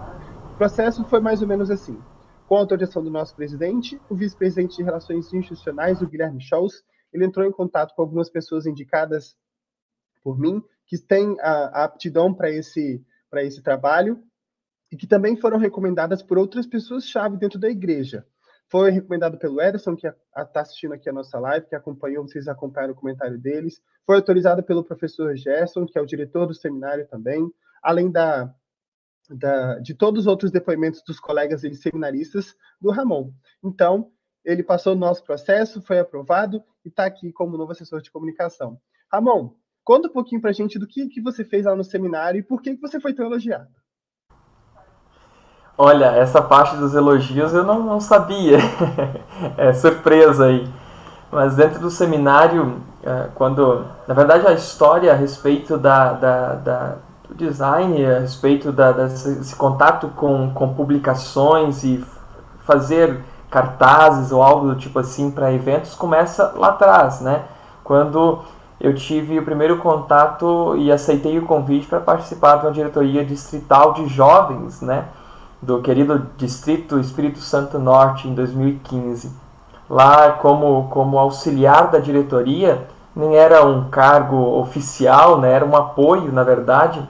O 0.54 0.56
processo 0.56 1.04
foi 1.04 1.20
mais 1.20 1.40
ou 1.40 1.46
menos 1.46 1.70
assim. 1.70 1.96
Com 2.48 2.56
a 2.56 2.58
autorização 2.58 3.04
do 3.04 3.10
nosso 3.10 3.36
presidente, 3.36 4.00
o 4.10 4.16
vice-presidente 4.16 4.78
de 4.78 4.82
Relações 4.82 5.32
Institucionais, 5.32 6.02
o 6.02 6.08
Guilherme 6.08 6.40
Scholz, 6.40 6.82
ele 7.12 7.24
entrou 7.24 7.46
em 7.46 7.52
contato 7.52 7.94
com 7.94 8.02
algumas 8.02 8.28
pessoas 8.28 8.66
indicadas 8.66 9.36
por 10.24 10.36
mim, 10.36 10.60
que 10.86 10.98
têm 10.98 11.36
a, 11.40 11.80
a 11.80 11.84
aptidão 11.84 12.34
para 12.34 12.50
esse, 12.50 13.02
esse 13.40 13.62
trabalho, 13.62 14.22
e 14.90 14.96
que 14.96 15.06
também 15.06 15.36
foram 15.36 15.58
recomendadas 15.58 16.22
por 16.22 16.36
outras 16.36 16.66
pessoas-chave 16.66 17.36
dentro 17.36 17.58
da 17.58 17.70
igreja. 17.70 18.26
Foi 18.68 18.90
recomendado 18.90 19.38
pelo 19.38 19.60
Ederson, 19.60 19.96
que 19.96 20.06
está 20.06 20.60
assistindo 20.60 20.94
aqui 20.94 21.08
a 21.08 21.12
nossa 21.12 21.38
live, 21.38 21.66
que 21.66 21.74
acompanhou, 21.74 22.26
vocês 22.26 22.48
acompanharam 22.48 22.92
o 22.92 22.96
comentário 22.96 23.38
deles. 23.38 23.82
Foi 24.04 24.16
autorizado 24.16 24.62
pelo 24.62 24.84
professor 24.84 25.36
Gerson, 25.36 25.86
que 25.86 25.98
é 25.98 26.02
o 26.02 26.06
diretor 26.06 26.46
do 26.46 26.54
seminário 26.54 27.06
também, 27.06 27.50
além 27.82 28.10
da, 28.10 28.54
da, 29.28 29.78
de 29.78 29.94
todos 29.94 30.22
os 30.22 30.26
outros 30.26 30.50
depoimentos 30.50 31.02
dos 31.06 31.20
colegas 31.20 31.64
e 31.64 31.74
seminaristas 31.74 32.54
do 32.80 32.90
Ramon. 32.90 33.32
Então, 33.62 34.10
ele 34.44 34.62
passou 34.62 34.94
o 34.94 34.98
nosso 34.98 35.22
processo, 35.22 35.82
foi 35.82 35.98
aprovado 35.98 36.62
e 36.84 36.88
está 36.88 37.04
aqui 37.04 37.32
como 37.32 37.56
novo 37.56 37.72
assessor 37.72 38.00
de 38.00 38.10
comunicação. 38.10 38.80
Ramon, 39.12 39.54
conta 39.84 40.08
um 40.08 40.12
pouquinho 40.12 40.40
para 40.40 40.50
a 40.50 40.52
gente 40.52 40.78
do 40.78 40.86
que, 40.86 41.08
que 41.08 41.20
você 41.20 41.44
fez 41.44 41.64
lá 41.64 41.74
no 41.74 41.84
seminário 41.84 42.38
e 42.38 42.42
por 42.42 42.62
que, 42.62 42.74
que 42.74 42.80
você 42.80 43.00
foi 43.00 43.12
tão 43.12 43.26
elogiado. 43.26 43.68
Olha, 45.76 46.06
essa 46.06 46.40
parte 46.40 46.76
dos 46.76 46.94
elogios 46.94 47.52
eu 47.54 47.64
não, 47.64 47.82
não 47.82 48.00
sabia. 48.00 48.58
é 49.56 49.72
surpresa 49.72 50.46
aí. 50.46 50.68
Mas 51.30 51.56
dentro 51.56 51.80
do 51.80 51.90
seminário, 51.90 52.76
é, 53.02 53.28
quando. 53.34 53.86
Na 54.06 54.14
verdade, 54.14 54.46
a 54.46 54.52
história 54.52 55.10
a 55.10 55.16
respeito 55.16 55.78
da, 55.78 56.12
da, 56.12 56.54
da 56.56 56.96
do 57.26 57.34
design, 57.34 58.04
a 58.04 58.20
respeito 58.20 58.70
da, 58.70 58.92
desse 58.92 59.56
contato 59.56 60.08
com, 60.08 60.52
com 60.52 60.74
publicações 60.74 61.82
e 61.82 62.04
fazer 62.60 63.18
cartazes 63.50 64.30
ou 64.30 64.42
algo 64.42 64.68
do 64.68 64.76
tipo 64.76 64.98
assim 64.98 65.30
para 65.30 65.52
eventos 65.52 65.94
começa 65.94 66.52
lá 66.56 66.68
atrás, 66.68 67.20
né? 67.20 67.44
Quando 67.82 68.40
eu 68.82 68.92
tive 68.96 69.38
o 69.38 69.44
primeiro 69.44 69.78
contato 69.78 70.76
e 70.76 70.90
aceitei 70.90 71.38
o 71.38 71.46
convite 71.46 71.86
para 71.86 72.00
participar 72.00 72.56
de 72.56 72.66
uma 72.66 72.72
diretoria 72.72 73.24
distrital 73.24 73.92
de 73.92 74.08
jovens, 74.08 74.80
né? 74.80 75.04
do 75.62 75.80
querido 75.80 76.26
Distrito 76.36 76.98
Espírito 76.98 77.38
Santo 77.38 77.78
Norte 77.78 78.26
em 78.26 78.34
2015. 78.34 79.30
Lá, 79.88 80.32
como, 80.32 80.88
como 80.90 81.16
auxiliar 81.16 81.92
da 81.92 82.00
diretoria, 82.00 82.88
nem 83.14 83.36
era 83.36 83.64
um 83.64 83.88
cargo 83.88 84.58
oficial, 84.58 85.38
né? 85.38 85.52
era 85.52 85.64
um 85.64 85.76
apoio, 85.76 86.32
na 86.32 86.42
verdade. 86.42 87.08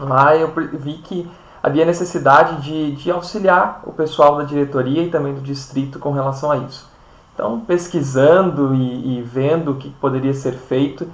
Lá 0.00 0.34
eu 0.34 0.52
vi 0.72 0.94
que 0.94 1.30
havia 1.62 1.84
necessidade 1.84 2.60
de, 2.60 2.96
de 2.96 3.08
auxiliar 3.12 3.82
o 3.84 3.92
pessoal 3.92 4.36
da 4.36 4.42
diretoria 4.42 5.04
e 5.04 5.10
também 5.10 5.32
do 5.32 5.40
distrito 5.40 6.00
com 6.00 6.10
relação 6.10 6.50
a 6.50 6.56
isso. 6.56 6.90
Então, 7.38 7.60
pesquisando 7.60 8.74
e, 8.74 9.18
e 9.18 9.22
vendo 9.22 9.70
o 9.70 9.74
que 9.76 9.90
poderia 9.90 10.34
ser 10.34 10.54
feito, 10.54 11.06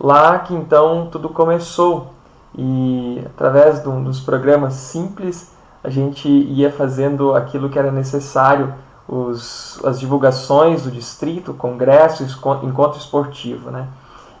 lá 0.00 0.36
que 0.40 0.52
então 0.52 1.06
tudo 1.08 1.28
começou. 1.28 2.14
E 2.52 3.22
através 3.24 3.80
de 3.80 3.88
um 3.88 4.02
dos 4.02 4.18
programas 4.18 4.74
simples, 4.74 5.52
a 5.84 5.88
gente 5.88 6.28
ia 6.28 6.72
fazendo 6.72 7.32
aquilo 7.32 7.68
que 7.68 7.78
era 7.78 7.92
necessário, 7.92 8.74
os, 9.06 9.78
as 9.84 10.00
divulgações 10.00 10.82
do 10.82 10.90
distrito, 10.90 11.54
congresso, 11.54 12.24
encontro 12.24 12.98
esportivo. 12.98 13.70
Né? 13.70 13.86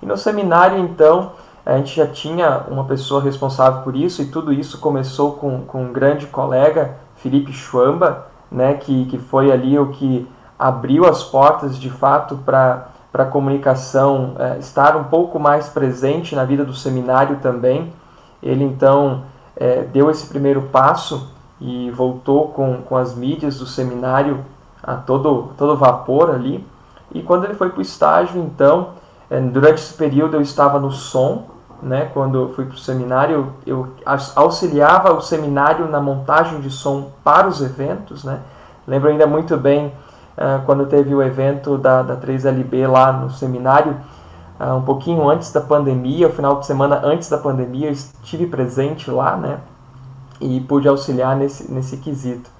E 0.02 0.06
no 0.06 0.16
seminário, 0.16 0.76
então, 0.80 1.34
a 1.64 1.76
gente 1.76 1.94
já 1.94 2.08
tinha 2.08 2.64
uma 2.68 2.82
pessoa 2.82 3.22
responsável 3.22 3.82
por 3.82 3.94
isso, 3.94 4.22
e 4.22 4.26
tudo 4.26 4.52
isso 4.52 4.78
começou 4.78 5.34
com, 5.34 5.60
com 5.60 5.84
um 5.84 5.92
grande 5.92 6.26
colega, 6.26 6.96
Felipe 7.18 7.52
Schwamba, 7.52 8.26
né, 8.50 8.74
que, 8.74 9.04
que 9.04 9.18
foi 9.18 9.52
ali 9.52 9.78
o 9.78 9.86
que 9.90 10.26
abriu 10.58 11.06
as 11.06 11.22
portas 11.22 11.78
de 11.78 11.88
fato 11.88 12.36
para 12.44 12.88
a 13.14 13.24
comunicação 13.24 14.34
é, 14.38 14.58
estar 14.58 14.96
um 14.96 15.04
pouco 15.04 15.38
mais 15.38 15.68
presente 15.68 16.34
na 16.34 16.44
vida 16.44 16.64
do 16.64 16.74
seminário 16.74 17.36
também. 17.36 17.92
Ele 18.42 18.64
então 18.64 19.22
é, 19.56 19.82
deu 19.82 20.10
esse 20.10 20.26
primeiro 20.26 20.62
passo 20.62 21.30
e 21.60 21.90
voltou 21.90 22.48
com, 22.48 22.82
com 22.82 22.96
as 22.96 23.14
mídias 23.14 23.58
do 23.58 23.66
seminário 23.66 24.44
a 24.82 24.94
todo, 24.94 25.50
todo 25.56 25.76
vapor 25.76 26.30
ali. 26.30 26.66
E 27.12 27.22
quando 27.22 27.44
ele 27.44 27.54
foi 27.54 27.70
para 27.70 27.78
o 27.78 27.82
estágio, 27.82 28.40
então, 28.40 28.90
é, 29.30 29.40
durante 29.40 29.78
esse 29.82 29.94
período 29.94 30.36
eu 30.36 30.40
estava 30.40 30.78
no 30.78 30.90
som, 30.90 31.46
né, 31.80 32.10
quando 32.12 32.52
fui 32.54 32.64
para 32.64 32.74
o 32.74 32.78
seminário, 32.78 33.52
eu 33.64 33.88
auxiliava 34.34 35.12
o 35.12 35.20
seminário 35.20 35.88
na 35.88 36.00
montagem 36.00 36.60
de 36.60 36.70
som 36.70 37.10
para 37.22 37.46
os 37.46 37.62
eventos. 37.62 38.24
Né. 38.24 38.40
Lembro 38.86 39.08
ainda 39.10 39.26
muito 39.26 39.56
bem 39.56 39.92
quando 40.64 40.86
teve 40.86 41.14
o 41.14 41.22
evento 41.22 41.76
da, 41.76 42.02
da 42.02 42.16
3LB 42.16 42.88
lá 42.88 43.12
no 43.12 43.30
seminário, 43.30 43.96
uh, 44.60 44.74
um 44.74 44.82
pouquinho 44.82 45.28
antes 45.28 45.52
da 45.52 45.60
pandemia, 45.60 46.28
o 46.28 46.32
final 46.32 46.60
de 46.60 46.66
semana 46.66 47.00
antes 47.04 47.28
da 47.28 47.38
pandemia, 47.38 47.88
eu 47.88 47.92
estive 47.92 48.46
presente 48.46 49.10
lá, 49.10 49.36
né, 49.36 49.58
e 50.40 50.60
pude 50.60 50.88
auxiliar 50.88 51.36
nesse, 51.36 51.70
nesse 51.72 51.96
quesito. 51.96 52.50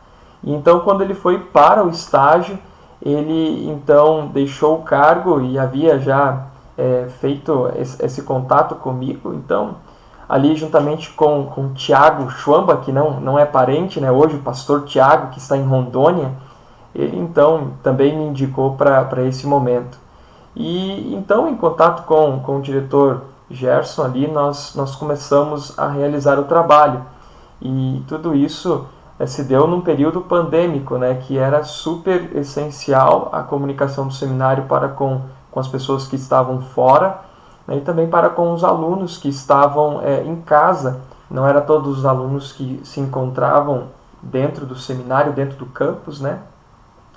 E 0.42 0.52
então, 0.52 0.80
quando 0.80 1.02
ele 1.02 1.14
foi 1.14 1.38
para 1.38 1.84
o 1.84 1.90
estágio, 1.90 2.58
ele 3.00 3.68
então 3.68 4.28
deixou 4.28 4.76
o 4.76 4.82
cargo 4.82 5.40
e 5.40 5.58
havia 5.58 5.98
já 5.98 6.46
é, 6.76 7.08
feito 7.20 7.70
esse, 7.76 8.04
esse, 8.04 8.22
contato 8.22 8.74
comigo. 8.76 9.34
Então, 9.34 9.76
ali 10.28 10.54
juntamente 10.56 11.10
com, 11.10 11.46
com 11.46 11.72
Tiago 11.72 12.30
Schwamba, 12.30 12.76
que 12.78 12.92
não, 12.92 13.20
não 13.20 13.38
é 13.38 13.44
parente, 13.44 14.00
né, 14.00 14.10
hoje 14.10 14.36
o 14.36 14.40
pastor 14.40 14.84
Tiago, 14.84 15.30
que 15.30 15.38
está 15.38 15.56
em 15.56 15.64
Rondônia, 15.64 16.32
então 17.06 17.72
também 17.82 18.16
me 18.16 18.24
indicou 18.24 18.74
para 18.74 19.22
esse 19.24 19.46
momento. 19.46 19.98
E 20.56 21.14
então, 21.14 21.48
em 21.48 21.56
contato 21.56 22.04
com, 22.04 22.40
com 22.40 22.58
o 22.58 22.62
diretor 22.62 23.22
Gerson 23.50 24.02
ali, 24.02 24.26
nós, 24.26 24.74
nós 24.74 24.96
começamos 24.96 25.78
a 25.78 25.88
realizar 25.88 26.38
o 26.38 26.44
trabalho. 26.44 27.02
E 27.62 28.02
tudo 28.08 28.34
isso 28.34 28.86
eh, 29.18 29.26
se 29.26 29.44
deu 29.44 29.66
num 29.66 29.80
período 29.80 30.20
pandêmico, 30.20 30.98
né, 30.98 31.14
que 31.26 31.38
era 31.38 31.62
super 31.64 32.36
essencial 32.36 33.28
a 33.32 33.42
comunicação 33.42 34.06
do 34.06 34.14
seminário 34.14 34.64
para 34.64 34.88
com, 34.88 35.20
com 35.50 35.60
as 35.60 35.68
pessoas 35.68 36.06
que 36.06 36.16
estavam 36.16 36.60
fora 36.60 37.20
né, 37.66 37.76
e 37.76 37.80
também 37.80 38.08
para 38.08 38.30
com 38.30 38.52
os 38.52 38.64
alunos 38.64 39.16
que 39.16 39.28
estavam 39.28 40.00
é, 40.02 40.24
em 40.24 40.36
casa. 40.36 41.00
Não 41.30 41.46
era 41.46 41.60
todos 41.60 41.98
os 41.98 42.06
alunos 42.06 42.52
que 42.52 42.80
se 42.84 43.00
encontravam 43.00 43.84
dentro 44.22 44.66
do 44.66 44.74
seminário, 44.74 45.32
dentro 45.32 45.56
do 45.58 45.66
campus, 45.66 46.20
né? 46.20 46.40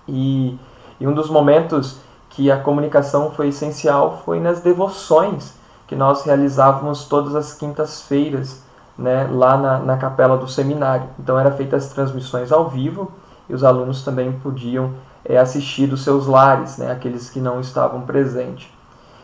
E, 0.08 0.58
e 1.00 1.08
um 1.08 1.14
dos 1.14 1.30
momentos 1.30 1.98
que 2.30 2.50
a 2.50 2.58
comunicação 2.58 3.32
foi 3.32 3.50
essencial 3.50 4.22
foi 4.26 4.40
nas 4.40 4.62
devoções 4.62 5.54
que 5.88 5.96
nós 5.96 6.24
realizávamos 6.24 7.06
todas 7.06 7.36
as 7.36 7.54
quintas-feiras 7.54 8.64
né, 8.98 9.28
lá 9.30 9.58
na, 9.58 9.80
na 9.80 9.98
capela 9.98 10.38
do 10.38 10.48
seminário. 10.48 11.08
Então 11.20 11.38
eram 11.38 11.52
feitas 11.52 11.86
as 11.86 11.92
transmissões 11.92 12.52
ao 12.52 12.70
vivo 12.70 13.12
e 13.50 13.54
os 13.54 13.64
alunos 13.64 14.04
também 14.04 14.32
podiam 14.32 14.92
é, 15.26 15.38
assistir 15.38 15.88
dos 15.88 16.04
seus 16.04 16.28
lares, 16.28 16.78
né, 16.78 16.92
aqueles 16.92 17.30
que 17.30 17.40
não 17.40 17.60
estavam 17.60 18.02
presentes. 18.02 18.70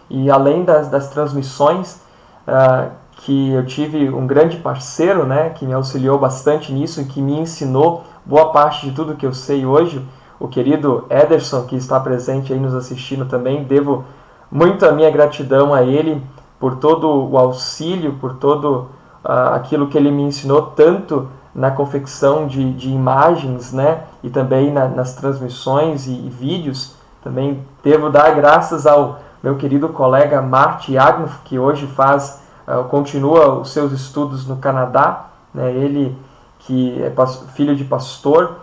E 0.10 0.30
além 0.30 0.64
das, 0.64 0.90
das 0.90 1.10
transmissões, 1.10 2.02
ah, 2.48 2.90
que 3.18 3.52
eu 3.52 3.66
tive 3.66 4.10
um 4.10 4.28
grande 4.28 4.58
parceiro 4.58 5.26
né, 5.26 5.50
que 5.50 5.66
me 5.66 5.74
auxiliou 5.74 6.20
bastante 6.20 6.72
nisso 6.72 7.02
e 7.02 7.06
que 7.06 7.22
me 7.22 7.40
ensinou 7.40 8.04
boa 8.26 8.52
parte 8.52 8.86
de 8.88 8.94
tudo 8.94 9.16
que 9.16 9.26
eu 9.26 9.34
sei 9.34 9.66
hoje, 9.66 10.06
o 10.40 10.48
querido 10.48 11.06
Ederson, 11.10 11.64
que 11.64 11.76
está 11.76 12.00
presente 12.00 12.54
aí 12.54 12.60
nos 12.60 12.74
assistindo 12.74 13.26
também. 13.26 13.64
Devo 13.64 14.06
muito 14.52 14.86
a 14.86 14.92
minha 14.92 15.10
gratidão 15.10 15.74
a 15.74 15.84
ele 15.84 16.22
por 16.60 16.78
todo 16.78 17.08
o 17.08 17.38
auxílio, 17.38 18.14
por 18.14 18.36
todo 18.36 18.88
uh, 19.24 19.54
aquilo 19.54 19.88
que 19.88 19.98
ele 19.98 20.12
me 20.12 20.24
ensinou 20.24 20.62
tanto 20.62 21.28
na 21.54 21.72
confecção 21.72 22.48
de, 22.48 22.74
de 22.74 22.90
imagens, 22.90 23.74
né, 23.74 24.04
e 24.24 24.30
também 24.30 24.72
na, 24.72 24.88
nas 24.88 25.16
transmissões 25.16 26.06
e, 26.06 26.12
e, 26.12 26.30
vídeos. 26.30 26.96
Também 27.24 27.60
devo 27.84 28.10
dar 28.10 28.34
graças 28.36 28.86
ao 28.86 29.20
meu 29.42 29.56
querido 29.56 29.90
colega 29.90 30.42
Marty 30.42 30.98
Agnoff, 30.98 31.40
que 31.44 31.58
hoje 31.58 31.88
faz, 31.88 32.40
uh, 32.68 32.84
continua 32.86 33.56
os 33.56 33.72
seus 33.72 33.92
estudos 33.92 34.48
no 34.48 34.58
Canadá, 34.58 35.26
né, 35.54 35.72
ele 35.72 36.16
que 36.60 37.02
é 37.02 37.14
filho 37.54 37.76
de 37.76 37.84
pastor, 37.84 38.58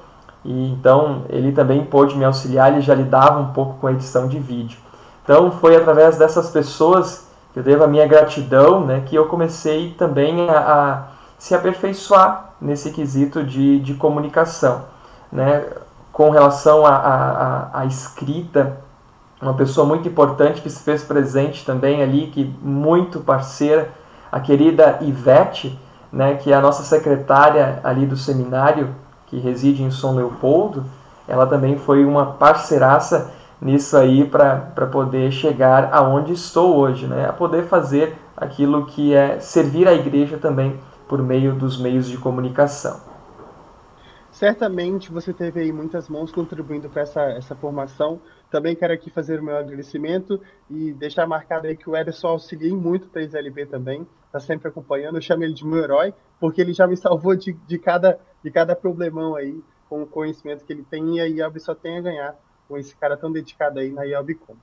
e 0.45 0.71
então 0.73 1.23
ele 1.29 1.53
também 1.53 1.85
pôde 1.85 2.17
me 2.17 2.25
auxiliar, 2.25 2.73
ele 2.73 2.81
já 2.81 2.95
lidava 2.95 3.41
um 3.41 3.53
pouco 3.53 3.79
com 3.81 3.87
a 3.87 3.93
edição 3.93 4.29
de 4.29 4.39
vídeo. 4.39 4.79
Então 5.23 5.51
foi 5.51 5.77
através 5.77 6.19
dessas 6.19 6.51
pessoas 6.51 7.25
eu 7.57 7.63
devo 7.63 7.85
a 7.85 7.87
minha 7.87 8.07
gratidão, 8.07 8.85
né, 8.85 9.03
que 9.07 9.15
eu 9.15 9.27
comecei 9.27 9.95
também 9.97 10.51
a, 10.51 10.59
a 10.59 11.03
se 11.39 11.55
aperfeiçoar 11.55 12.55
nesse 12.61 12.91
quesito 12.91 13.45
de, 13.45 13.79
de 13.79 13.95
comunicação. 13.95 14.83
Né? 15.31 15.65
Com 16.13 16.31
relação 16.31 16.85
à 16.87 17.85
escrita, 17.87 18.77
uma 19.41 19.55
pessoa 19.55 19.87
muito 19.87 20.09
importante 20.09 20.63
que 20.63 20.71
se 20.71 20.83
fez 20.83 21.03
presente 21.05 21.65
também 21.65 22.03
ali, 22.03 22.29
que 22.29 22.45
muito 22.63 23.21
parceira, 23.21 23.91
a 24.33 24.41
querida 24.41 24.99
Ivete, 25.01 25.79
né, 26.13 26.35
que 26.35 26.53
é 26.53 26.57
a 26.57 26.61
nossa 26.61 26.83
secretária 26.83 27.81
ali 27.85 28.07
do 28.07 28.17
seminário, 28.17 28.95
que 29.35 29.41
reside 29.41 29.82
em 29.82 29.91
São 29.91 30.14
Leopoldo, 30.14 30.85
ela 31.26 31.47
também 31.47 31.76
foi 31.76 32.05
uma 32.05 32.26
parceiraça 32.26 33.32
nisso 33.61 33.97
aí 33.97 34.24
para 34.24 34.87
poder 34.93 35.32
chegar 35.32 35.93
aonde 35.93 36.32
estou 36.32 36.76
hoje, 36.76 37.07
né, 37.07 37.26
a 37.28 37.32
poder 37.32 37.64
fazer 37.64 38.16
aquilo 38.37 38.87
que 38.87 39.14
é 39.14 39.41
servir 39.41 39.89
a 39.89 39.95
igreja 39.95 40.37
também 40.37 40.78
por 41.09 41.20
meio 41.22 41.53
dos 41.55 41.78
meios 41.78 42.09
de 42.09 42.16
comunicação. 42.16 43.01
Certamente 44.30 45.11
você 45.11 45.32
teve 45.32 45.61
aí 45.61 45.72
muitas 45.72 46.09
mãos 46.09 46.30
contribuindo 46.30 46.89
para 46.89 47.03
essa, 47.03 47.22
essa 47.22 47.55
formação. 47.55 48.20
Também 48.55 48.77
quero 48.77 48.93
aqui 48.93 49.11
fazer 49.11 49.41
o 49.41 49.43
meu 49.43 49.57
agradecimento 49.57 50.41
e 50.71 50.93
deixar 50.93 51.27
marcado 51.27 51.67
aí 51.67 51.77
que 51.77 51.91
o 51.91 51.97
Ederson 51.97 52.29
auxilia 52.29 52.73
muito 52.73 53.11
a 53.19 53.21
ISLB 53.21 53.67
também, 53.67 54.07
está 54.27 54.39
sempre 54.39 54.69
acompanhando. 54.69 55.17
Eu 55.17 55.21
chamo 55.21 55.43
ele 55.43 55.53
de 55.53 55.67
meu 55.67 55.83
herói, 55.83 56.15
porque 56.39 56.61
ele 56.61 56.73
já 56.73 56.87
me 56.87 56.97
salvou 56.97 57.35
de, 57.35 57.53
de, 57.53 57.79
cada, 57.81 58.17
de 58.45 58.53
cada 58.53 58.77
problemão 58.77 59.35
aí, 59.35 59.61
com 59.89 60.05
o 60.05 60.07
conhecimento 60.07 60.65
que 60.65 60.73
ele 60.73 60.85
tem, 60.85 61.17
e 61.17 61.21
a 61.21 61.27
IELB 61.27 61.59
só 61.59 61.75
tem 61.75 61.99
a 61.99 62.01
ganhar 62.01 62.37
com 62.69 62.79
esse 62.79 62.95
cara 62.95 63.17
tão 63.17 63.33
dedicado 63.33 63.81
aí 63.81 63.91
na 63.91 64.07
IELBcom. 64.07 64.55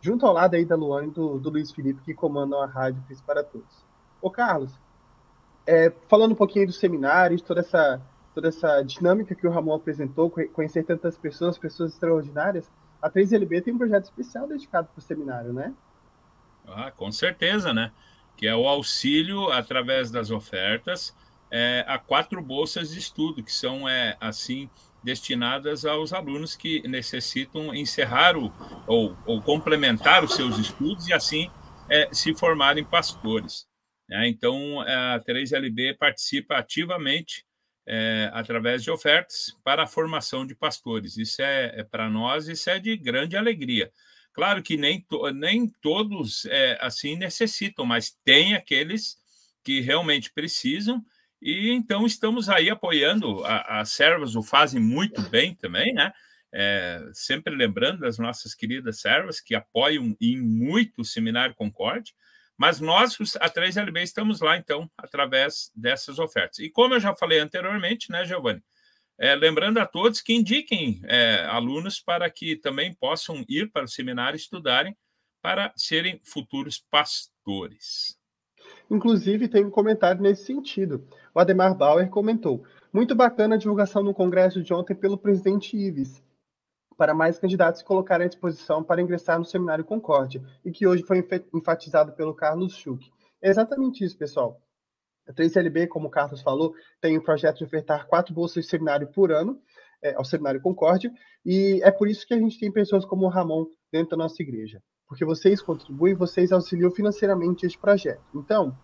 Junto 0.00 0.24
ao 0.24 0.32
lado 0.32 0.54
aí 0.54 0.64
da 0.64 0.76
Luane 0.76 1.08
e 1.08 1.10
do, 1.10 1.40
do 1.40 1.50
Luiz 1.50 1.72
Felipe, 1.72 2.00
que 2.02 2.14
comandam 2.14 2.62
a 2.62 2.66
Rádio 2.66 3.02
Cris 3.08 3.20
para 3.20 3.42
Todos. 3.42 3.84
Ô 4.22 4.30
Carlos, 4.30 4.78
é, 5.66 5.92
falando 6.06 6.34
um 6.34 6.36
pouquinho 6.36 6.66
dos 6.66 6.78
seminários, 6.78 7.42
toda 7.42 7.62
essa, 7.62 8.00
toda 8.32 8.46
essa 8.46 8.80
dinâmica 8.82 9.34
que 9.34 9.44
o 9.44 9.50
Ramon 9.50 9.74
apresentou, 9.74 10.32
conhecer 10.52 10.84
tantas 10.84 11.18
pessoas, 11.18 11.58
pessoas 11.58 11.94
extraordinárias, 11.94 12.70
a 13.00 13.10
3LB 13.10 13.62
tem 13.62 13.74
um 13.74 13.78
projeto 13.78 14.04
especial 14.04 14.46
dedicado 14.46 14.88
para 14.88 14.98
o 14.98 15.02
seminário, 15.02 15.52
né? 15.52 15.72
Ah, 16.66 16.90
com 16.90 17.10
certeza, 17.10 17.72
né? 17.72 17.92
Que 18.36 18.46
é 18.46 18.54
o 18.54 18.68
auxílio 18.68 19.50
através 19.50 20.10
das 20.10 20.30
ofertas 20.30 21.14
é, 21.50 21.84
a 21.86 21.98
quatro 21.98 22.42
bolsas 22.42 22.90
de 22.90 22.98
estudo, 22.98 23.42
que 23.42 23.52
são, 23.52 23.88
é, 23.88 24.16
assim, 24.20 24.68
destinadas 25.02 25.84
aos 25.84 26.12
alunos 26.12 26.54
que 26.54 26.86
necessitam 26.86 27.74
encerrar 27.74 28.36
o, 28.36 28.52
ou, 28.86 29.16
ou 29.24 29.40
complementar 29.40 30.24
os 30.24 30.34
seus 30.34 30.58
estudos 30.58 31.08
e, 31.08 31.12
assim, 31.12 31.50
é, 31.88 32.08
se 32.12 32.34
formarem 32.34 32.84
pastores. 32.84 33.66
Né? 34.08 34.28
Então, 34.28 34.80
a 34.80 35.20
3LB 35.26 35.96
participa 35.98 36.56
ativamente 36.56 37.44
é, 37.90 38.30
através 38.34 38.84
de 38.84 38.90
ofertas 38.90 39.56
para 39.64 39.84
a 39.84 39.86
formação 39.86 40.46
de 40.46 40.54
pastores. 40.54 41.16
Isso 41.16 41.40
é, 41.40 41.80
é 41.80 41.82
para 41.82 42.10
nós, 42.10 42.46
isso 42.46 42.68
é 42.68 42.78
de 42.78 42.94
grande 42.98 43.34
alegria. 43.34 43.90
Claro 44.34 44.62
que 44.62 44.76
nem, 44.76 45.00
to, 45.00 45.30
nem 45.30 45.66
todos 45.80 46.44
é, 46.44 46.76
assim 46.82 47.16
necessitam, 47.16 47.86
mas 47.86 48.14
tem 48.22 48.54
aqueles 48.54 49.16
que 49.64 49.80
realmente 49.80 50.30
precisam, 50.30 51.02
e 51.40 51.70
então 51.70 52.04
estamos 52.04 52.50
aí 52.50 52.68
apoiando. 52.68 53.42
As 53.44 53.90
servas 53.90 54.36
o 54.36 54.42
fazem 54.42 54.80
muito 54.80 55.22
bem 55.30 55.54
também, 55.54 55.94
né? 55.94 56.12
É, 56.52 57.02
sempre 57.12 57.54
lembrando 57.54 58.00
das 58.00 58.18
nossas 58.18 58.54
queridas 58.54 59.00
servas 59.00 59.40
que 59.40 59.54
apoiam 59.54 60.14
em 60.20 60.40
muito 60.40 61.00
o 61.00 61.04
Seminário 61.04 61.54
Concorde. 61.54 62.14
Mas 62.58 62.80
nós, 62.80 63.16
a 63.40 63.48
3LB, 63.48 64.02
estamos 64.02 64.40
lá, 64.40 64.56
então, 64.56 64.90
através 64.98 65.70
dessas 65.76 66.18
ofertas. 66.18 66.58
E 66.58 66.68
como 66.68 66.94
eu 66.94 67.00
já 67.00 67.14
falei 67.14 67.38
anteriormente, 67.38 68.10
né, 68.10 68.24
Giovanni? 68.24 68.60
É, 69.16 69.34
lembrando 69.36 69.78
a 69.78 69.86
todos 69.86 70.20
que 70.20 70.34
indiquem 70.34 71.00
é, 71.04 71.44
alunos 71.48 72.00
para 72.00 72.28
que 72.28 72.56
também 72.56 72.92
possam 72.92 73.44
ir 73.48 73.70
para 73.70 73.84
o 73.84 73.88
seminário 73.88 74.36
estudarem 74.36 74.96
para 75.40 75.72
serem 75.76 76.20
futuros 76.24 76.84
pastores. 76.90 78.18
Inclusive, 78.90 79.48
tem 79.48 79.64
um 79.64 79.70
comentário 79.70 80.20
nesse 80.20 80.44
sentido. 80.44 81.06
O 81.32 81.38
Ademar 81.38 81.76
Bauer 81.76 82.08
comentou: 82.10 82.64
Muito 82.92 83.14
bacana 83.14 83.54
a 83.54 83.58
divulgação 83.58 84.02
no 84.02 84.14
congresso 84.14 84.62
de 84.62 84.74
ontem 84.74 84.94
pelo 84.94 85.16
presidente 85.16 85.76
Ives 85.76 86.22
para 86.98 87.14
mais 87.14 87.38
candidatos 87.38 87.78
se 87.80 87.86
colocarem 87.86 88.26
à 88.26 88.28
disposição 88.28 88.82
para 88.82 89.00
ingressar 89.00 89.38
no 89.38 89.44
Seminário 89.44 89.84
Concórdia, 89.84 90.42
e 90.64 90.72
que 90.72 90.84
hoje 90.84 91.04
foi 91.04 91.24
enfatizado 91.54 92.12
pelo 92.12 92.34
Carlos 92.34 92.74
Schuch. 92.74 93.08
É 93.40 93.48
exatamente 93.48 94.04
isso, 94.04 94.18
pessoal. 94.18 94.60
A 95.26 95.32
3LB, 95.32 95.86
como 95.86 96.08
o 96.08 96.10
Carlos 96.10 96.42
falou, 96.42 96.74
tem 97.00 97.16
o 97.16 97.22
projeto 97.22 97.58
de 97.58 97.64
ofertar 97.64 98.08
quatro 98.08 98.34
bolsas 98.34 98.64
de 98.64 98.70
seminário 98.70 99.06
por 99.12 99.30
ano 99.30 99.60
é, 100.02 100.12
ao 100.14 100.24
Seminário 100.24 100.60
Concórdia, 100.60 101.12
e 101.46 101.80
é 101.84 101.90
por 101.92 102.08
isso 102.08 102.26
que 102.26 102.34
a 102.34 102.38
gente 102.38 102.58
tem 102.58 102.72
pessoas 102.72 103.04
como 103.04 103.26
o 103.26 103.28
Ramon 103.28 103.66
dentro 103.92 104.10
da 104.10 104.16
nossa 104.16 104.42
igreja, 104.42 104.82
porque 105.06 105.24
vocês 105.24 105.62
contribuem, 105.62 106.14
vocês 106.14 106.50
auxiliam 106.50 106.90
financeiramente 106.90 107.64
este 107.64 107.78
projeto. 107.78 108.24
Então, 108.34 108.76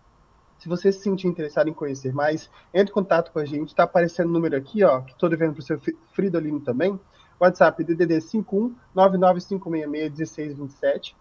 se 0.57 0.69
você 0.69 0.89
se 0.89 1.01
sentir 1.01 1.27
interessado 1.27 1.69
em 1.69 1.73
conhecer 1.73 2.13
mais, 2.13 2.49
entre 2.73 2.91
em 2.91 2.93
contato 2.93 3.33
com 3.33 3.39
a 3.39 3.45
gente, 3.45 3.69
está 3.69 3.83
aparecendo 3.83 4.29
o 4.29 4.31
número 4.31 4.55
aqui, 4.55 4.85
ó, 4.85 5.01
que 5.01 5.11
estou 5.11 5.27
devendo 5.27 5.51
para 5.51 5.59
o 5.59 5.63
seu 5.63 5.77
Fridolino 6.13 6.61
também, 6.61 6.97
WhatsApp 7.39 7.83
DDD 7.83 8.21
51 8.21 8.75
99566 8.93 10.57
1627. 10.57 11.15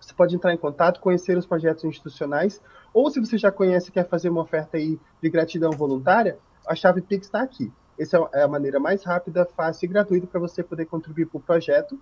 Você 0.00 0.14
pode 0.14 0.34
entrar 0.34 0.54
em 0.54 0.56
contato, 0.56 1.00
conhecer 1.00 1.36
os 1.36 1.46
projetos 1.46 1.84
institucionais, 1.84 2.62
ou 2.94 3.10
se 3.10 3.20
você 3.20 3.36
já 3.36 3.50
conhece 3.50 3.88
e 3.88 3.92
quer 3.92 4.08
fazer 4.08 4.28
uma 4.28 4.42
oferta 4.42 4.76
aí 4.76 4.98
de 5.20 5.28
gratidão 5.28 5.70
voluntária, 5.72 6.38
a 6.66 6.74
chave 6.74 7.02
Pix 7.02 7.26
está 7.26 7.42
aqui. 7.42 7.72
Essa 7.98 8.16
é 8.32 8.42
a 8.42 8.48
maneira 8.48 8.78
mais 8.78 9.02
rápida, 9.02 9.44
fácil 9.44 9.86
e 9.86 9.88
gratuita 9.88 10.26
para 10.26 10.38
você 10.38 10.62
poder 10.62 10.86
contribuir 10.86 11.26
para 11.26 11.38
o 11.38 11.42
projeto. 11.42 11.98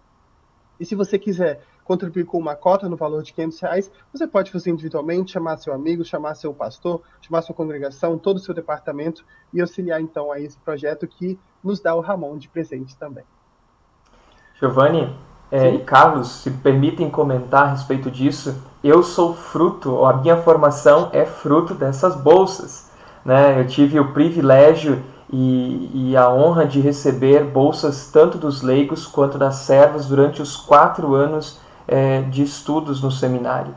E 0.79 0.85
se 0.85 0.95
você 0.95 1.19
quiser 1.19 1.61
contribuir 1.85 2.25
com 2.25 2.39
uma 2.39 2.57
cota 2.57 2.89
no 2.89 2.97
valor 2.97 3.23
de 3.23 3.33
500 3.33 3.61
reais, 3.61 3.93
você 4.13 4.27
pode 4.27 4.51
fazer 4.51 4.71
individualmente, 4.71 5.33
chamar 5.33 5.57
seu 5.59 5.73
amigo, 5.73 6.05
chamar 6.05 6.35
seu 6.35 6.53
pastor, 6.53 7.01
chamar 7.21 7.43
sua 7.43 7.55
congregação, 7.55 8.19
todo 8.19 8.37
o 8.37 8.41
seu 8.41 8.53
departamento 8.53 9.25
e 9.53 9.61
auxiliar 9.61 10.01
então 10.01 10.33
a 10.33 10.41
esse 10.41 10.59
projeto 10.59 11.07
que 11.07 11.39
nos 11.63 11.81
dá 11.81 11.95
o 11.95 12.01
Ramon 12.01 12.37
de 12.37 12.49
presente 12.49 12.97
também. 12.97 13.25
Giovanni 14.59 15.15
é, 15.51 15.75
e 15.75 15.79
Carlos, 15.79 16.29
se 16.29 16.51
permitem 16.51 17.09
comentar 17.09 17.67
a 17.67 17.71
respeito 17.71 18.11
disso, 18.11 18.61
eu 18.83 19.03
sou 19.03 19.35
fruto, 19.35 20.05
a 20.05 20.17
minha 20.17 20.37
formação 20.39 21.11
é 21.13 21.25
fruto 21.25 21.73
dessas 21.73 22.17
bolsas. 22.17 22.91
Né? 23.25 23.61
Eu 23.61 23.67
tive 23.67 23.99
o 24.01 24.13
privilégio 24.13 25.03
e, 25.33 26.11
e, 26.11 26.17
a 26.17 26.31
honra 26.31 26.65
de 26.65 26.81
receber 26.81 27.45
bolsas 27.45 28.11
tanto 28.13 28.39
dos 28.39 28.63
leigos 28.63 29.07
quanto 29.07 29.37
das 29.37 29.57
servas 29.57 30.07
durante 30.07 30.41
os 30.41 30.57
quatro 30.57 31.15
anos 31.15 31.59
é, 31.89 32.23
de 32.23 32.43
estudos 32.43 33.03
no 33.03 33.11
seminário. 33.11 33.75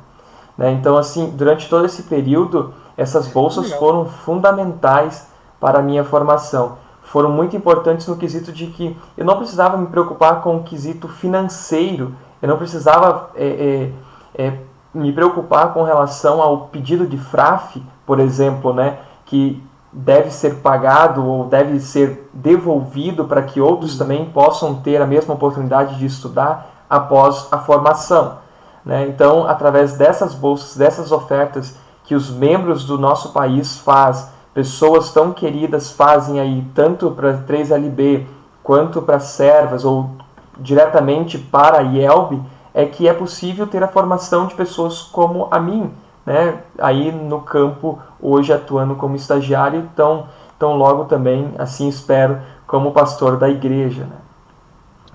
Né? 0.58 0.72
Então, 0.74 0.96
assim, 0.96 1.32
durante 1.36 1.68
todo 1.68 1.86
esse 1.86 2.04
período, 2.04 2.74
essas 2.96 3.28
bolsas 3.28 3.72
foram 3.74 4.06
fundamentais 4.06 5.28
para 5.60 5.80
a 5.80 5.82
minha 5.82 6.04
formação 6.04 6.78
foram 7.10 7.32
muito 7.32 7.56
importantes 7.58 8.08
no 8.08 8.16
quesito 8.16 8.52
de 8.52 8.68
que 8.68 8.96
eu 9.18 9.26
não 9.26 9.38
precisava 9.38 9.76
me 9.78 9.88
preocupar 9.88 10.42
com 10.42 10.58
o 10.58 10.64
quesito 10.64 11.08
financeiro, 11.08 12.14
eu 12.40 12.48
não 12.48 12.58
precisava 12.58 13.32
é, 13.36 13.92
é, 14.36 14.46
é, 14.46 14.54
me 14.94 15.12
preocupar 15.12 15.74
com 15.74 15.82
relação 15.82 16.40
ao 16.40 16.68
pedido 16.68 17.08
de 17.08 17.18
FRAF, 17.18 17.82
por 18.06 18.20
exemplo, 18.20 18.74
né, 18.74 19.00
que 19.26 19.62
deve 19.92 20.30
ser 20.32 20.56
pagado 20.56 21.26
ou 21.26 21.46
deve 21.46 21.80
ser 21.80 22.30
devolvido 22.34 23.26
para 23.26 23.42
que 23.42 23.60
outros 23.60 23.98
também 23.98 24.26
possam 24.26 24.76
ter 24.76 25.02
a 25.02 25.08
mesma 25.08 25.34
oportunidade 25.34 25.98
de 25.98 26.06
estudar 26.06 26.86
após 26.90 27.48
a 27.52 27.58
formação. 27.58 28.38
Né? 28.86 29.08
Então, 29.08 29.48
através 29.48 29.98
dessas 29.98 30.34
bolsas, 30.34 30.78
dessas 30.78 31.12
ofertas 31.12 31.76
que 32.04 32.16
os 32.16 32.30
membros 32.30 32.86
do 32.86 32.98
nosso 32.98 33.32
país 33.32 33.78
fazem, 33.78 34.28
pessoas 34.54 35.12
tão 35.12 35.32
queridas 35.32 35.92
fazem 35.92 36.40
aí, 36.40 36.66
tanto 36.74 37.12
para 37.12 37.38
3LB 37.38 38.26
quanto 38.64 39.02
para 39.02 39.20
servas 39.20 39.86
ou 39.86 40.12
diretamente 40.58 41.38
para 41.38 41.80
a 41.80 41.82
IELB, 41.82 42.42
é 42.74 42.86
que 42.86 43.08
é 43.08 43.14
possível 43.14 43.68
ter 43.68 43.84
a 43.84 43.88
formação 43.88 44.48
de 44.48 44.56
pessoas 44.56 45.02
como 45.02 45.48
a 45.52 45.60
mim, 45.60 45.92
né? 46.30 46.62
aí 46.78 47.12
no 47.12 47.42
campo, 47.42 48.00
hoje 48.22 48.54
atuando 48.54 48.96
como 48.96 49.16
estagiário, 49.16 49.80
então, 49.80 50.30
então 50.56 50.76
logo 50.76 51.06
também, 51.06 51.52
assim 51.58 51.90
espero, 51.90 52.40
como 52.68 52.94
pastor 52.94 53.38
da 53.38 53.50
igreja. 53.50 54.04
Né? 54.04 54.18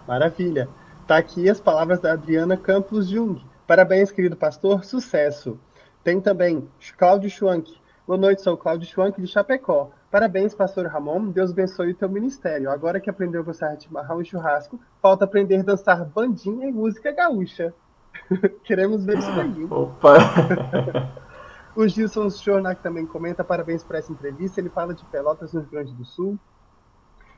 Maravilha. 0.08 0.68
Tá 1.06 1.16
aqui 1.16 1.48
as 1.48 1.60
palavras 1.60 2.00
da 2.00 2.14
Adriana 2.14 2.56
Campos 2.56 3.08
Jung. 3.08 3.40
Parabéns, 3.64 4.10
querido 4.10 4.34
pastor, 4.34 4.84
sucesso. 4.84 5.56
Tem 6.02 6.20
também 6.20 6.68
Cláudio 6.98 7.30
Schwank. 7.30 7.72
Boa 8.06 8.18
noite, 8.18 8.42
sou 8.42 8.56
Cláudio 8.56 8.88
Schwank 8.88 9.20
de 9.20 9.28
Chapecó. 9.28 9.90
Parabéns, 10.10 10.52
pastor 10.52 10.86
Ramon. 10.86 11.30
Deus 11.30 11.52
abençoe 11.52 11.92
o 11.92 11.94
teu 11.94 12.08
ministério. 12.08 12.70
Agora 12.70 12.98
que 12.98 13.08
aprendeu 13.08 13.40
a 13.40 13.44
gostar 13.44 13.76
marrão 13.90 14.20
e 14.20 14.24
churrasco, 14.24 14.80
falta 15.00 15.24
aprender 15.24 15.60
a 15.60 15.62
dançar 15.62 16.04
bandinha 16.04 16.68
e 16.68 16.72
música 16.72 17.12
gaúcha. 17.12 17.72
Queremos 18.64 19.04
ver 19.04 19.18
isso 19.18 19.32
daí. 19.34 19.64
Opa! 19.70 20.14
O 21.76 21.88
Gilson 21.88 22.30
Schornack 22.30 22.80
também 22.80 23.04
comenta, 23.04 23.42
parabéns 23.42 23.82
por 23.82 23.96
essa 23.96 24.12
entrevista. 24.12 24.60
Ele 24.60 24.68
fala 24.68 24.94
de 24.94 25.04
Pelotas, 25.06 25.52
no 25.52 25.60
Rio 25.60 25.70
Grande 25.70 25.92
do 25.92 26.04
Sul. 26.04 26.38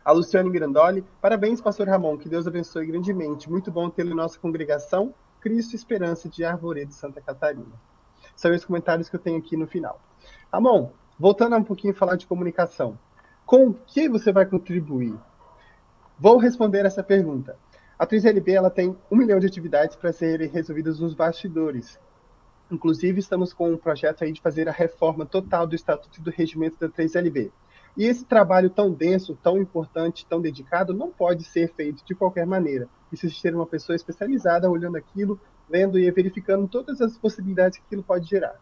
A 0.05 0.13
Luciane 0.13 0.51
Mirandoli, 0.51 1.03
parabéns, 1.23 1.59
pastor 1.59 1.89
Ramon, 1.89 2.19
que 2.19 2.29
Deus 2.29 2.47
abençoe 2.47 2.87
grandemente. 2.87 3.51
Muito 3.51 3.71
bom 3.71 3.89
tê-lo 3.89 4.11
em 4.11 4.15
nossa 4.15 4.39
congregação, 4.39 5.15
Cristo 5.41 5.75
Esperança 5.75 6.29
de 6.29 6.45
Arvoredo, 6.45 6.93
Santa 6.93 7.19
Catarina. 7.19 7.73
São 8.37 8.55
os 8.55 8.63
comentários 8.63 9.09
que 9.09 9.17
eu 9.17 9.21
tenho 9.21 9.39
aqui 9.39 9.57
no 9.57 9.67
final. 9.67 9.99
Ramon, 10.53 10.91
voltando 11.19 11.57
um 11.57 11.65
pouquinho 11.65 11.95
a 11.95 11.97
falar 11.97 12.17
de 12.17 12.27
comunicação. 12.27 12.99
Com 13.47 13.69
o 13.69 13.75
que 13.75 14.07
você 14.07 14.31
vai 14.31 14.45
contribuir? 14.45 15.15
Vou 16.19 16.37
responder 16.37 16.85
essa 16.85 17.03
pergunta. 17.03 17.57
A 17.99 18.07
3LB 18.07 18.53
ela 18.53 18.69
tem 18.69 18.95
um 19.11 19.17
milhão 19.17 19.41
de 19.41 19.47
atividades 19.47 19.97
para 19.97 20.13
serem 20.13 20.51
resolvidas 20.51 21.01
nos 21.01 21.15
bastidores. 21.15 21.99
Inclusive, 22.71 23.21
estamos 23.21 23.55
com 23.55 23.73
um 23.73 23.79
projeto 23.79 24.23
aí 24.23 24.33
de 24.33 24.41
fazer 24.43 24.69
a 24.69 24.73
reforma 24.73 25.25
total 25.25 25.67
do 25.67 25.75
Estatuto 25.75 26.21
do 26.21 26.31
Regimento 26.31 26.79
da 26.79 26.91
3LB. 26.91 27.51
E 27.97 28.05
esse 28.05 28.23
trabalho 28.27 28.69
tão 28.69 28.93
denso, 28.93 29.39
tão 29.43 29.57
importante, 29.57 30.27
tão 30.27 30.43
dedicado, 30.43 30.93
não 30.93 31.11
pode 31.11 31.45
ser 31.45 31.73
feito 31.73 32.05
de 32.05 32.15
qualquer 32.15 32.45
maneira. 32.45 32.87
Precisa 33.09 33.35
ter 33.41 33.55
uma 33.55 33.65
pessoa 33.65 33.97
especializada 33.97 34.71
olhando 34.71 34.99
aquilo, 34.99 35.41
lendo 35.67 35.99
e 35.99 36.11
verificando 36.11 36.69
todas 36.69 37.01
as 37.01 37.17
possibilidades 37.17 37.79
que 37.79 37.85
aquilo 37.87 38.03
pode 38.03 38.29
gerar. 38.29 38.61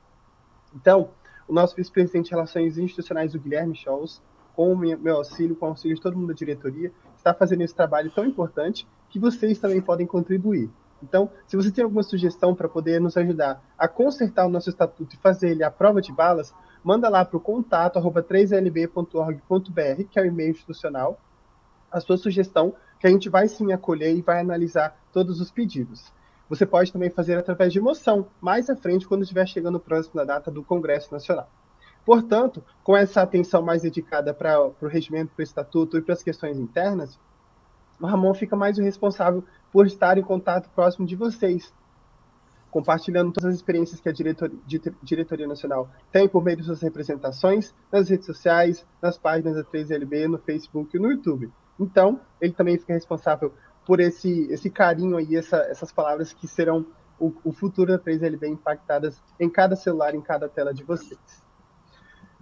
Então, 0.73 1.11
o 1.49 1.53
nosso 1.53 1.75
vice-presidente 1.75 2.27
de 2.27 2.31
Relações 2.31 2.79
Institucionais, 2.79 3.35
o 3.35 3.41
Guilherme 3.41 3.75
Scholz, 3.75 4.23
com 4.55 4.73
o 4.73 4.77
meu 4.77 5.17
auxílio, 5.17 5.57
com 5.57 5.67
o 5.67 5.71
auxílio 5.71 5.97
de 5.97 6.03
todo 6.03 6.17
mundo 6.17 6.29
da 6.29 6.35
diretoria, 6.35 6.93
está 7.25 7.33
fazendo 7.33 7.63
esse 7.63 7.75
trabalho 7.75 8.11
tão 8.11 8.27
importante 8.27 8.87
que 9.09 9.19
vocês 9.19 9.59
também 9.59 9.81
podem 9.81 10.07
contribuir. 10.07 10.69
Então, 11.03 11.31
se 11.47 11.57
você 11.57 11.71
tem 11.71 11.83
alguma 11.83 12.03
sugestão 12.03 12.55
para 12.55 12.69
poder 12.69 13.01
nos 13.01 13.17
ajudar 13.17 13.63
a 13.79 13.89
consertar 13.89 14.45
o 14.47 14.51
nosso 14.51 14.69
estatuto 14.69 15.15
e 15.15 15.19
fazer 15.19 15.49
ele 15.51 15.65
à 15.65 15.71
prova 15.71 16.03
de 16.03 16.13
balas, 16.13 16.55
manda 16.83 17.09
lá 17.09 17.25
para 17.25 17.39
o 17.39 17.41
contato 17.41 17.99
3lb.org.br, 17.99 20.05
que 20.11 20.19
é 20.19 20.23
o 20.23 20.27
e-mail 20.27 20.51
institucional, 20.51 21.19
a 21.91 21.99
sua 22.01 22.19
sugestão, 22.19 22.75
que 23.01 23.07
a 23.07 23.11
gente 23.11 23.31
vai 23.31 23.49
sim 23.49 23.73
acolher 23.73 24.15
e 24.15 24.23
vai 24.23 24.41
analisar 24.41 24.97
todos 25.13 25.41
os 25.41 25.51
pedidos. 25.51 26.13
Você 26.49 26.67
pode 26.67 26.93
também 26.93 27.09
fazer 27.09 27.39
através 27.39 27.73
de 27.73 27.81
moção, 27.81 28.27
mais 28.41 28.69
à 28.69 28.77
frente, 28.77 29.09
quando 29.09 29.23
estiver 29.23 29.47
chegando 29.47 29.81
próximo 29.81 30.17
da 30.17 30.25
data 30.25 30.51
do 30.51 30.63
Congresso 30.63 31.11
Nacional. 31.13 31.49
Portanto, 32.05 32.63
com 32.83 32.97
essa 32.97 33.23
atenção 33.23 33.63
mais 33.63 33.83
dedicada 33.83 34.35
para 34.35 34.61
o 34.61 34.87
regimento, 34.87 35.33
para 35.35 35.43
o 35.43 35.45
estatuto 35.45 35.97
e 35.97 36.03
para 36.03 36.13
as 36.13 36.23
questões 36.23 36.59
internas, 36.59 37.19
o 38.01 38.07
Ramon 38.07 38.35
fica 38.35 38.55
mais 38.55 38.77
o 38.77 38.83
responsável 38.83 39.43
por 39.73 39.87
estar 39.87 40.19
em 40.19 40.23
contato 40.23 40.69
próximo 40.71 41.07
de 41.07 41.17
vocês, 41.17 41.73
compartilhando 42.71 43.33
todas 43.33 43.51
as 43.51 43.57
experiências 43.57 44.01
que 44.01 44.09
a 44.09 44.13
diretoria, 44.13 44.59
diretoria 45.03 45.47
nacional 45.47 45.89
tem 46.13 46.29
por 46.29 46.45
meio 46.45 46.59
de 46.59 46.65
suas 46.65 46.83
representações 46.83 47.75
nas 47.91 48.09
redes 48.09 48.27
sociais, 48.27 48.87
nas 49.01 49.17
páginas 49.17 49.55
da 49.55 49.65
3LB, 49.65 50.27
no 50.27 50.39
Facebook 50.39 50.95
e 50.97 51.01
no 51.01 51.11
YouTube. 51.11 51.51
Então, 51.79 52.21
ele 52.41 52.53
também 52.53 52.79
fica 52.79 52.93
responsável 52.93 53.53
por 53.87 54.01
esse, 54.01 54.47
esse 54.53 54.69
carinho 54.69 55.17
aí, 55.17 55.37
essa, 55.37 55.59
essas 55.59 55.93
palavras 55.93 56.33
que 56.33 56.47
serão 56.47 56.87
o, 57.19 57.33
o 57.45 57.53
futuro 57.53 57.93
da 57.93 57.99
3LB 57.99 58.49
impactadas 58.49 59.23
em 59.39 59.49
cada 59.49 59.77
celular, 59.77 60.15
em 60.15 60.21
cada 60.21 60.49
tela 60.49 60.75
de 60.75 60.83
vocês. 60.85 61.44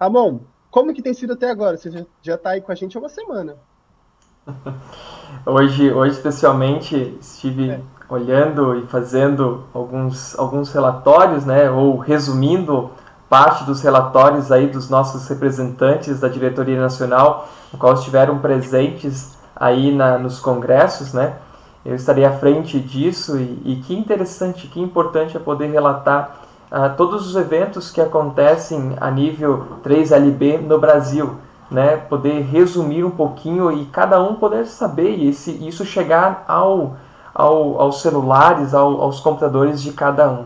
Ramon, 0.01 0.41
como 0.71 0.95
que 0.95 1.03
tem 1.03 1.15
sido 1.15 1.35
até 1.35 1.51
agora? 1.51 1.77
Você 1.77 2.07
já 2.23 2.35
está 2.35 2.51
aí 2.51 2.61
com 2.61 2.73
a 2.73 2.75
gente 2.75 2.97
há 2.97 3.01
uma 3.01 3.09
semana. 3.09 3.57
Hoje, 5.47 5.91
hoje 5.93 6.17
especialmente, 6.17 7.17
estive 7.21 7.71
é. 7.71 7.81
olhando 8.09 8.79
e 8.79 8.87
fazendo 8.87 9.65
alguns, 9.73 10.39
alguns 10.39 10.73
relatórios, 10.73 11.45
né, 11.45 11.71
ou 11.71 11.97
resumindo 11.97 12.91
parte 13.29 13.65
dos 13.65 13.81
relatórios 13.81 14.53
aí 14.53 14.67
dos 14.67 14.91
nossos 14.91 15.27
representantes 15.27 16.21
da 16.21 16.29
diretoria 16.29 16.79
nacional, 16.79 17.49
no 17.73 17.79
qual 17.79 17.95
estiveram 17.95 18.39
presentes 18.39 19.37
aí 19.57 19.95
na, 19.95 20.19
nos 20.19 20.39
congressos, 20.39 21.13
né? 21.15 21.37
Eu 21.85 21.95
estarei 21.97 22.25
à 22.25 22.33
frente 22.33 22.79
disso 22.79 23.39
e, 23.39 23.63
e 23.65 23.83
que 23.85 23.95
interessante, 23.95 24.69
que 24.69 24.81
importante 24.81 25.37
é 25.37 25.41
poder 25.41 25.71
relatar 25.71 26.43
uh, 26.73 26.97
todos 26.97 27.27
os 27.27 27.37
eventos 27.37 27.91
que 27.91 28.01
acontecem 28.01 28.97
a 28.99 29.11
nível 29.11 29.67
3LB 29.85 30.63
no 30.63 30.79
Brasil 30.79 31.35
né, 31.71 31.97
poder 31.97 32.43
resumir 32.43 33.05
um 33.05 33.11
pouquinho 33.11 33.71
e 33.73 33.87
cada 33.87 34.23
um 34.23 34.35
poder 34.35 34.67
saber 34.67 35.23
esse, 35.27 35.51
isso 35.67 35.85
chegar 35.85 36.45
ao, 36.49 36.97
ao, 37.35 37.81
aos 37.81 38.03
celulares, 38.03 38.75
ao, 38.75 39.01
aos 39.01 39.21
computadores 39.21 39.81
de 39.81 39.93
cada 39.93 40.31
um. 40.31 40.45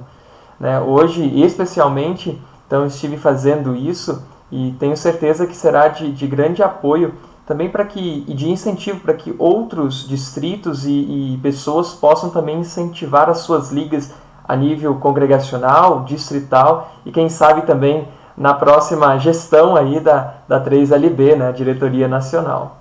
Né? 0.58 0.80
Hoje, 0.80 1.24
especialmente, 1.40 2.40
então 2.66 2.86
estive 2.86 3.16
fazendo 3.16 3.74
isso 3.74 4.22
e 4.50 4.74
tenho 4.78 4.96
certeza 4.96 5.46
que 5.46 5.56
será 5.56 5.88
de, 5.88 6.12
de 6.12 6.26
grande 6.26 6.62
apoio 6.62 7.14
também 7.44 7.68
para 7.68 7.84
que 7.84 8.24
e 8.26 8.34
de 8.34 8.48
incentivo 8.48 9.00
para 9.00 9.14
que 9.14 9.34
outros 9.38 10.06
distritos 10.06 10.84
e, 10.84 10.90
e 10.90 11.40
pessoas 11.42 11.92
possam 11.92 12.30
também 12.30 12.60
incentivar 12.60 13.28
as 13.28 13.38
suas 13.38 13.70
ligas 13.70 14.12
a 14.46 14.56
nível 14.56 14.96
congregacional, 14.96 16.04
distrital 16.04 16.92
e 17.04 17.12
quem 17.12 17.28
sabe 17.28 17.62
também 17.62 18.06
na 18.36 18.52
próxima 18.52 19.18
gestão 19.18 19.74
aí 19.74 19.98
da, 19.98 20.34
da 20.46 20.62
3LB, 20.62 21.36
né, 21.36 21.52
Diretoria 21.52 22.06
Nacional. 22.06 22.76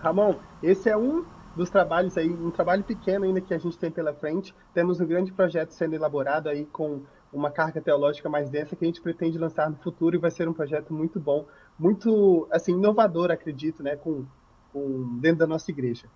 Ramon, 0.00 0.34
esse 0.62 0.88
é 0.88 0.96
um 0.96 1.24
dos 1.56 1.68
trabalhos 1.68 2.16
aí, 2.16 2.30
um 2.30 2.50
trabalho 2.50 2.82
pequeno 2.82 3.24
ainda 3.24 3.40
que 3.40 3.52
a 3.52 3.58
gente 3.58 3.76
tem 3.76 3.90
pela 3.90 4.14
frente. 4.14 4.54
Temos 4.72 5.00
um 5.00 5.06
grande 5.06 5.32
projeto 5.32 5.70
sendo 5.70 5.94
elaborado 5.94 6.48
aí 6.48 6.64
com 6.66 7.02
uma 7.32 7.50
carga 7.50 7.80
teológica 7.80 8.28
mais 8.28 8.48
densa 8.50 8.76
que 8.76 8.84
a 8.84 8.86
gente 8.86 9.00
pretende 9.00 9.38
lançar 9.38 9.68
no 9.68 9.76
futuro 9.76 10.14
e 10.14 10.18
vai 10.18 10.30
ser 10.30 10.48
um 10.48 10.52
projeto 10.52 10.92
muito 10.92 11.18
bom, 11.18 11.46
muito 11.78 12.46
assim 12.50 12.72
inovador, 12.72 13.30
acredito, 13.30 13.82
né, 13.82 13.96
com, 13.96 14.24
com 14.72 15.18
dentro 15.18 15.38
da 15.38 15.46
nossa 15.46 15.70
igreja. 15.70 16.06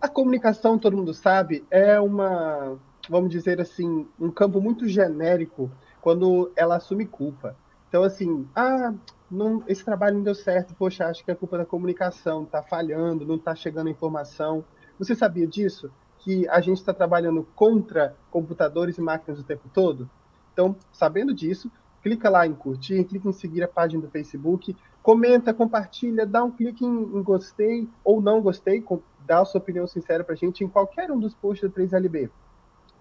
A 0.00 0.08
comunicação, 0.08 0.78
todo 0.78 0.96
mundo 0.96 1.12
sabe, 1.12 1.64
é 1.70 1.98
uma, 1.98 2.76
vamos 3.08 3.30
dizer 3.30 3.60
assim, 3.60 4.06
um 4.18 4.30
campo 4.30 4.60
muito 4.60 4.88
genérico 4.88 5.70
quando 6.00 6.52
ela 6.56 6.76
assume 6.76 7.06
culpa. 7.06 7.56
Então, 7.88 8.02
assim, 8.02 8.46
ah, 8.54 8.92
não, 9.30 9.62
esse 9.66 9.84
trabalho 9.84 10.16
não 10.16 10.22
deu 10.22 10.34
certo, 10.34 10.74
poxa, 10.74 11.06
acho 11.06 11.24
que 11.24 11.30
é 11.30 11.34
culpa 11.34 11.58
da 11.58 11.64
comunicação, 11.64 12.42
está 12.42 12.62
falhando, 12.62 13.26
não 13.26 13.36
está 13.36 13.54
chegando 13.54 13.88
a 13.88 13.90
informação. 13.90 14.64
Você 14.98 15.14
sabia 15.14 15.46
disso? 15.46 15.90
Que 16.18 16.48
a 16.48 16.60
gente 16.60 16.78
está 16.78 16.92
trabalhando 16.92 17.46
contra 17.54 18.14
computadores 18.30 18.98
e 18.98 19.00
máquinas 19.00 19.40
o 19.40 19.44
tempo 19.44 19.68
todo? 19.72 20.08
Então, 20.52 20.76
sabendo 20.92 21.34
disso, 21.34 21.70
clica 22.02 22.30
lá 22.30 22.46
em 22.46 22.54
curtir, 22.54 23.04
clica 23.04 23.28
em 23.28 23.32
seguir 23.32 23.62
a 23.62 23.68
página 23.68 24.02
do 24.02 24.10
Facebook, 24.10 24.76
comenta, 25.02 25.52
compartilha, 25.52 26.24
dá 26.26 26.42
um 26.42 26.50
clique 26.50 26.84
em, 26.84 26.88
em 26.88 27.22
gostei 27.22 27.88
ou 28.02 28.20
não 28.20 28.40
gostei, 28.40 28.84
dá 29.26 29.40
a 29.40 29.44
sua 29.44 29.60
opinião 29.60 29.86
sincera 29.86 30.24
para 30.24 30.34
a 30.34 30.36
gente 30.36 30.64
em 30.64 30.68
qualquer 30.68 31.10
um 31.10 31.18
dos 31.18 31.34
posts 31.34 31.68
da 31.68 31.76
3LB. 31.80 32.30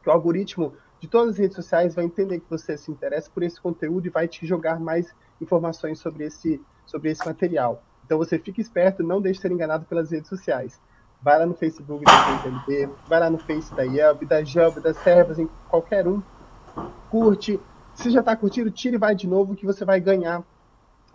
Que 0.05 0.09
o 0.09 0.11
algoritmo 0.11 0.71
de 0.99 1.07
todas 1.07 1.31
as 1.31 1.37
redes 1.39 1.55
sociais 1.55 1.95
vai 1.95 2.05
entender 2.05 2.39
que 2.39 2.47
você 2.47 2.77
se 2.77 2.91
interessa 2.91 3.27
por 3.33 3.41
esse 3.41 3.59
conteúdo 3.59 4.05
e 4.05 4.11
vai 4.11 4.27
te 4.27 4.45
jogar 4.45 4.79
mais 4.79 5.11
informações 5.41 5.97
sobre 5.97 6.25
esse, 6.25 6.61
sobre 6.85 7.09
esse 7.09 7.25
material. 7.25 7.81
Então 8.05 8.15
você 8.15 8.37
fica 8.37 8.61
esperto, 8.61 9.01
não 9.01 9.19
deixe 9.19 9.41
ser 9.41 9.51
enganado 9.51 9.83
pelas 9.85 10.11
redes 10.11 10.29
sociais. 10.29 10.79
Vai 11.23 11.39
lá 11.39 11.45
no 11.47 11.55
Facebook 11.55 12.05
da 12.05 12.43
TNT, 12.43 12.87
vai 13.07 13.19
lá 13.19 13.31
no 13.31 13.39
Face 13.39 13.73
da 13.73 13.81
Yelp, 13.81 14.25
da 14.25 14.43
Jelb, 14.43 14.79
das 14.79 14.95
Servas, 14.97 15.39
em 15.39 15.49
qualquer 15.67 16.07
um. 16.07 16.21
Curte. 17.09 17.59
Se 17.95 18.11
já 18.11 18.19
está 18.19 18.35
curtindo, 18.35 18.69
tire 18.69 18.97
e 18.97 18.99
vai 18.99 19.15
de 19.15 19.27
novo 19.27 19.55
que 19.55 19.65
você 19.65 19.83
vai 19.83 19.99
ganhar 19.99 20.43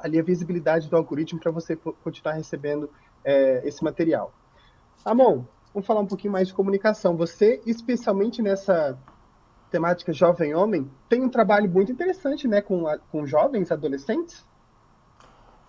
ali 0.01 0.19
a 0.19 0.23
visibilidade 0.25 0.91
do 0.91 0.97
algoritmo 0.97 1.39
para 1.39 1.53
você 1.53 1.77
continuar 1.77 2.35
recebendo 2.35 2.91
é, 3.25 3.63
esse 3.65 3.85
material. 3.85 4.33
Amon, 5.05 5.45
vamos 5.73 5.87
falar 5.87 6.01
um 6.01 6.07
pouquinho 6.07 6.33
mais 6.33 6.49
de 6.49 6.55
comunicação. 6.55 7.17
Você, 7.17 7.61
especialmente 7.67 8.43
nessa 8.43 8.99
temática 9.71 10.13
jovem 10.13 10.55
homem, 10.55 10.91
tem 11.09 11.23
um 11.23 11.29
trabalho 11.29 11.71
muito 11.71 11.93
interessante, 11.93 12.49
né, 12.49 12.61
com, 12.61 12.85
com 13.11 13.27
jovens, 13.27 13.71
adolescentes. 13.71 14.45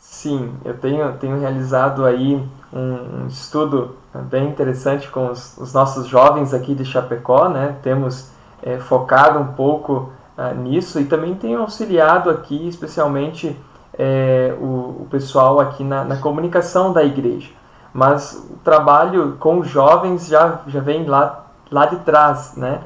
Sim, 0.01 0.55
eu 0.65 0.75
tenho, 0.79 1.15
tenho 1.17 1.39
realizado 1.39 2.03
aí 2.05 2.43
um, 2.73 3.27
estudo 3.27 3.95
bem 4.31 4.49
interessante 4.49 5.07
com 5.07 5.29
os, 5.29 5.55
os, 5.59 5.73
nossos 5.73 6.07
jovens 6.07 6.55
aqui 6.55 6.73
de 6.73 6.83
Chapecó, 6.83 7.47
né? 7.49 7.77
Temos 7.83 8.31
é, 8.63 8.79
focado 8.79 9.37
um 9.37 9.53
pouco 9.53 10.11
uh, 10.35 10.55
nisso 10.59 10.99
e 10.99 11.05
também 11.05 11.35
tenho 11.35 11.61
auxiliado 11.61 12.31
aqui, 12.31 12.67
especialmente 12.67 13.55
é, 13.93 14.55
o, 14.59 15.03
o, 15.03 15.07
pessoal 15.11 15.59
aqui 15.59 15.83
na, 15.83 16.03
na, 16.03 16.17
comunicação 16.17 16.91
da 16.91 17.03
igreja. 17.03 17.49
Mas 17.93 18.33
o 18.49 18.57
trabalho 18.63 19.35
com 19.39 19.63
jovens 19.63 20.27
já, 20.27 20.59
já 20.67 20.79
vem 20.79 21.05
lá, 21.05 21.45
lá 21.69 21.85
de 21.85 21.97
trás, 21.97 22.53
né? 22.55 22.79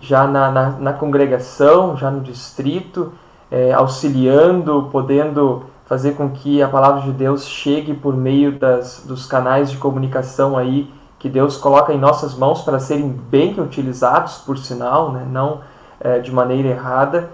já 0.00 0.26
na, 0.26 0.50
na, 0.50 0.70
na 0.70 0.92
congregação, 0.92 1.96
já 1.96 2.10
no 2.10 2.20
distrito, 2.20 3.12
é, 3.50 3.72
auxiliando, 3.72 4.88
podendo 4.92 5.64
fazer 5.86 6.12
com 6.12 6.30
que 6.30 6.62
a 6.62 6.68
palavra 6.68 7.02
de 7.02 7.12
Deus 7.12 7.46
chegue 7.46 7.94
por 7.94 8.16
meio 8.16 8.58
das, 8.58 9.02
dos 9.04 9.26
canais 9.26 9.70
de 9.70 9.76
comunicação 9.76 10.56
aí 10.56 10.92
que 11.18 11.28
Deus 11.28 11.56
coloca 11.56 11.92
em 11.92 11.98
nossas 11.98 12.34
mãos 12.34 12.60
para 12.62 12.78
serem 12.78 13.08
bem 13.08 13.58
utilizados, 13.58 14.38
por 14.38 14.58
sinal, 14.58 15.10
né? 15.10 15.26
não 15.30 15.60
é, 15.98 16.18
de 16.18 16.30
maneira 16.30 16.68
errada, 16.68 17.30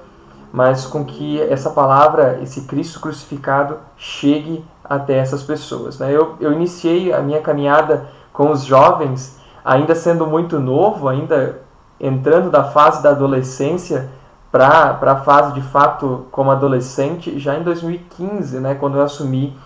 mas 0.53 0.87
com 0.87 1.05
que 1.05 1.41
essa 1.43 1.71
palavra, 1.71 2.39
esse 2.41 2.63
Cristo 2.63 3.01
crucificado, 3.01 3.79
chegue 3.97 4.65
até 4.91 5.19
essas 5.19 5.45
pessoas. 5.45 6.01
Né? 6.01 6.11
Eu, 6.11 6.35
eu 6.41 6.53
iniciei 6.53 7.13
a 7.13 7.21
minha 7.21 7.41
caminhada 7.41 8.09
com 8.33 8.51
os 8.51 8.65
jovens, 8.65 9.39
ainda 9.65 9.95
sendo 9.95 10.27
muito 10.27 10.59
novo, 10.59 11.09
ainda 11.09 11.61
entrando 12.01 12.51
da 12.51 12.65
fase 12.65 13.01
da 13.01 13.11
adolescência 13.11 14.09
para 14.51 14.99
a 15.01 15.17
fase 15.17 15.53
de 15.53 15.63
fato 15.63 16.27
como 16.33 16.51
adolescente, 16.51 17.39
já 17.39 17.57
em 17.57 17.63
2015, 17.63 18.59
né, 18.59 18.75
quando 18.75 18.97
eu 18.97 19.03
assumi 19.03 19.57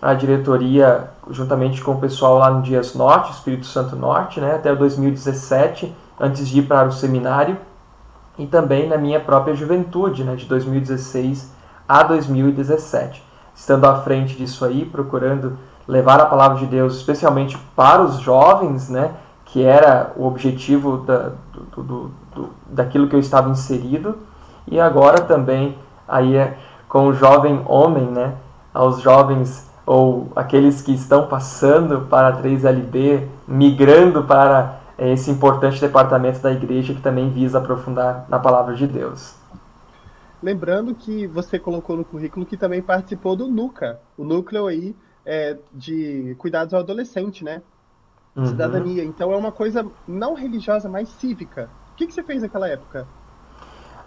a 0.00 0.14
diretoria 0.14 1.10
juntamente 1.30 1.80
com 1.80 1.92
o 1.92 2.00
pessoal 2.00 2.38
lá 2.38 2.50
no 2.50 2.60
Dias 2.60 2.94
Norte, 2.96 3.30
Espírito 3.30 3.66
Santo 3.66 3.94
Norte, 3.94 4.40
né, 4.40 4.56
até 4.56 4.74
2017, 4.74 5.94
antes 6.18 6.48
de 6.48 6.58
ir 6.58 6.62
para 6.62 6.88
o 6.88 6.92
seminário 6.92 7.56
e 8.36 8.46
também 8.46 8.88
na 8.88 8.96
minha 8.96 9.20
própria 9.20 9.54
juventude, 9.54 10.24
né, 10.24 10.34
de 10.34 10.46
2016 10.46 11.52
a 11.88 12.02
2017. 12.02 13.31
Estando 13.54 13.86
à 13.86 14.00
frente 14.02 14.36
disso 14.36 14.64
aí, 14.64 14.84
procurando 14.84 15.58
levar 15.86 16.20
a 16.20 16.26
palavra 16.26 16.58
de 16.58 16.66
Deus, 16.66 16.96
especialmente 16.96 17.58
para 17.76 18.02
os 18.02 18.20
jovens, 18.20 18.88
né, 18.88 19.12
que 19.46 19.62
era 19.62 20.12
o 20.16 20.26
objetivo 20.26 20.98
da, 20.98 21.30
do, 21.52 21.82
do, 21.82 22.10
do, 22.34 22.48
daquilo 22.66 23.08
que 23.08 23.14
eu 23.14 23.20
estava 23.20 23.50
inserido, 23.50 24.16
e 24.66 24.80
agora 24.80 25.20
também 25.20 25.76
aí 26.08 26.36
é 26.36 26.56
com 26.88 27.08
o 27.08 27.14
jovem 27.14 27.60
homem, 27.66 28.06
né, 28.06 28.34
aos 28.72 29.00
jovens 29.00 29.70
ou 29.84 30.30
aqueles 30.36 30.80
que 30.80 30.94
estão 30.94 31.26
passando 31.26 32.06
para 32.08 32.28
a 32.28 32.36
3LB, 32.42 33.26
migrando 33.46 34.22
para 34.22 34.76
esse 34.98 35.30
importante 35.30 35.80
departamento 35.80 36.38
da 36.38 36.52
igreja 36.52 36.94
que 36.94 37.00
também 37.00 37.28
visa 37.28 37.58
aprofundar 37.58 38.24
na 38.28 38.38
palavra 38.38 38.74
de 38.74 38.86
Deus. 38.86 39.41
Lembrando 40.42 40.94
que 40.94 41.26
você 41.26 41.58
colocou 41.58 41.96
no 41.96 42.04
currículo 42.04 42.44
que 42.44 42.56
também 42.56 42.82
participou 42.82 43.36
do 43.36 43.46
NUCA, 43.46 44.00
o 44.18 44.24
núcleo 44.24 44.66
aí 44.66 44.94
é, 45.24 45.56
de 45.72 46.34
cuidados 46.38 46.74
ao 46.74 46.80
adolescente, 46.80 47.44
né? 47.44 47.62
Uhum. 48.34 48.46
Cidadania. 48.46 49.04
Então 49.04 49.32
é 49.32 49.36
uma 49.36 49.52
coisa 49.52 49.86
não 50.08 50.34
religiosa, 50.34 50.88
mas 50.88 51.08
cívica. 51.08 51.68
O 51.92 51.96
que, 51.96 52.06
que 52.06 52.14
você 52.14 52.22
fez 52.22 52.42
naquela 52.42 52.68
época? 52.68 53.06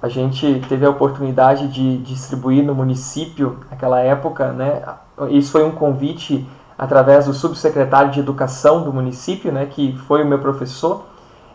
A 0.02 0.10
gente 0.10 0.62
teve 0.68 0.86
a 0.86 0.90
oportunidade 0.90 1.68
de 1.70 1.98
distribuir 2.00 2.64
no 2.64 2.76
município, 2.76 3.60
naquela 3.72 4.02
época, 4.02 4.52
né? 4.52 4.84
Isso 5.30 5.52
foi 5.52 5.64
um 5.64 5.72
convite 5.72 6.46
através 6.78 7.26
do 7.26 7.34
subsecretário 7.34 8.12
de 8.12 8.20
Educação 8.20 8.84
do 8.84 8.92
município, 8.92 9.52
né, 9.52 9.66
que 9.66 9.98
foi 10.00 10.24
o 10.24 10.28
meu 10.28 10.40
professor, 10.40 11.06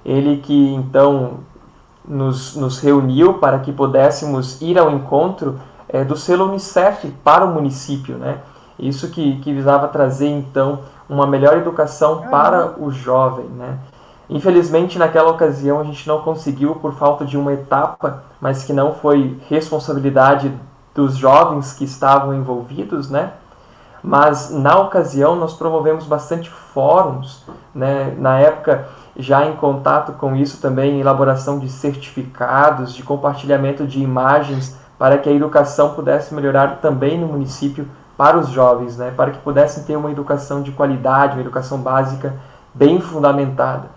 ele 0.05 0.39
que 0.39 0.75
então 0.75 1.41
nos, 2.11 2.57
nos 2.57 2.81
reuniu 2.81 3.35
para 3.35 3.61
que 3.61 3.73
pudéssemos 3.73 4.61
ir 4.61 4.77
ao 4.79 4.91
encontro 4.91 5.61
é, 5.89 6.05
do 6.05 6.17
selo 6.17 6.47
Unicef 6.47 7.09
para 7.23 7.45
o 7.45 7.55
município, 7.55 8.17
né? 8.17 8.39
Isso 8.79 9.09
que, 9.09 9.39
que 9.41 9.53
visava 9.53 9.87
trazer 9.89 10.29
então 10.29 10.81
uma 11.09 11.27
melhor 11.27 11.57
educação 11.57 12.23
para 12.31 12.75
o 12.79 12.91
jovem, 12.91 13.47
né? 13.47 13.79
Infelizmente 14.29 14.99
naquela 14.99 15.31
ocasião 15.31 15.81
a 15.81 15.85
gente 15.85 16.07
não 16.07 16.21
conseguiu 16.21 16.75
por 16.77 16.95
falta 16.95 17.25
de 17.25 17.39
uma 17.39 17.53
etapa, 17.53 18.25
mas 18.41 18.65
que 18.65 18.73
não 18.73 18.95
foi 18.95 19.39
responsabilidade 19.49 20.53
dos 20.95 21.17
jovens 21.17 21.73
que 21.73 21.85
estavam 21.85 22.35
envolvidos, 22.35 23.09
né? 23.09 23.33
mas 24.03 24.51
na 24.51 24.79
ocasião 24.79 25.37
nós 25.37 25.53
promovemos 25.55 26.07
bastante 26.07 26.51
fóruns, 26.51 27.45
né? 27.75 28.15
na 28.19 28.39
época 28.39 28.89
já 29.21 29.47
em 29.47 29.57
contato 29.57 30.13
com 30.13 30.35
isso 30.35 30.61
também, 30.61 31.01
elaboração 31.01 31.59
de 31.59 31.69
certificados, 31.69 32.95
de 32.95 33.03
compartilhamento 33.03 33.87
de 33.87 34.01
imagens, 34.01 34.77
para 34.99 35.19
que 35.19 35.29
a 35.29 35.33
educação 35.33 35.95
pudesse 35.95 36.35
melhorar 36.35 36.79
também 36.81 37.19
no 37.19 37.27
município 37.27 37.89
para 38.17 38.39
os 38.39 38.49
jovens, 38.49 38.97
né? 38.97 39.13
para 39.17 39.31
que 39.31 39.39
pudessem 39.39 39.85
ter 39.85 39.97
uma 39.97 40.11
educação 40.11 40.63
de 40.63 40.73
qualidade, 40.73 41.35
uma 41.35 41.41
educação 41.41 41.79
básica 41.79 42.35
bem 42.75 43.01
fundamentada. 43.01 43.89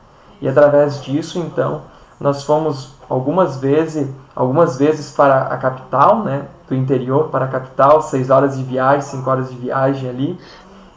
E 0.41 0.47
através 0.47 1.01
disso, 1.01 1.39
então, 1.39 1.81
nós 2.19 2.43
fomos 2.43 2.95
algumas 3.09 3.57
vezes, 3.57 4.09
algumas 4.35 4.77
vezes 4.77 5.11
para 5.11 5.43
a 5.43 5.57
capital, 5.57 6.23
né, 6.23 6.45
do 6.67 6.75
interior 6.75 7.29
para 7.29 7.45
a 7.45 7.47
capital, 7.47 8.01
seis 8.01 8.29
horas 8.29 8.57
de 8.57 8.63
viagem, 8.63 9.01
cinco 9.01 9.29
horas 9.29 9.49
de 9.49 9.55
viagem 9.55 10.09
ali, 10.09 10.39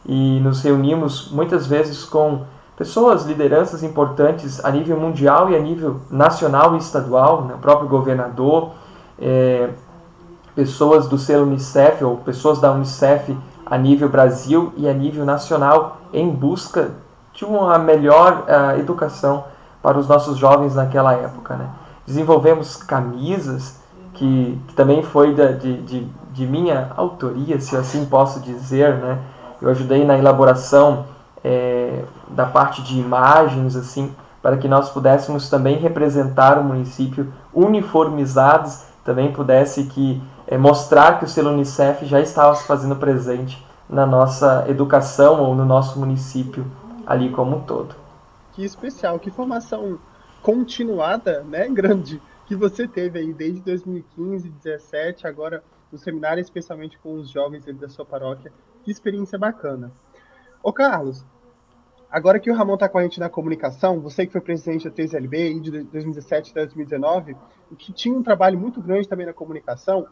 e 0.05 0.39
nos 0.39 0.61
reunimos 0.61 1.29
muitas 1.31 1.67
vezes 1.67 2.05
com 2.05 2.41
pessoas, 2.77 3.25
lideranças 3.25 3.81
importantes 3.81 4.63
a 4.63 4.69
nível 4.69 4.97
mundial 4.99 5.49
e 5.49 5.55
a 5.55 5.59
nível 5.59 5.99
nacional 6.09 6.75
e 6.75 6.77
estadual, 6.77 7.41
né, 7.41 7.55
o 7.55 7.57
próprio 7.57 7.89
governador, 7.89 8.71
é, 9.19 9.69
pessoas 10.55 11.07
do 11.07 11.17
selo 11.17 11.45
Unicef 11.45 12.03
ou 12.03 12.17
pessoas 12.17 12.59
da 12.59 12.71
Unicef 12.71 13.35
a 13.65 13.77
nível 13.77 14.07
Brasil 14.07 14.71
e 14.77 14.87
a 14.87 14.93
nível 14.93 15.25
nacional 15.25 15.97
em 16.13 16.29
busca 16.29 16.91
de 17.33 17.45
uma 17.45 17.77
melhor 17.77 18.45
uh, 18.47 18.79
educação 18.79 19.43
para 19.81 19.97
os 19.97 20.07
nossos 20.07 20.37
jovens 20.37 20.73
naquela 20.73 21.13
época. 21.13 21.55
Né? 21.55 21.67
Desenvolvemos 22.05 22.77
camisas, 22.77 23.75
que, 24.13 24.59
que 24.67 24.73
também 24.73 25.03
foi 25.03 25.35
da, 25.35 25.51
de, 25.51 25.81
de, 25.83 26.07
de, 26.33 26.47
minha 26.47 26.91
autoria, 26.97 27.59
se 27.59 27.75
assim 27.75 28.05
posso 28.05 28.39
dizer. 28.39 28.95
Né? 28.95 29.19
Eu 29.61 29.69
ajudei 29.69 30.03
na 30.03 30.17
elaboração 30.17 31.05
é, 31.43 32.03
da 32.29 32.45
parte 32.45 32.81
de 32.81 32.99
imagens, 32.99 33.75
assim, 33.75 34.13
para 34.41 34.57
que 34.57 34.67
nós 34.67 34.89
pudéssemos 34.89 35.49
também 35.49 35.77
representar 35.77 36.57
o 36.57 36.63
município 36.63 37.31
uniformizados, 37.53 38.83
também 39.03 39.31
pudesse 39.31 39.85
que 39.85 40.21
é, 40.47 40.57
mostrar 40.57 41.19
que 41.19 41.25
o 41.25 41.27
selo 41.27 41.51
Unicef 41.51 42.05
já 42.05 42.19
estava 42.19 42.55
se 42.55 42.65
fazendo 42.65 42.95
presente 42.95 43.65
na 43.89 44.05
nossa 44.05 44.65
educação 44.67 45.41
ou 45.41 45.55
no 45.55 45.65
nosso 45.65 45.99
município 45.99 46.65
ali 47.05 47.29
como 47.29 47.57
um 47.57 47.61
todo. 47.61 47.95
Que 48.53 48.63
especial, 48.65 49.19
que 49.19 49.31
formação 49.31 49.97
continuada, 50.41 51.43
né, 51.43 51.67
grande, 51.71 52.21
que 52.45 52.55
você 52.55 52.87
teve 52.87 53.19
aí 53.19 53.33
desde 53.33 53.61
2015, 53.61 54.49
2017, 54.49 55.27
agora 55.27 55.63
no 55.91 55.97
seminário, 55.97 56.41
especialmente 56.41 56.97
com 56.99 57.13
os 57.13 57.29
jovens 57.29 57.65
da 57.65 57.89
sua 57.89 58.05
paróquia. 58.05 58.51
Que 58.83 58.91
experiência 58.91 59.37
bacana. 59.37 59.91
Ô, 60.67 60.73
Carlos, 60.73 61.23
agora 62.11 62.41
que 62.41 62.51
o 62.51 62.53
Ramon 62.53 62.73
está 62.73 62.89
com 62.89 62.97
a 62.97 63.03
gente 63.03 63.21
na 63.21 63.29
comunicação, 63.29 64.01
você 64.01 64.25
que 64.25 64.33
foi 64.33 64.41
presidente 64.41 64.83
da 64.83 64.93
3LB 64.93 65.61
de 65.61 65.71
2017 65.83 66.51
até 66.51 66.65
2019, 66.65 67.37
que 67.77 67.93
tinha 67.93 68.13
um 68.13 68.21
trabalho 68.21 68.59
muito 68.59 68.81
grande 68.81 69.07
também 69.07 69.25
na 69.25 69.31
comunicação, 69.31 70.05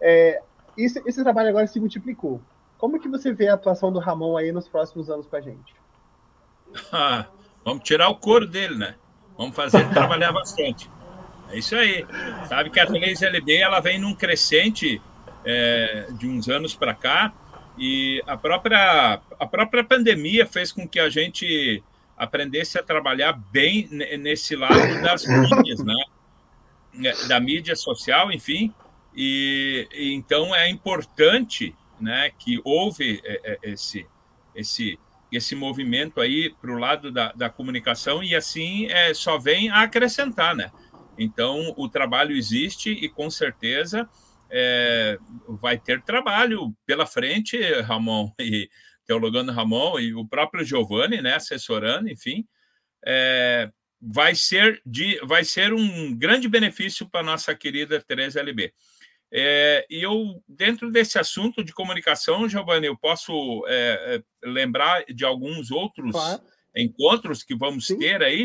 é, 0.00 0.40
esse, 0.78 1.02
esse 1.04 1.24
trabalho 1.24 1.48
agora 1.48 1.66
se 1.66 1.80
multiplicou. 1.80 2.40
Como 2.78 3.00
que 3.00 3.08
você 3.08 3.32
vê 3.32 3.48
a 3.48 3.54
atuação 3.54 3.92
do 3.92 3.98
Ramon 3.98 4.36
aí 4.36 4.52
nos 4.52 4.68
próximos 4.68 5.10
anos 5.10 5.26
com 5.26 5.34
a 5.34 5.40
gente? 5.40 5.74
Ah, 6.92 7.26
vamos 7.64 7.82
tirar 7.82 8.08
o 8.08 8.14
couro 8.14 8.46
dele, 8.46 8.76
né? 8.76 8.94
Vamos 9.36 9.56
fazer 9.56 9.80
ele 9.80 9.90
trabalhar 9.92 10.30
bastante. 10.32 10.88
É 11.50 11.58
isso 11.58 11.74
aí. 11.74 12.06
Sabe 12.48 12.70
que 12.70 12.78
a 12.78 12.86
3LB 12.86 13.58
ela 13.58 13.80
vem 13.80 13.98
num 13.98 14.14
crescente 14.14 15.02
é, 15.44 16.06
de 16.12 16.28
uns 16.28 16.48
anos 16.48 16.76
para 16.76 16.94
cá 16.94 17.32
e 17.78 18.22
a 18.26 18.36
própria, 18.36 19.20
a 19.38 19.46
própria 19.46 19.84
pandemia 19.84 20.46
fez 20.46 20.72
com 20.72 20.88
que 20.88 20.98
a 20.98 21.10
gente 21.10 21.82
aprendesse 22.16 22.78
a 22.78 22.82
trabalhar 22.82 23.32
bem 23.32 23.88
nesse 24.18 24.56
lado 24.56 25.02
das 25.02 25.26
mídias, 25.26 25.84
né? 25.84 25.94
É, 27.04 27.26
da 27.28 27.38
mídia 27.38 27.76
social, 27.76 28.32
enfim. 28.32 28.72
E, 29.14 29.86
e 29.92 30.14
então 30.14 30.54
é 30.54 30.68
importante, 30.68 31.74
né, 32.00 32.30
que 32.38 32.60
houve 32.64 33.20
é, 33.24 33.58
é, 33.62 33.70
esse 33.70 34.06
esse 34.54 34.98
esse 35.30 35.54
movimento 35.54 36.20
aí 36.20 36.54
para 36.60 36.70
o 36.70 36.78
lado 36.78 37.10
da, 37.10 37.32
da 37.32 37.50
comunicação 37.50 38.22
e 38.22 38.34
assim 38.34 38.86
é, 38.86 39.12
só 39.12 39.36
vem 39.38 39.68
a 39.68 39.82
acrescentar, 39.82 40.54
né? 40.54 40.70
Então 41.18 41.74
o 41.76 41.88
trabalho 41.88 42.34
existe 42.34 42.90
e 42.90 43.08
com 43.08 43.28
certeza 43.28 44.08
é, 44.50 45.18
vai 45.60 45.78
ter 45.78 46.02
trabalho 46.02 46.74
pela 46.84 47.06
frente, 47.06 47.58
Ramon 47.82 48.30
e 48.40 48.68
teologando 49.06 49.52
Ramon 49.52 50.00
e 50.00 50.14
o 50.14 50.26
próprio 50.26 50.64
Giovanni, 50.64 51.22
né, 51.22 51.34
assessorando, 51.34 52.10
enfim, 52.10 52.44
é, 53.06 53.70
vai 54.00 54.34
ser 54.34 54.82
de, 54.84 55.18
vai 55.24 55.44
ser 55.44 55.72
um 55.72 56.16
grande 56.16 56.48
benefício 56.48 57.08
para 57.08 57.22
nossa 57.22 57.54
querida 57.54 58.00
Teresa 58.00 58.40
LB. 58.40 58.72
É, 59.32 59.86
e 59.90 60.02
eu, 60.02 60.42
dentro 60.48 60.90
desse 60.90 61.18
assunto 61.18 61.64
de 61.64 61.72
comunicação, 61.72 62.48
Giovanni, 62.48 62.86
eu 62.86 62.96
posso 62.96 63.64
é, 63.66 64.22
é, 64.44 64.48
lembrar 64.48 65.04
de 65.06 65.24
alguns 65.24 65.70
outros 65.70 66.12
claro. 66.12 66.42
encontros 66.74 67.42
que 67.42 67.56
vamos 67.56 67.88
Sim. 67.88 67.98
ter 67.98 68.22
aí, 68.22 68.44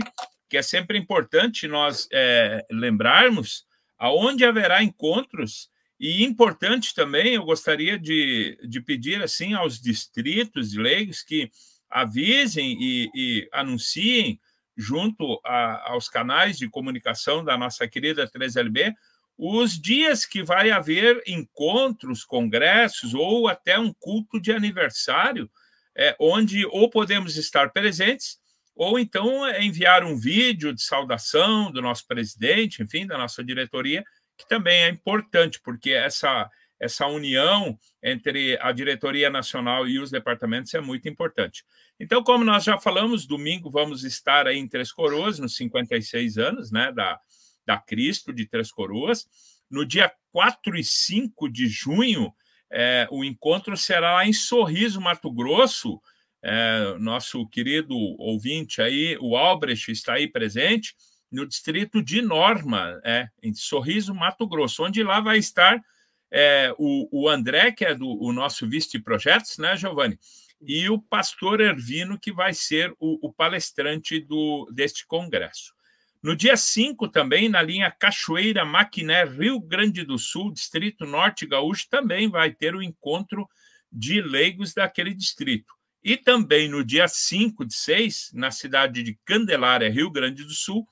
que 0.50 0.58
é 0.58 0.62
sempre 0.62 0.98
importante 0.98 1.68
nós 1.68 2.08
é, 2.12 2.66
lembrarmos 2.70 3.66
aonde 3.98 4.44
haverá 4.44 4.84
encontros, 4.84 5.70
e 6.04 6.24
importante 6.24 6.96
também, 6.96 7.36
eu 7.36 7.46
gostaria 7.46 7.96
de, 7.96 8.58
de 8.68 8.82
pedir 8.82 9.22
assim 9.22 9.54
aos 9.54 9.80
distritos 9.80 10.72
de 10.72 10.80
leigos 10.80 11.22
que 11.22 11.52
avisem 11.88 12.76
e, 12.82 13.12
e 13.14 13.50
anunciem 13.54 14.40
junto 14.76 15.40
a, 15.46 15.92
aos 15.92 16.10
canais 16.10 16.58
de 16.58 16.68
comunicação 16.68 17.44
da 17.44 17.56
nossa 17.56 17.88
querida 17.88 18.28
3LB 18.28 18.96
os 19.38 19.80
dias 19.80 20.26
que 20.26 20.44
vai 20.44 20.72
haver 20.72 21.22
encontros, 21.28 22.24
congressos 22.24 23.14
ou 23.14 23.48
até 23.48 23.78
um 23.78 23.94
culto 23.94 24.40
de 24.40 24.52
aniversário, 24.52 25.50
é, 25.96 26.16
onde 26.20 26.66
ou 26.66 26.90
podemos 26.90 27.38
estar 27.38 27.72
presentes 27.72 28.40
ou 28.76 28.98
então 28.98 29.48
enviar 29.60 30.04
um 30.04 30.18
vídeo 30.18 30.74
de 30.74 30.82
saudação 30.82 31.72
do 31.72 31.80
nosso 31.80 32.08
presidente, 32.08 32.82
enfim, 32.82 33.06
da 33.06 33.18
nossa 33.20 33.44
diretoria, 33.44 34.04
que 34.42 34.48
também 34.48 34.84
é 34.84 34.90
importante, 34.90 35.60
porque 35.62 35.92
essa, 35.92 36.50
essa 36.80 37.06
união 37.08 37.78
entre 38.04 38.58
a 38.60 38.72
diretoria 38.72 39.30
nacional 39.30 39.88
e 39.88 40.00
os 40.00 40.10
departamentos 40.10 40.74
é 40.74 40.82
muito 40.82 41.08
importante. 41.08 41.64
Então, 42.00 42.24
como 42.24 42.44
nós 42.44 42.64
já 42.64 42.78
falamos, 42.80 43.28
domingo 43.28 43.70
vamos 43.70 44.04
estar 44.04 44.48
aí 44.48 44.58
em 44.58 44.68
Três 44.68 44.92
Coroas, 44.92 45.38
nos 45.38 45.56
56 45.56 46.38
anos 46.38 46.72
né, 46.72 46.92
da, 46.92 47.20
da 47.66 47.78
Cristo 47.78 48.34
de 48.34 48.48
Três 48.48 48.72
Coroas. 48.72 49.28
No 49.70 49.86
dia 49.86 50.12
4 50.32 50.76
e 50.78 50.84
5 50.84 51.48
de 51.48 51.68
junho, 51.68 52.34
é, 52.72 53.08
o 53.12 53.24
encontro 53.24 53.78
será 53.78 54.16
lá 54.16 54.26
em 54.26 54.34
Sorriso, 54.34 55.00
Mato 55.00 55.32
Grosso. 55.32 56.02
É, 56.44 56.96
nosso 56.98 57.48
querido 57.48 57.96
ouvinte 58.18 58.82
aí, 58.82 59.16
o 59.22 59.38
Albrecht, 59.38 59.92
está 59.92 60.14
aí 60.16 60.28
presente 60.28 60.96
no 61.32 61.46
distrito 61.48 62.04
de 62.04 62.22
Norma, 62.22 63.00
é, 63.04 63.30
em 63.42 63.54
Sorriso, 63.54 64.14
Mato 64.14 64.46
Grosso, 64.46 64.84
onde 64.84 65.02
lá 65.02 65.22
vai 65.22 65.38
estar 65.38 65.82
é, 66.30 66.74
o, 66.78 67.24
o, 67.24 67.30
André, 67.30 67.72
que 67.72 67.86
é 67.86 67.96
do 67.96 68.08
o 68.22 68.32
nosso 68.34 68.68
vice-projetos, 68.68 69.58
né, 69.58 69.76
Giovanni? 69.76 70.20
E 70.62 70.90
o 70.90 71.00
pastor 71.00 71.60
Ervino, 71.60 72.20
que 72.20 72.32
vai 72.32 72.54
ser 72.54 72.94
o, 73.00 73.28
o 73.28 73.34
palestrante 73.34 74.20
do, 74.20 74.70
deste 74.72 75.06
congresso. 75.06 75.74
No 76.22 76.36
dia 76.36 76.56
5, 76.56 77.08
também, 77.08 77.50
na 77.50 77.62
linha 77.64 77.90
Cachoeira 77.90 78.64
Maquiné, 78.64 79.24
Rio 79.26 79.60
Grande 79.60 80.04
do 80.04 80.20
Sul, 80.20 80.54
Distrito 80.54 81.06
Norte 81.06 81.48
Gaúcho, 81.48 81.88
também 81.90 82.30
vai 82.30 82.52
ter 82.52 82.76
o 82.76 82.84
encontro 82.84 83.50
de 83.92 84.22
leigos 84.22 84.74
daquele 84.74 85.16
distrito. 85.16 85.74
E 86.04 86.16
também 86.16 86.70
no 86.70 86.84
dia 86.84 87.08
5 87.08 87.66
de 87.66 87.74
6, 87.74 88.32
na 88.34 88.52
cidade 88.52 89.02
de 89.02 89.18
Candelária, 89.26 89.90
Rio 89.90 90.12
Grande 90.12 90.44
do 90.44 90.54
Sul, 90.54 90.88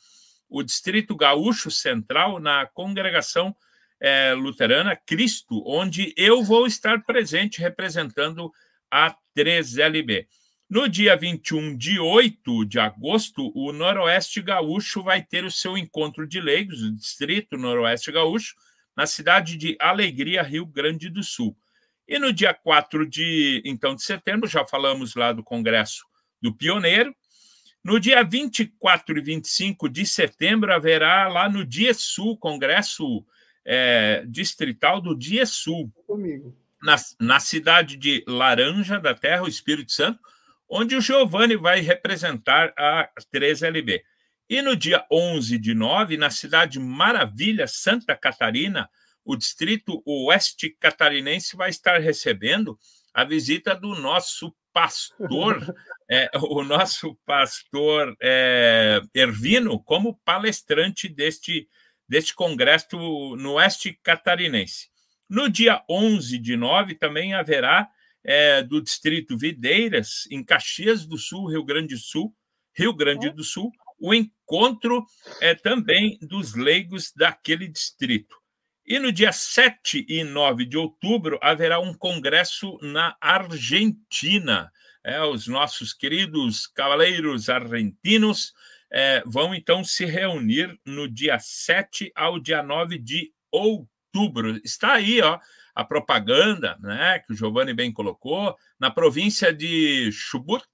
o 0.50 0.64
Distrito 0.64 1.16
Gaúcho 1.16 1.70
Central, 1.70 2.40
na 2.40 2.66
congregação 2.66 3.56
é, 4.00 4.34
luterana 4.34 4.96
Cristo, 4.96 5.64
onde 5.66 6.14
eu 6.18 6.44
vou 6.44 6.66
estar 6.66 7.04
presente 7.04 7.60
representando 7.60 8.52
a 8.90 9.16
3LB. 9.38 10.28
No 10.70 10.88
dia 10.88 11.16
21 11.16 11.76
de 11.76 12.00
8 12.00 12.66
de 12.66 12.80
agosto, 12.80 13.52
o 13.56 13.72
Noroeste 13.72 14.42
Gaúcho 14.42 15.02
vai 15.02 15.22
ter 15.22 15.44
o 15.44 15.52
seu 15.52 15.78
encontro 15.78 16.28
de 16.28 16.40
leigos, 16.40 16.82
o 16.82 16.96
Distrito 16.96 17.58
Noroeste 17.58 18.12
Gaúcho, 18.12 18.56
na 18.96 19.06
cidade 19.06 19.58
de 19.58 19.76
Alegria, 19.80 20.44
Rio 20.44 20.66
Grande 20.66 21.10
do 21.10 21.24
Sul. 21.24 21.58
E 22.08 22.20
no 22.20 22.34
dia 22.34 22.54
4 22.54 23.08
de, 23.08 23.62
então, 23.66 23.96
de 23.96 24.04
setembro, 24.04 24.48
já 24.48 24.66
falamos 24.66 25.16
lá 25.16 25.32
do 25.32 25.44
Congresso 25.44 26.06
do 26.42 26.54
Pioneiro, 26.54 27.16
no 27.84 28.00
dia 28.00 28.24
24 28.24 29.18
e 29.18 29.22
25 29.22 29.90
de 29.90 30.06
setembro, 30.06 30.74
haverá 30.74 31.28
lá 31.28 31.50
no 31.50 31.66
Dia 31.66 31.94
Sul, 31.94 32.38
Congresso 32.38 33.26
é, 33.66 34.24
Distrital 34.28 35.02
do 35.02 35.16
Dia 35.16 35.46
Sul, 35.46 35.92
na, 36.82 36.96
na 37.20 37.40
cidade 37.40 37.98
de 37.98 38.24
Laranja 38.28 39.00
da 39.00 39.14
Terra, 39.14 39.44
o 39.44 39.48
Espírito 39.48 39.92
Santo, 39.92 40.20
onde 40.68 40.96
o 40.96 41.02
Giovanni 41.02 41.56
vai 41.56 41.80
representar 41.80 42.74
a 42.78 43.10
3LB. 43.34 44.02
E 44.50 44.62
no 44.62 44.76
dia 44.76 45.06
11 45.12 45.58
de 45.58 45.74
nove, 45.74 46.18
na 46.18 46.30
cidade 46.30 46.80
Maravilha, 46.80 47.68
Santa 47.68 48.16
Catarina, 48.16 48.90
o 49.24 49.36
distrito 49.36 50.02
oeste 50.06 50.76
catarinense 50.80 51.56
vai 51.56 51.70
estar 51.70 52.00
recebendo 52.00 52.80
a 53.14 53.24
visita 53.24 53.76
do 53.76 53.96
nosso 53.96 54.56
pastor, 54.74 55.76
é, 56.10 56.30
o 56.42 56.64
nosso 56.64 57.16
pastor 57.26 58.16
é, 58.22 59.00
Ervino, 59.14 59.82
como 59.84 60.20
palestrante 60.26 61.08
deste, 61.08 61.68
deste 62.08 62.34
congresso 62.34 62.98
no 63.36 63.54
oeste 63.54 63.98
catarinense. 64.02 64.90
No 65.30 65.48
dia 65.48 65.84
11 65.88 66.40
de 66.40 66.58
nove 66.58 66.96
também 66.96 67.36
haverá 67.36 67.88
é, 68.24 68.64
do 68.64 68.82
distrito 68.82 69.38
Videiras, 69.38 70.28
em 70.32 70.44
Caxias 70.44 71.06
do 71.06 71.18
Sul, 71.18 71.50
Rio 71.50 71.64
Grande 71.64 71.94
do 71.94 72.02
Sul, 72.02 72.34
Rio 72.74 72.94
Grande 72.94 73.30
do 73.30 73.44
Sul, 73.44 73.72
o 74.00 74.14
encontro 74.14 75.06
é 75.42 75.54
também 75.54 76.18
dos 76.22 76.56
leigos 76.56 77.12
daquele 77.14 77.68
distrito. 77.68 78.36
E 78.86 78.98
no 78.98 79.12
dia 79.12 79.32
7 79.32 80.06
e 80.10 80.24
9 80.24 80.66
de 80.66 80.78
outubro 80.78 81.38
haverá 81.44 81.80
um 81.80 81.94
congresso 81.94 82.80
na 82.82 83.16
Argentina. 83.22 84.72
É, 85.04 85.22
os 85.22 85.48
nossos 85.48 85.94
queridos 85.94 86.68
cavaleiros 86.68 87.50
argentinos 87.50 88.54
é, 88.92 89.24
vão 89.26 89.54
então 89.54 89.84
se 89.84 90.06
reunir 90.06 90.78
no 90.86 91.08
dia 91.08 91.40
7 91.40 92.12
ao 92.16 92.40
dia 92.40 92.62
9 92.62 92.98
de 92.98 93.32
outubro. 93.52 94.60
Está 94.64 94.94
aí, 94.94 95.22
ó, 95.22 95.40
a 95.74 95.84
propaganda, 95.84 96.78
né, 96.82 97.20
que 97.20 97.32
o 97.32 97.36
Giovanni 97.36 97.74
bem 97.74 97.92
colocou, 97.92 98.56
na 98.80 98.92
província 98.92 99.54
de 99.54 100.12
Chubut, 100.12 100.66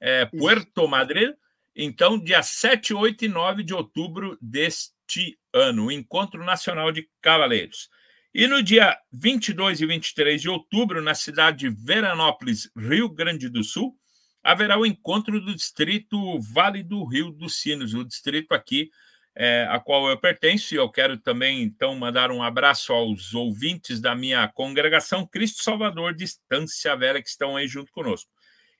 é, 0.00 0.24
Puerto 0.26 0.88
Madryn. 0.88 1.32
Então, 1.74 2.18
dia 2.18 2.42
7, 2.42 2.92
8 2.92 3.26
e 3.26 3.28
9 3.28 3.62
de 3.62 3.72
outubro 3.72 4.36
deste 4.40 5.38
ano, 5.52 5.86
o 5.86 5.92
Encontro 5.92 6.44
Nacional 6.44 6.90
de 6.90 7.08
Cavaleiros. 7.20 7.88
E 8.34 8.46
no 8.46 8.62
dia 8.62 8.96
22 9.12 9.82
e 9.82 9.86
23 9.86 10.40
de 10.40 10.48
outubro, 10.48 11.02
na 11.02 11.14
cidade 11.14 11.68
de 11.68 11.84
Veranópolis, 11.84 12.70
Rio 12.74 13.08
Grande 13.08 13.48
do 13.48 13.62
Sul, 13.62 13.94
haverá 14.42 14.78
o 14.78 14.86
encontro 14.86 15.38
do 15.38 15.54
distrito 15.54 16.40
Vale 16.40 16.82
do 16.82 17.04
Rio 17.04 17.30
dos 17.30 17.60
Sinos, 17.60 17.92
o 17.92 18.04
distrito 18.04 18.52
aqui 18.52 18.90
é, 19.34 19.66
a 19.70 19.78
qual 19.78 20.08
eu 20.08 20.18
pertenço, 20.18 20.74
e 20.74 20.78
eu 20.78 20.90
quero 20.90 21.16
também, 21.18 21.62
então, 21.62 21.94
mandar 21.94 22.30
um 22.30 22.42
abraço 22.42 22.92
aos 22.92 23.34
ouvintes 23.34 24.00
da 24.00 24.14
minha 24.14 24.46
congregação 24.48 25.26
Cristo 25.26 25.62
Salvador 25.62 26.14
de 26.14 26.24
Estância 26.24 26.96
Velha, 26.96 27.22
que 27.22 27.28
estão 27.28 27.56
aí 27.56 27.66
junto 27.66 27.92
conosco. 27.92 28.30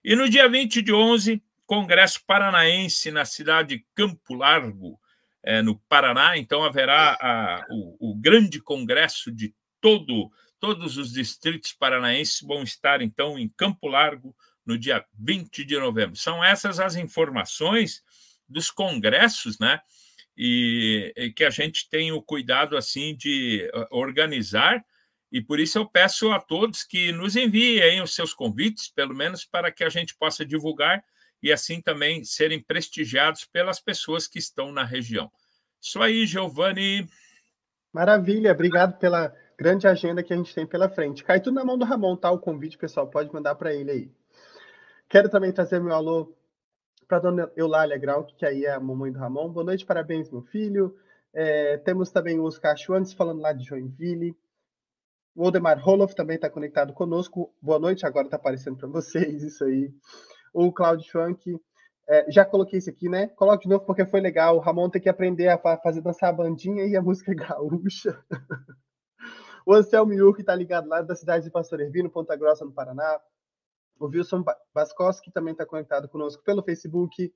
E 0.04 0.16
no 0.16 0.28
dia 0.28 0.48
20 0.48 0.82
de 0.82 0.92
11, 0.92 1.42
Congresso 1.66 2.20
Paranaense 2.26 3.10
na 3.10 3.24
cidade 3.24 3.76
de 3.76 3.86
Campo 3.94 4.34
Largo, 4.34 4.98
é, 5.42 5.62
no 5.62 5.78
Paraná. 5.88 6.36
Então, 6.36 6.64
haverá 6.64 7.16
a, 7.20 7.66
o, 7.70 8.12
o, 8.12 8.14
grande 8.14 8.60
congresso 8.60 9.30
de 9.30 9.54
todo, 9.80 10.30
todos 10.60 10.96
os 10.96 11.12
distritos 11.12 11.72
paranaenses 11.72 12.40
vão 12.40 12.62
estar, 12.62 13.02
então, 13.02 13.38
em 13.38 13.48
Campo 13.48 13.88
Largo 13.88 14.34
no 14.64 14.78
dia 14.78 15.04
20 15.18 15.64
de 15.64 15.78
novembro. 15.78 16.16
São 16.16 16.42
essas 16.42 16.78
as 16.78 16.94
informações 16.94 18.02
dos 18.48 18.70
congressos, 18.70 19.58
né? 19.58 19.80
E, 20.36 21.12
e 21.16 21.32
que 21.32 21.44
a 21.44 21.50
gente 21.50 21.88
tem 21.90 22.12
o 22.12 22.22
cuidado, 22.22 22.76
assim, 22.76 23.14
de 23.14 23.68
organizar. 23.90 24.84
E 25.30 25.40
por 25.40 25.58
isso 25.58 25.78
eu 25.78 25.86
peço 25.86 26.30
a 26.30 26.40
todos 26.40 26.84
que 26.84 27.10
nos 27.10 27.36
enviem 27.36 28.00
os 28.00 28.14
seus 28.14 28.32
convites, 28.32 28.88
pelo 28.88 29.14
menos 29.14 29.44
para 29.44 29.70
que 29.72 29.82
a 29.82 29.88
gente 29.88 30.14
possa 30.14 30.44
divulgar 30.44 31.02
e 31.42 31.52
assim 31.52 31.80
também 31.80 32.24
serem 32.24 32.62
prestigiados 32.62 33.44
pelas 33.44 33.80
pessoas 33.80 34.26
que 34.26 34.38
estão 34.38 34.70
na 34.70 34.84
região. 34.84 35.30
Isso 35.80 36.00
aí, 36.00 36.24
Giovanni. 36.24 37.08
Maravilha, 37.92 38.52
obrigado 38.52 38.98
pela 38.98 39.34
grande 39.58 39.86
agenda 39.86 40.22
que 40.22 40.32
a 40.32 40.36
gente 40.36 40.54
tem 40.54 40.66
pela 40.66 40.88
frente. 40.88 41.24
Cai 41.24 41.40
tudo 41.40 41.54
na 41.54 41.64
mão 41.64 41.76
do 41.76 41.84
Ramon, 41.84 42.16
tá? 42.16 42.30
O 42.30 42.38
convite, 42.38 42.78
pessoal, 42.78 43.08
pode 43.08 43.32
mandar 43.32 43.56
para 43.56 43.74
ele 43.74 43.90
aí. 43.90 44.12
Quero 45.08 45.28
também 45.28 45.52
trazer 45.52 45.80
meu 45.80 45.92
alô 45.92 46.34
para 47.08 47.18
dona 47.18 47.50
Eulália 47.56 47.98
Grau, 47.98 48.24
que 48.24 48.46
aí 48.46 48.64
é 48.64 48.72
a 48.72 48.80
mamãe 48.80 49.12
do 49.12 49.18
Ramon. 49.18 49.50
Boa 49.50 49.64
noite, 49.64 49.84
parabéns, 49.84 50.30
meu 50.30 50.42
filho. 50.42 50.96
É, 51.34 51.76
temos 51.78 52.10
também 52.10 52.38
o 52.38 52.44
Oscar 52.44 52.76
falando 53.16 53.40
lá 53.40 53.52
de 53.52 53.64
Joinville. 53.64 54.36
O 55.34 55.46
Odemar 55.46 55.78
Roloff 55.82 56.14
também 56.14 56.36
está 56.36 56.48
conectado 56.48 56.92
conosco. 56.92 57.52
Boa 57.60 57.78
noite, 57.78 58.06
agora 58.06 58.26
está 58.26 58.36
aparecendo 58.36 58.76
para 58.76 58.88
vocês 58.88 59.42
isso 59.42 59.64
aí 59.64 59.92
o 60.52 60.72
Claudio 60.72 61.06
Schwank. 61.06 61.58
É, 62.08 62.30
já 62.30 62.44
coloquei 62.44 62.78
isso 62.78 62.90
aqui, 62.90 63.08
né? 63.08 63.28
Coloque 63.28 63.64
de 63.64 63.70
novo 63.70 63.84
porque 63.84 64.04
foi 64.04 64.20
legal. 64.20 64.56
O 64.56 64.60
Ramon 64.60 64.90
tem 64.90 65.00
que 65.00 65.08
aprender 65.08 65.48
a 65.48 65.58
fazer 65.78 66.00
dançar 66.00 66.30
a 66.30 66.32
bandinha 66.32 66.84
e 66.84 66.96
a 66.96 67.00
música 67.02 67.34
gaúcha. 67.34 68.22
o 69.66 69.72
Anselmo 69.72 70.12
Yurk 70.12 70.40
está 70.40 70.54
ligado 70.54 70.88
lá 70.88 71.00
da 71.00 71.14
cidade 71.14 71.44
de 71.44 71.50
Pastor 71.50 71.80
Hervino, 71.80 72.10
Ponta 72.10 72.36
Grossa, 72.36 72.64
no 72.64 72.72
Paraná. 72.72 73.20
O 73.98 74.06
Wilson 74.06 74.44
Baskoski 74.74 75.30
também 75.30 75.52
está 75.52 75.64
conectado 75.64 76.08
conosco 76.08 76.42
pelo 76.42 76.62
Facebook. 76.62 77.32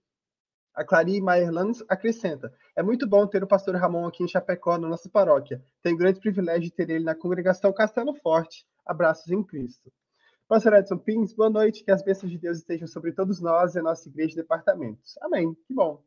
A 0.74 0.84
Clary 0.84 1.20
Maierlands 1.20 1.82
acrescenta: 1.88 2.52
É 2.76 2.82
muito 2.82 3.08
bom 3.08 3.26
ter 3.26 3.42
o 3.42 3.46
pastor 3.46 3.76
Ramon 3.76 4.06
aqui 4.06 4.22
em 4.22 4.28
Chapecó, 4.28 4.76
na 4.76 4.88
nossa 4.88 5.08
paróquia. 5.08 5.64
Tenho 5.82 5.96
grande 5.96 6.20
privilégio 6.20 6.62
de 6.62 6.72
ter 6.72 6.90
ele 6.90 7.04
na 7.04 7.14
congregação 7.14 7.72
Castelo 7.72 8.14
Forte. 8.14 8.66
Abraços 8.84 9.30
em 9.30 9.42
Cristo. 9.42 9.90
Pastor 10.48 10.74
Edson 10.74 10.98
Pins, 10.98 11.34
boa 11.34 11.50
noite, 11.50 11.82
que 11.82 11.90
as 11.90 12.04
bênçãos 12.04 12.30
de 12.30 12.38
Deus 12.38 12.58
estejam 12.58 12.86
sobre 12.86 13.10
todos 13.10 13.40
nós 13.40 13.74
e 13.74 13.80
a 13.80 13.82
nossa 13.82 14.08
igreja 14.08 14.34
e 14.34 14.36
departamentos. 14.36 15.18
Amém, 15.20 15.52
que 15.66 15.74
bom. 15.74 16.04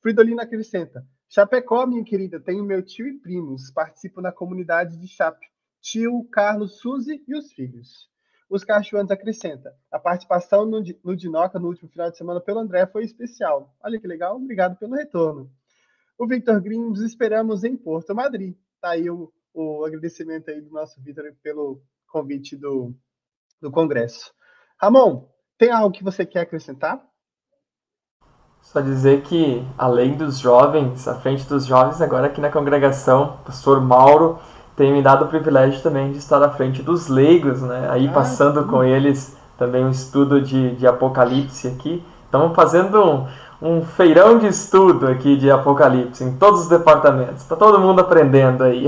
Fridolina 0.00 0.44
acrescenta, 0.44 1.06
Chapecó, 1.28 1.86
minha 1.86 2.02
querida, 2.02 2.40
tenho 2.40 2.64
meu 2.64 2.82
tio 2.82 3.06
e 3.06 3.18
primos, 3.18 3.70
participo 3.70 4.22
da 4.22 4.32
comunidade 4.32 4.96
de 4.96 5.06
Chape. 5.06 5.46
Tio, 5.82 6.24
Carlos, 6.32 6.78
Suzy 6.78 7.22
e 7.28 7.36
os 7.36 7.52
filhos. 7.52 8.08
Os 8.48 8.64
Cachuanos 8.64 9.10
acrescenta, 9.10 9.74
a 9.92 9.98
participação 9.98 10.64
no, 10.64 10.82
no 11.04 11.14
Dinoca 11.14 11.58
no 11.58 11.68
último 11.68 11.90
final 11.90 12.10
de 12.10 12.16
semana 12.16 12.40
pelo 12.40 12.60
André 12.60 12.86
foi 12.86 13.04
especial. 13.04 13.76
Olha 13.84 14.00
que 14.00 14.06
legal, 14.06 14.36
obrigado 14.36 14.78
pelo 14.78 14.94
retorno. 14.94 15.52
O 16.18 16.26
Victor 16.26 16.62
nos 16.62 17.02
esperamos 17.02 17.62
em 17.62 17.76
Porto 17.76 18.14
Madrid. 18.14 18.56
Tá 18.80 18.92
aí 18.92 19.10
o, 19.10 19.30
o 19.52 19.84
agradecimento 19.84 20.50
aí 20.50 20.62
do 20.62 20.70
nosso 20.70 20.98
Victor 21.02 21.30
pelo 21.42 21.82
convite 22.06 22.56
do, 22.56 22.94
do 23.60 23.70
Congresso. 23.70 24.30
Ramon, 24.80 25.24
tem 25.58 25.70
algo 25.70 25.90
que 25.90 26.04
você 26.04 26.26
quer 26.26 26.40
acrescentar? 26.40 27.00
Só 28.60 28.80
dizer 28.80 29.22
que, 29.22 29.64
além 29.78 30.14
dos 30.14 30.38
jovens, 30.38 31.06
à 31.06 31.14
frente 31.14 31.46
dos 31.46 31.64
jovens, 31.66 32.02
agora 32.02 32.26
aqui 32.26 32.40
na 32.40 32.50
congregação, 32.50 33.38
o 33.40 33.44
pastor 33.44 33.80
Mauro 33.80 34.38
tem 34.76 34.92
me 34.92 35.00
dado 35.00 35.24
o 35.24 35.28
privilégio 35.28 35.82
também 35.82 36.12
de 36.12 36.18
estar 36.18 36.42
à 36.42 36.50
frente 36.50 36.82
dos 36.82 37.08
leigos, 37.08 37.62
né? 37.62 37.88
Aí 37.90 38.08
ah, 38.08 38.12
passando 38.12 38.62
sim. 38.62 38.68
com 38.68 38.84
eles 38.84 39.36
também 39.56 39.84
um 39.84 39.90
estudo 39.90 40.40
de, 40.42 40.74
de 40.74 40.86
Apocalipse 40.86 41.68
aqui. 41.68 42.04
Estamos 42.24 42.54
fazendo 42.54 43.02
um, 43.02 43.26
um 43.62 43.84
feirão 43.84 44.38
de 44.38 44.48
estudo 44.48 45.06
aqui 45.06 45.36
de 45.36 45.50
Apocalipse 45.50 46.22
em 46.22 46.36
todos 46.36 46.62
os 46.62 46.68
departamentos. 46.68 47.42
Está 47.42 47.56
todo 47.56 47.78
mundo 47.78 48.00
aprendendo 48.00 48.64
aí. 48.64 48.86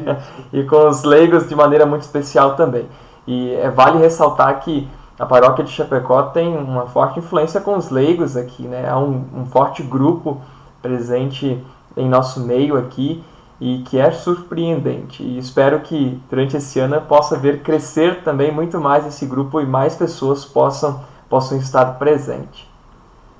e 0.52 0.62
com 0.64 0.86
os 0.86 1.02
leigos 1.02 1.48
de 1.48 1.56
maneira 1.56 1.84
muito 1.84 2.02
especial 2.02 2.54
também. 2.54 2.86
E 3.26 3.52
é, 3.54 3.70
vale 3.70 3.98
ressaltar 3.98 4.60
que 4.60 4.88
a 5.18 5.24
paróquia 5.24 5.64
de 5.64 5.70
Chapecó 5.70 6.24
tem 6.24 6.56
uma 6.56 6.86
forte 6.86 7.20
influência 7.20 7.60
com 7.60 7.76
os 7.76 7.90
leigos 7.90 8.36
aqui, 8.36 8.64
né? 8.64 8.88
Há 8.88 8.98
um, 8.98 9.24
um 9.34 9.46
forte 9.46 9.82
grupo 9.82 10.40
presente 10.82 11.64
em 11.96 12.08
nosso 12.08 12.40
meio 12.40 12.76
aqui 12.76 13.24
e 13.60 13.82
que 13.82 13.98
é 13.98 14.10
surpreendente. 14.10 15.22
E 15.22 15.38
espero 15.38 15.80
que 15.80 16.20
durante 16.28 16.56
esse 16.56 16.78
ano 16.80 16.96
eu 16.96 17.02
possa 17.02 17.38
ver 17.38 17.62
crescer 17.62 18.22
também 18.22 18.52
muito 18.52 18.80
mais 18.80 19.06
esse 19.06 19.24
grupo 19.24 19.60
e 19.60 19.66
mais 19.66 19.94
pessoas 19.94 20.44
possam, 20.44 21.04
possam 21.28 21.58
estar 21.58 21.98
presentes. 21.98 22.68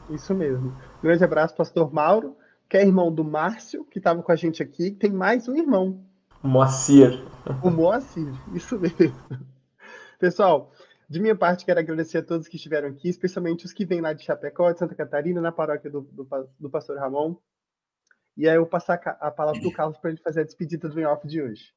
Isso 0.08 0.34
mesmo. 0.34 0.72
Grande 1.02 1.24
abraço, 1.24 1.54
pastor 1.56 1.92
Mauro, 1.92 2.36
que 2.68 2.76
é 2.76 2.86
irmão 2.86 3.12
do 3.12 3.24
Márcio, 3.24 3.84
que 3.90 3.98
estava 3.98 4.22
com 4.22 4.32
a 4.32 4.36
gente 4.36 4.62
aqui. 4.62 4.90
Tem 4.90 5.10
mais 5.10 5.48
um 5.48 5.56
irmão. 5.56 5.98
O 6.42 6.48
Moacir. 6.48 7.22
O 7.62 7.70
Moacir, 7.70 8.32
isso 8.54 8.78
mesmo. 8.78 9.14
Pessoal, 10.18 10.72
de 11.08 11.20
minha 11.20 11.36
parte, 11.36 11.64
quero 11.64 11.80
agradecer 11.80 12.18
a 12.18 12.22
todos 12.22 12.48
que 12.48 12.56
estiveram 12.56 12.88
aqui, 12.88 13.08
especialmente 13.08 13.64
os 13.64 13.72
que 13.72 13.84
vêm 13.84 14.00
lá 14.00 14.12
de 14.12 14.24
Chapecó, 14.24 14.72
de 14.72 14.78
Santa 14.78 14.94
Catarina, 14.94 15.40
na 15.40 15.52
paróquia 15.52 15.90
do, 15.90 16.02
do, 16.02 16.28
do 16.58 16.70
pastor 16.70 16.98
Ramon. 16.98 17.36
E 18.36 18.48
aí 18.48 18.56
eu 18.56 18.62
vou 18.62 18.70
passar 18.70 18.94
a 19.20 19.30
palavra 19.30 19.60
para 19.60 19.68
o 19.68 19.72
Carlos 19.72 19.98
para 19.98 20.10
ele 20.10 20.20
fazer 20.20 20.40
a 20.40 20.44
despedida 20.44 20.88
do 20.88 21.00
off 21.02 21.26
de 21.26 21.40
hoje. 21.40 21.72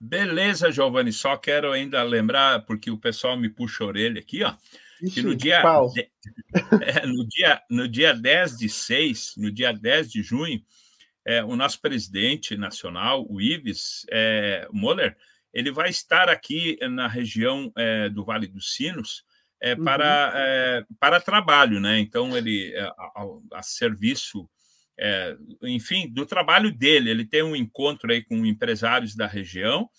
Beleza, 0.00 0.72
Giovanni. 0.72 1.12
Só 1.12 1.36
quero 1.36 1.70
ainda 1.70 2.02
lembrar, 2.02 2.64
porque 2.64 2.90
o 2.90 2.98
pessoal 2.98 3.36
me 3.36 3.48
puxa 3.48 3.84
a 3.84 3.86
orelha 3.86 4.20
aqui, 4.20 4.42
ó. 4.42 4.54
Ixi, 5.00 5.14
que 5.14 5.22
no 5.22 5.36
dia, 5.36 5.62
de, 5.94 6.10
é, 6.82 7.06
no, 7.06 7.26
dia, 7.28 7.62
no 7.70 7.88
dia 7.88 8.12
10 8.12 8.56
de 8.56 8.68
6, 8.68 9.34
no 9.36 9.52
dia 9.52 9.72
10 9.72 10.10
de 10.10 10.22
junho, 10.22 10.60
é, 11.24 11.44
o 11.44 11.54
nosso 11.54 11.80
presidente 11.80 12.56
nacional, 12.56 13.24
o 13.28 13.40
Ives 13.40 14.04
é, 14.10 14.66
Moller, 14.72 15.16
ele 15.58 15.72
vai 15.72 15.90
estar 15.90 16.28
aqui 16.28 16.78
na 16.88 17.08
região 17.08 17.72
é, 17.76 18.08
do 18.08 18.24
Vale 18.24 18.46
dos 18.46 18.74
Sinos 18.74 19.24
é, 19.60 19.74
uhum. 19.74 19.82
para, 19.82 20.32
é, 20.36 20.84
para 21.00 21.20
trabalho, 21.20 21.80
né? 21.80 21.98
Então, 21.98 22.36
ele, 22.36 22.72
é, 22.72 22.82
a, 22.82 23.26
a 23.54 23.62
serviço, 23.62 24.48
enfim, 25.62 26.08
do 26.08 26.24
trabalho 26.24 26.72
dele. 26.72 27.10
Ele 27.10 27.24
tem 27.24 27.42
um 27.42 27.56
encontro 27.56 28.12
aí 28.12 28.22
com 28.22 28.46
empresários 28.46 29.16
da 29.16 29.26
região. 29.26 29.90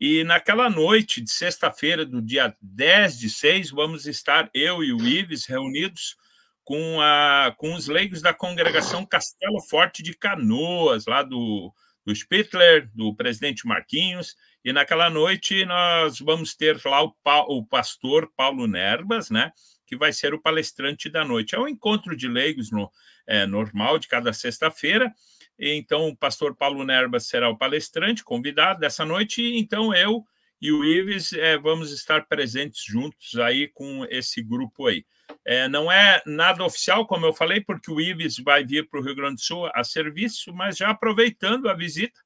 E 0.00 0.24
naquela 0.24 0.68
noite 0.68 1.20
de 1.20 1.30
sexta-feira, 1.30 2.04
do 2.04 2.20
dia 2.20 2.52
10 2.60 3.18
de 3.18 3.30
6, 3.30 3.70
vamos 3.70 4.06
estar 4.06 4.50
eu 4.52 4.82
e 4.82 4.92
o 4.92 5.00
Ives 5.00 5.46
reunidos 5.46 6.16
com, 6.64 7.00
a, 7.00 7.54
com 7.56 7.74
os 7.74 7.86
leigos 7.86 8.20
da 8.20 8.34
congregação 8.34 9.06
Castelo 9.06 9.60
Forte 9.62 10.02
de 10.02 10.12
Canoas, 10.12 11.06
lá 11.06 11.22
do, 11.22 11.72
do 12.04 12.14
Spittler, 12.14 12.90
do 12.94 13.14
presidente 13.14 13.66
Marquinhos, 13.66 14.34
e 14.64 14.72
naquela 14.72 15.10
noite 15.10 15.64
nós 15.64 16.18
vamos 16.18 16.54
ter 16.54 16.80
lá 16.84 17.04
o, 17.04 17.14
o 17.48 17.66
pastor 17.66 18.32
Paulo 18.34 18.66
Nerbas, 18.66 19.28
né? 19.28 19.52
Que 19.86 19.96
vai 19.96 20.12
ser 20.12 20.32
o 20.32 20.40
palestrante 20.40 21.10
da 21.10 21.24
noite. 21.24 21.54
É 21.54 21.58
um 21.58 21.68
encontro 21.68 22.16
de 22.16 22.26
leigos 22.26 22.70
no, 22.70 22.90
é, 23.26 23.46
normal 23.46 23.98
de 23.98 24.08
cada 24.08 24.32
sexta-feira. 24.32 25.12
Então, 25.58 26.08
o 26.08 26.16
pastor 26.16 26.56
Paulo 26.56 26.82
Nerbas 26.84 27.26
será 27.26 27.48
o 27.48 27.56
palestrante, 27.56 28.24
convidado 28.24 28.80
dessa 28.80 29.04
noite. 29.04 29.42
Então, 29.56 29.94
eu 29.94 30.24
e 30.60 30.72
o 30.72 30.82
Ives 30.82 31.32
é, 31.34 31.58
vamos 31.58 31.92
estar 31.92 32.26
presentes 32.26 32.82
juntos 32.84 33.36
aí 33.36 33.68
com 33.68 34.06
esse 34.08 34.42
grupo 34.42 34.86
aí. 34.86 35.04
É, 35.44 35.68
não 35.68 35.92
é 35.92 36.22
nada 36.24 36.64
oficial, 36.64 37.06
como 37.06 37.26
eu 37.26 37.34
falei, 37.34 37.60
porque 37.60 37.90
o 37.90 38.00
Ives 38.00 38.38
vai 38.38 38.64
vir 38.64 38.88
para 38.88 38.98
o 38.98 39.02
Rio 39.02 39.14
Grande 39.14 39.36
do 39.36 39.40
Sul 39.42 39.70
a 39.74 39.84
serviço, 39.84 40.52
mas 40.54 40.78
já 40.78 40.90
aproveitando 40.90 41.68
a 41.68 41.74
visita, 41.74 42.18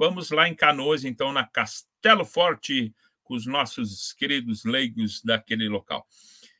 Vamos 0.00 0.30
lá 0.30 0.48
em 0.48 0.54
Canoas, 0.54 1.04
então, 1.04 1.30
na 1.30 1.44
Castelo 1.44 2.24
Forte, 2.24 2.90
com 3.22 3.34
os 3.34 3.44
nossos 3.44 4.14
queridos 4.14 4.64
leigos 4.64 5.22
daquele 5.22 5.68
local. 5.68 6.06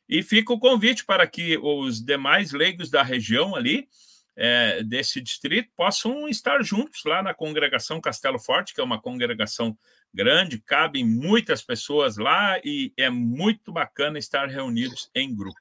E 0.07 0.21
fica 0.21 0.53
o 0.53 0.59
convite 0.59 1.03
para 1.03 1.25
que 1.25 1.57
os 1.57 2.05
demais 2.05 2.51
leigos 2.51 2.91
da 2.91 3.01
região 3.01 3.55
ali, 3.55 3.89
é, 4.35 4.83
desse 4.83 5.19
distrito, 5.19 5.71
possam 5.75 6.29
estar 6.29 6.61
juntos 6.61 7.01
lá 7.03 7.23
na 7.23 7.33
congregação 7.33 7.99
Castelo 7.99 8.37
Forte, 8.37 8.75
que 8.75 8.79
é 8.79 8.83
uma 8.83 9.01
congregação 9.01 9.75
grande, 10.13 10.61
cabem 10.61 11.03
muitas 11.03 11.63
pessoas 11.63 12.17
lá 12.17 12.59
e 12.63 12.93
é 12.95 13.09
muito 13.09 13.71
bacana 13.71 14.19
estar 14.19 14.47
reunidos 14.49 15.09
em 15.15 15.35
grupo. 15.35 15.59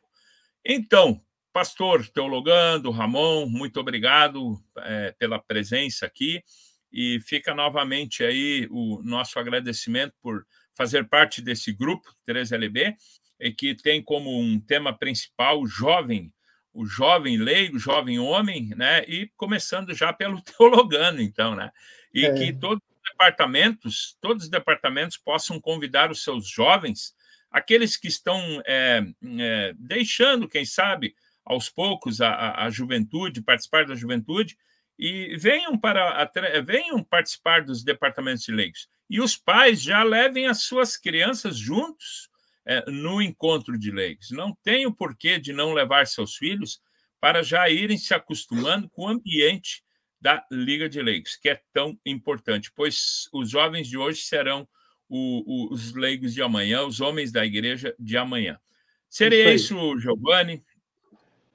Então, 0.63 1.19
pastor 1.51 2.07
teologando, 2.09 2.91
Ramon, 2.91 3.47
muito 3.47 3.81
obrigado 3.81 4.63
é, 4.77 5.13
pela 5.13 5.39
presença 5.39 6.05
aqui. 6.05 6.45
E 6.93 7.21
fica 7.21 7.55
novamente 7.55 8.25
aí 8.25 8.67
o 8.71 9.01
nosso 9.03 9.39
agradecimento 9.39 10.15
por 10.21 10.45
fazer 10.75 11.09
parte 11.09 11.43
desse 11.43 11.73
grupo 11.73 12.11
3LB, 12.27 12.97
e 13.39 13.53
que 13.53 13.75
tem 13.75 14.03
como 14.03 14.39
um 14.39 14.61
tema 14.61 14.97
principal 14.97 15.61
o 15.61 15.67
jovem, 15.67 16.33
o 16.73 16.87
jovem 16.87 17.37
leigo, 17.37 17.77
o 17.77 17.81
jovem 17.81 18.19
homem, 18.19 18.69
né? 18.77 19.05
E 19.09 19.31
começando 19.37 19.95
já 19.95 20.13
pelo 20.13 20.41
teologano, 20.43 21.21
então, 21.21 21.55
né? 21.55 21.71
E 22.13 22.27
é. 22.27 22.35
que 22.35 22.53
todos 22.53 22.83
os 22.83 23.11
departamentos, 23.11 24.17
todos 24.21 24.45
os 24.45 24.51
departamentos 24.51 25.17
possam 25.17 25.61
convidar 25.61 26.11
os 26.11 26.23
seus 26.23 26.49
jovens, 26.49 27.15
aqueles 27.51 27.97
que 27.97 28.09
estão 28.09 28.41
é, 28.67 29.03
é, 29.39 29.75
deixando, 29.77 30.49
quem 30.49 30.65
sabe, 30.65 31.15
aos 31.45 31.69
poucos 31.69 32.21
a, 32.21 32.31
a, 32.31 32.67
a 32.67 32.71
juventude, 32.71 33.43
participar 33.43 33.87
da 33.87 33.95
juventude, 33.95 34.57
e 35.01 35.35
venham 35.39 35.79
para 35.79 36.31
venham 36.63 37.03
participar 37.03 37.65
dos 37.65 37.83
departamentos 37.83 38.45
de 38.45 38.53
leigos. 38.53 38.87
E 39.09 39.19
os 39.19 39.35
pais 39.35 39.81
já 39.81 40.03
levem 40.03 40.47
as 40.47 40.63
suas 40.65 40.99
crianças 40.99 41.57
juntos 41.57 42.29
é, 42.67 42.85
no 42.91 43.23
encontro 43.23 43.79
de 43.79 43.91
leigos. 43.91 44.31
Não 44.31 44.55
tem 44.63 44.85
o 44.85 44.93
porquê 44.93 45.39
de 45.39 45.55
não 45.55 45.73
levar 45.73 46.07
seus 46.07 46.37
filhos 46.37 46.83
para 47.19 47.43
já 47.43 47.69
irem 47.71 47.97
se 47.97 48.13
acostumando 48.13 48.91
com 48.91 49.05
o 49.05 49.09
ambiente 49.09 49.83
da 50.21 50.45
Liga 50.53 50.87
de 50.87 51.01
Leigos, 51.01 51.35
que 51.35 51.49
é 51.49 51.63
tão 51.73 51.99
importante, 52.05 52.71
pois 52.77 53.27
os 53.33 53.49
jovens 53.49 53.89
de 53.89 53.97
hoje 53.97 54.21
serão 54.21 54.69
o, 55.09 55.71
o, 55.71 55.73
os 55.73 55.95
leigos 55.95 56.35
de 56.35 56.43
amanhã, 56.43 56.85
os 56.85 57.01
homens 57.01 57.33
da 57.33 57.45
igreja 57.45 57.95
de 57.99 58.19
amanhã. 58.19 58.61
Seria 59.09 59.55
isso, 59.55 59.75
isso 59.75 59.99
Giovanni. 59.99 60.63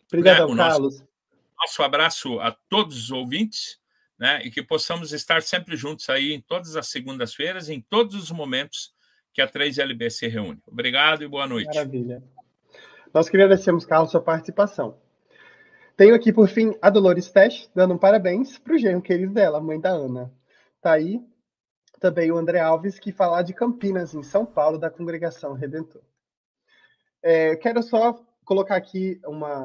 Obrigado, 0.08 0.50
né, 0.50 0.64
Carlos. 0.64 1.00
Nosso 1.00 1.15
nosso 1.60 1.84
abraço 1.84 2.40
a 2.40 2.52
todos 2.70 2.96
os 2.98 3.12
ouvintes, 3.12 3.80
né? 4.18 4.42
E 4.44 4.52
que 4.52 4.64
possamos 4.64 5.12
estar 5.14 5.42
sempre 5.42 5.76
juntos 5.76 6.10
aí 6.10 6.34
em 6.34 6.42
todas 6.42 6.76
as 6.76 6.88
segundas-feiras, 6.88 7.70
em 7.70 7.82
todos 7.82 8.16
os 8.16 8.32
momentos 8.32 8.94
que 9.34 9.42
a 9.42 9.48
3LB 9.48 10.10
se 10.10 10.28
reúne. 10.28 10.62
Obrigado 10.66 11.24
e 11.24 11.28
boa 11.28 11.48
noite. 11.48 11.68
Maravilha. 11.68 12.24
Nós 13.14 13.30
que 13.30 13.38
agradecemos, 13.38 13.86
Carlos, 13.86 14.12
sua 14.12 14.22
participação. 14.22 14.98
Tenho 15.98 16.14
aqui, 16.14 16.34
por 16.34 16.50
fim, 16.50 16.76
a 16.82 16.90
Dolores 16.90 17.32
Tesh, 17.32 17.70
dando 17.74 17.94
um 17.94 17.98
parabéns 17.98 18.58
para 18.58 18.74
o 18.74 18.78
genro 18.78 19.02
querido 19.02 19.34
dela, 19.34 19.58
a 19.58 19.62
mãe 19.62 19.80
da 19.80 19.90
Ana. 19.90 20.32
Tá 20.82 20.94
aí 20.94 21.22
também 22.00 22.32
o 22.32 22.38
André 22.38 22.60
Alves, 22.60 23.00
que 23.00 23.12
falar 23.12 23.42
de 23.42 23.54
Campinas, 23.54 24.14
em 24.14 24.22
São 24.22 24.46
Paulo, 24.46 24.78
da 24.78 24.90
Congregação 24.90 25.54
Redentor. 25.54 26.02
É, 27.24 27.56
quero 27.56 27.82
só 27.82 28.22
colocar 28.44 28.76
aqui 28.76 29.20
uma, 29.26 29.64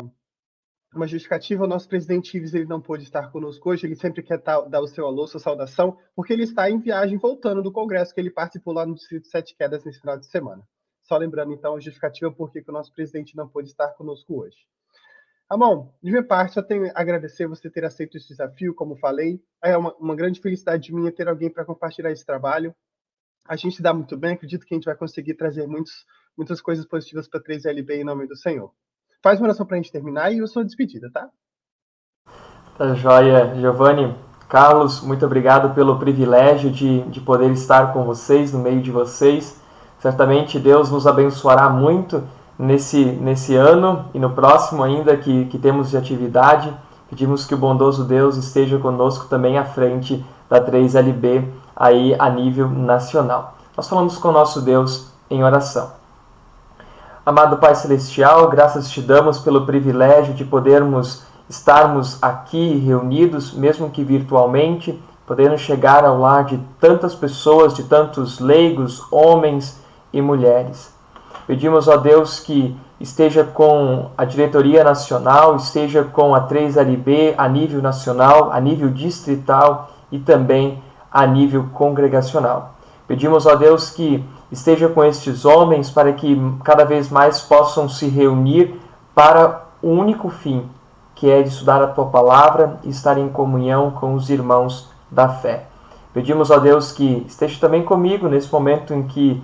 uma 0.94 1.06
justificativa, 1.06 1.64
o 1.64 1.68
nosso 1.68 1.88
presidente 1.88 2.36
Ives 2.36 2.52
ele 2.52 2.66
não 2.66 2.80
pôde 2.80 3.04
estar 3.04 3.30
conosco 3.30 3.70
hoje, 3.70 3.86
ele 3.86 3.94
sempre 3.94 4.22
quer 4.22 4.38
dar 4.38 4.80
o 4.80 4.86
seu 4.88 5.06
alô, 5.06 5.26
sua 5.26 5.38
saudação, 5.38 5.96
porque 6.16 6.32
ele 6.32 6.42
está 6.42 6.68
em 6.68 6.80
viagem 6.80 7.16
voltando 7.16 7.62
do 7.62 7.70
congresso 7.70 8.12
que 8.12 8.20
ele 8.20 8.30
participou 8.30 8.74
lá 8.74 8.84
no 8.84 8.94
Distrito 8.94 9.28
Sete 9.28 9.54
Quedas 9.54 9.84
nesse 9.84 10.00
final 10.00 10.18
de 10.18 10.26
semana. 10.26 10.66
Só 11.02 11.16
lembrando, 11.16 11.52
então, 11.52 11.74
a 11.74 11.80
justificativa 11.80 12.30
por 12.30 12.50
que 12.52 12.62
o 12.66 12.72
nosso 12.72 12.92
presidente 12.92 13.36
não 13.36 13.48
pôde 13.48 13.68
estar 13.68 13.88
conosco 13.94 14.40
hoje. 14.40 14.58
Ramon, 15.50 15.92
de 16.00 16.10
minha 16.10 16.22
parte, 16.24 16.54
só 16.54 16.62
tenho 16.62 16.86
a 16.86 16.92
agradecer 16.94 17.48
você 17.48 17.68
ter 17.68 17.84
aceito 17.84 18.16
esse 18.16 18.28
desafio, 18.28 18.72
como 18.72 18.96
falei. 18.96 19.42
É 19.62 19.76
uma, 19.76 19.92
uma 19.96 20.14
grande 20.14 20.40
felicidade 20.40 20.94
minha 20.94 21.10
ter 21.10 21.28
alguém 21.28 21.50
para 21.50 21.64
compartilhar 21.64 22.12
esse 22.12 22.24
trabalho. 22.24 22.72
A 23.48 23.56
gente 23.56 23.82
dá 23.82 23.92
muito 23.92 24.16
bem, 24.16 24.34
acredito 24.34 24.64
que 24.64 24.72
a 24.72 24.76
gente 24.76 24.84
vai 24.84 24.96
conseguir 24.96 25.34
trazer 25.34 25.66
muitos, 25.66 26.06
muitas 26.36 26.60
coisas 26.60 26.86
positivas 26.86 27.26
para 27.26 27.42
3LB 27.42 27.90
em 27.90 28.04
nome 28.04 28.28
do 28.28 28.36
Senhor. 28.36 28.72
Faz 29.22 29.38
uma 29.38 29.48
oração 29.48 29.66
para 29.66 29.76
a 29.76 29.80
gente 29.80 29.92
terminar 29.92 30.32
e 30.32 30.38
eu 30.38 30.46
sou 30.46 30.64
despedida, 30.64 31.10
tá? 31.12 31.28
Tá 32.76 32.94
joia, 32.94 33.54
Giovanni. 33.56 34.14
Carlos, 34.48 35.02
muito 35.02 35.24
obrigado 35.26 35.74
pelo 35.74 35.98
privilégio 35.98 36.70
de, 36.70 37.02
de 37.02 37.20
poder 37.20 37.50
estar 37.50 37.92
com 37.92 38.02
vocês, 38.04 38.52
no 38.52 38.58
meio 38.58 38.80
de 38.80 38.90
vocês. 38.90 39.60
Certamente 39.98 40.58
Deus 40.58 40.90
nos 40.90 41.06
abençoará 41.06 41.68
muito 41.68 42.24
nesse, 42.58 43.04
nesse 43.04 43.54
ano 43.54 44.06
e 44.14 44.18
no 44.18 44.30
próximo 44.30 44.82
ainda 44.82 45.16
que, 45.16 45.44
que 45.46 45.58
temos 45.58 45.90
de 45.90 45.98
atividade. 45.98 46.72
Pedimos 47.10 47.44
que 47.44 47.54
o 47.54 47.58
bondoso 47.58 48.04
Deus 48.04 48.36
esteja 48.36 48.78
conosco 48.78 49.26
também 49.28 49.58
à 49.58 49.64
frente 49.64 50.24
da 50.48 50.64
3LB 50.64 51.46
aí 51.76 52.16
a 52.18 52.30
nível 52.30 52.68
nacional. 52.68 53.56
Nós 53.76 53.88
falamos 53.88 54.16
com 54.16 54.28
o 54.28 54.32
nosso 54.32 54.62
Deus 54.62 55.12
em 55.30 55.44
oração. 55.44 55.99
Amado 57.24 57.58
Pai 57.58 57.74
Celestial, 57.74 58.48
graças 58.48 58.88
te 58.88 59.02
damos 59.02 59.38
pelo 59.38 59.66
privilégio 59.66 60.32
de 60.32 60.42
podermos 60.42 61.22
estarmos 61.50 62.16
aqui 62.22 62.78
reunidos, 62.78 63.52
mesmo 63.52 63.90
que 63.90 64.02
virtualmente, 64.02 64.98
podendo 65.26 65.58
chegar 65.58 66.02
ao 66.02 66.18
lar 66.18 66.44
de 66.44 66.58
tantas 66.80 67.14
pessoas, 67.14 67.74
de 67.74 67.82
tantos 67.82 68.40
leigos, 68.40 69.04
homens 69.12 69.78
e 70.10 70.22
mulheres. 70.22 70.90
Pedimos, 71.46 71.88
ó 71.88 71.98
Deus, 71.98 72.40
que 72.40 72.74
esteja 72.98 73.44
com 73.44 74.06
a 74.16 74.24
diretoria 74.24 74.82
nacional, 74.82 75.56
esteja 75.56 76.02
com 76.02 76.34
a 76.34 76.48
3LB 76.48 77.34
a 77.36 77.46
nível 77.50 77.82
nacional, 77.82 78.50
a 78.50 78.58
nível 78.58 78.88
distrital 78.88 79.90
e 80.10 80.18
também 80.18 80.82
a 81.12 81.26
nível 81.26 81.66
congregacional. 81.74 82.79
Pedimos, 83.10 83.44
ó 83.44 83.56
Deus, 83.56 83.90
que 83.90 84.24
esteja 84.52 84.88
com 84.88 85.02
estes 85.02 85.44
homens 85.44 85.90
para 85.90 86.12
que 86.12 86.40
cada 86.62 86.84
vez 86.84 87.10
mais 87.10 87.40
possam 87.40 87.88
se 87.88 88.06
reunir 88.06 88.80
para 89.12 89.62
o 89.82 89.88
único 89.88 90.30
fim, 90.30 90.62
que 91.16 91.28
é 91.28 91.42
de 91.42 91.48
estudar 91.48 91.82
a 91.82 91.88
tua 91.88 92.06
palavra 92.06 92.78
e 92.84 92.88
estar 92.88 93.18
em 93.18 93.28
comunhão 93.28 93.90
com 93.90 94.14
os 94.14 94.30
irmãos 94.30 94.88
da 95.10 95.28
fé. 95.28 95.64
Pedimos, 96.14 96.52
ó 96.52 96.60
Deus, 96.60 96.92
que 96.92 97.26
esteja 97.26 97.58
também 97.58 97.82
comigo 97.82 98.28
nesse 98.28 98.52
momento 98.52 98.94
em 98.94 99.02
que 99.02 99.42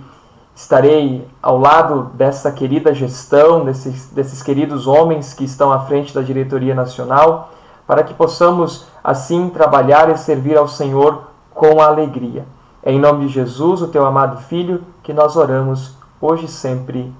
estarei 0.55 1.27
ao 1.43 1.59
lado 1.59 2.11
dessa 2.13 2.49
querida 2.53 2.93
gestão, 2.93 3.65
desses, 3.65 4.05
desses 4.11 4.41
queridos 4.41 4.87
homens 4.87 5.33
que 5.33 5.43
estão 5.43 5.73
à 5.73 5.79
frente 5.79 6.15
da 6.15 6.21
diretoria 6.21 6.73
nacional, 6.73 7.51
para 7.85 8.01
que 8.01 8.13
possamos 8.13 8.85
assim 9.03 9.49
trabalhar 9.49 10.09
e 10.09 10.17
servir 10.17 10.55
ao 10.55 10.69
Senhor 10.69 11.23
com 11.53 11.81
alegria. 11.81 12.45
Em 12.89 12.97
nome 12.97 13.27
de 13.27 13.33
Jesus, 13.33 13.81
o 13.81 13.89
teu 13.89 14.05
amado 14.05 14.43
Filho, 14.43 14.81
que 15.03 15.11
nós 15.11 15.35
oramos 15.35 15.93
hoje 16.21 16.45
e 16.45 16.47
sempre. 16.47 17.13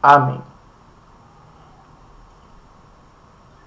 Amém. 0.00 0.40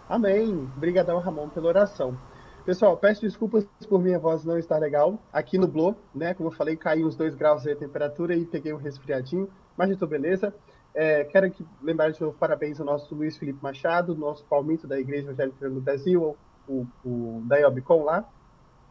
Amém. 0.07 0.69
Obrigadão, 0.77 1.19
Ramon, 1.19 1.49
pela 1.49 1.67
oração. 1.67 2.15
Pessoal, 2.63 2.95
peço 2.95 3.19
desculpas 3.19 3.67
por 3.89 4.01
minha 4.01 4.17
voz 4.17 4.45
não 4.45 4.57
estar 4.57 4.77
legal. 4.77 5.19
Aqui 5.33 5.57
no 5.57 5.67
Blow, 5.67 5.93
né? 6.15 6.33
Como 6.33 6.47
eu 6.47 6.53
falei, 6.53 6.77
caiu 6.77 7.05
uns 7.05 7.17
dois 7.17 7.35
graus 7.35 7.63
de 7.63 7.75
temperatura 7.75 8.33
e 8.33 8.45
peguei 8.45 8.71
um 8.71 8.77
resfriadinho, 8.77 9.49
mas 9.75 9.89
estou 9.89 10.07
beleza. 10.07 10.55
É, 10.95 11.25
quero 11.25 11.47
aqui 11.47 11.67
lembrar 11.83 12.11
de 12.11 12.21
novo 12.21 12.33
parabéns 12.39 12.79
ao 12.79 12.85
nosso 12.85 13.13
Luiz 13.13 13.35
Felipe 13.35 13.59
Machado, 13.61 14.15
nosso 14.15 14.45
palmito 14.45 14.87
da 14.87 14.97
Igreja 14.97 15.27
Evangélica 15.27 15.69
do 15.69 15.81
Brasil, 15.81 16.37
o, 16.65 16.87
o 17.03 17.41
da 17.43 17.57
Iobicom 17.57 18.05
lá, 18.05 18.23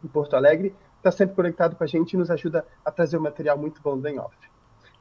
em 0.05 0.09
Porto 0.09 0.37
Alegre 0.37 0.75
está 1.01 1.11
sempre 1.11 1.35
conectado 1.35 1.75
com 1.75 1.83
a 1.83 1.87
gente 1.87 2.13
e 2.13 2.17
nos 2.17 2.31
ajuda 2.31 2.65
a 2.85 2.91
trazer 2.91 3.17
um 3.17 3.23
material 3.23 3.59
muito 3.59 3.81
bom 3.83 3.99
do 3.99 4.07
Em 4.07 4.19
Off. 4.19 4.37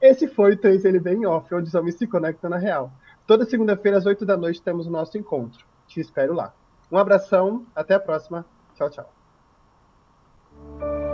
Esse 0.02 0.28
foi 0.28 0.54
o 0.54 0.58
3LB 0.58 1.14
Em 1.14 1.26
Off, 1.26 1.54
onde 1.54 1.68
os 1.68 1.76
homens 1.76 1.96
se 1.96 2.08
conectam 2.08 2.50
na 2.50 2.58
real. 2.58 2.92
Toda 3.28 3.46
segunda-feira, 3.46 3.98
às 3.98 4.06
8 4.06 4.26
da 4.26 4.38
noite, 4.38 4.62
temos 4.62 4.88
o 4.88 4.92
nosso 4.92 5.18
encontro. 5.18 5.66
Te 5.88 6.00
espero 6.00 6.34
lá. 6.34 6.54
Um 6.92 6.98
abração, 6.98 7.66
até 7.76 7.94
a 7.94 8.00
próxima. 8.00 8.46
Tchau, 8.76 8.90
tchau. 8.90 11.09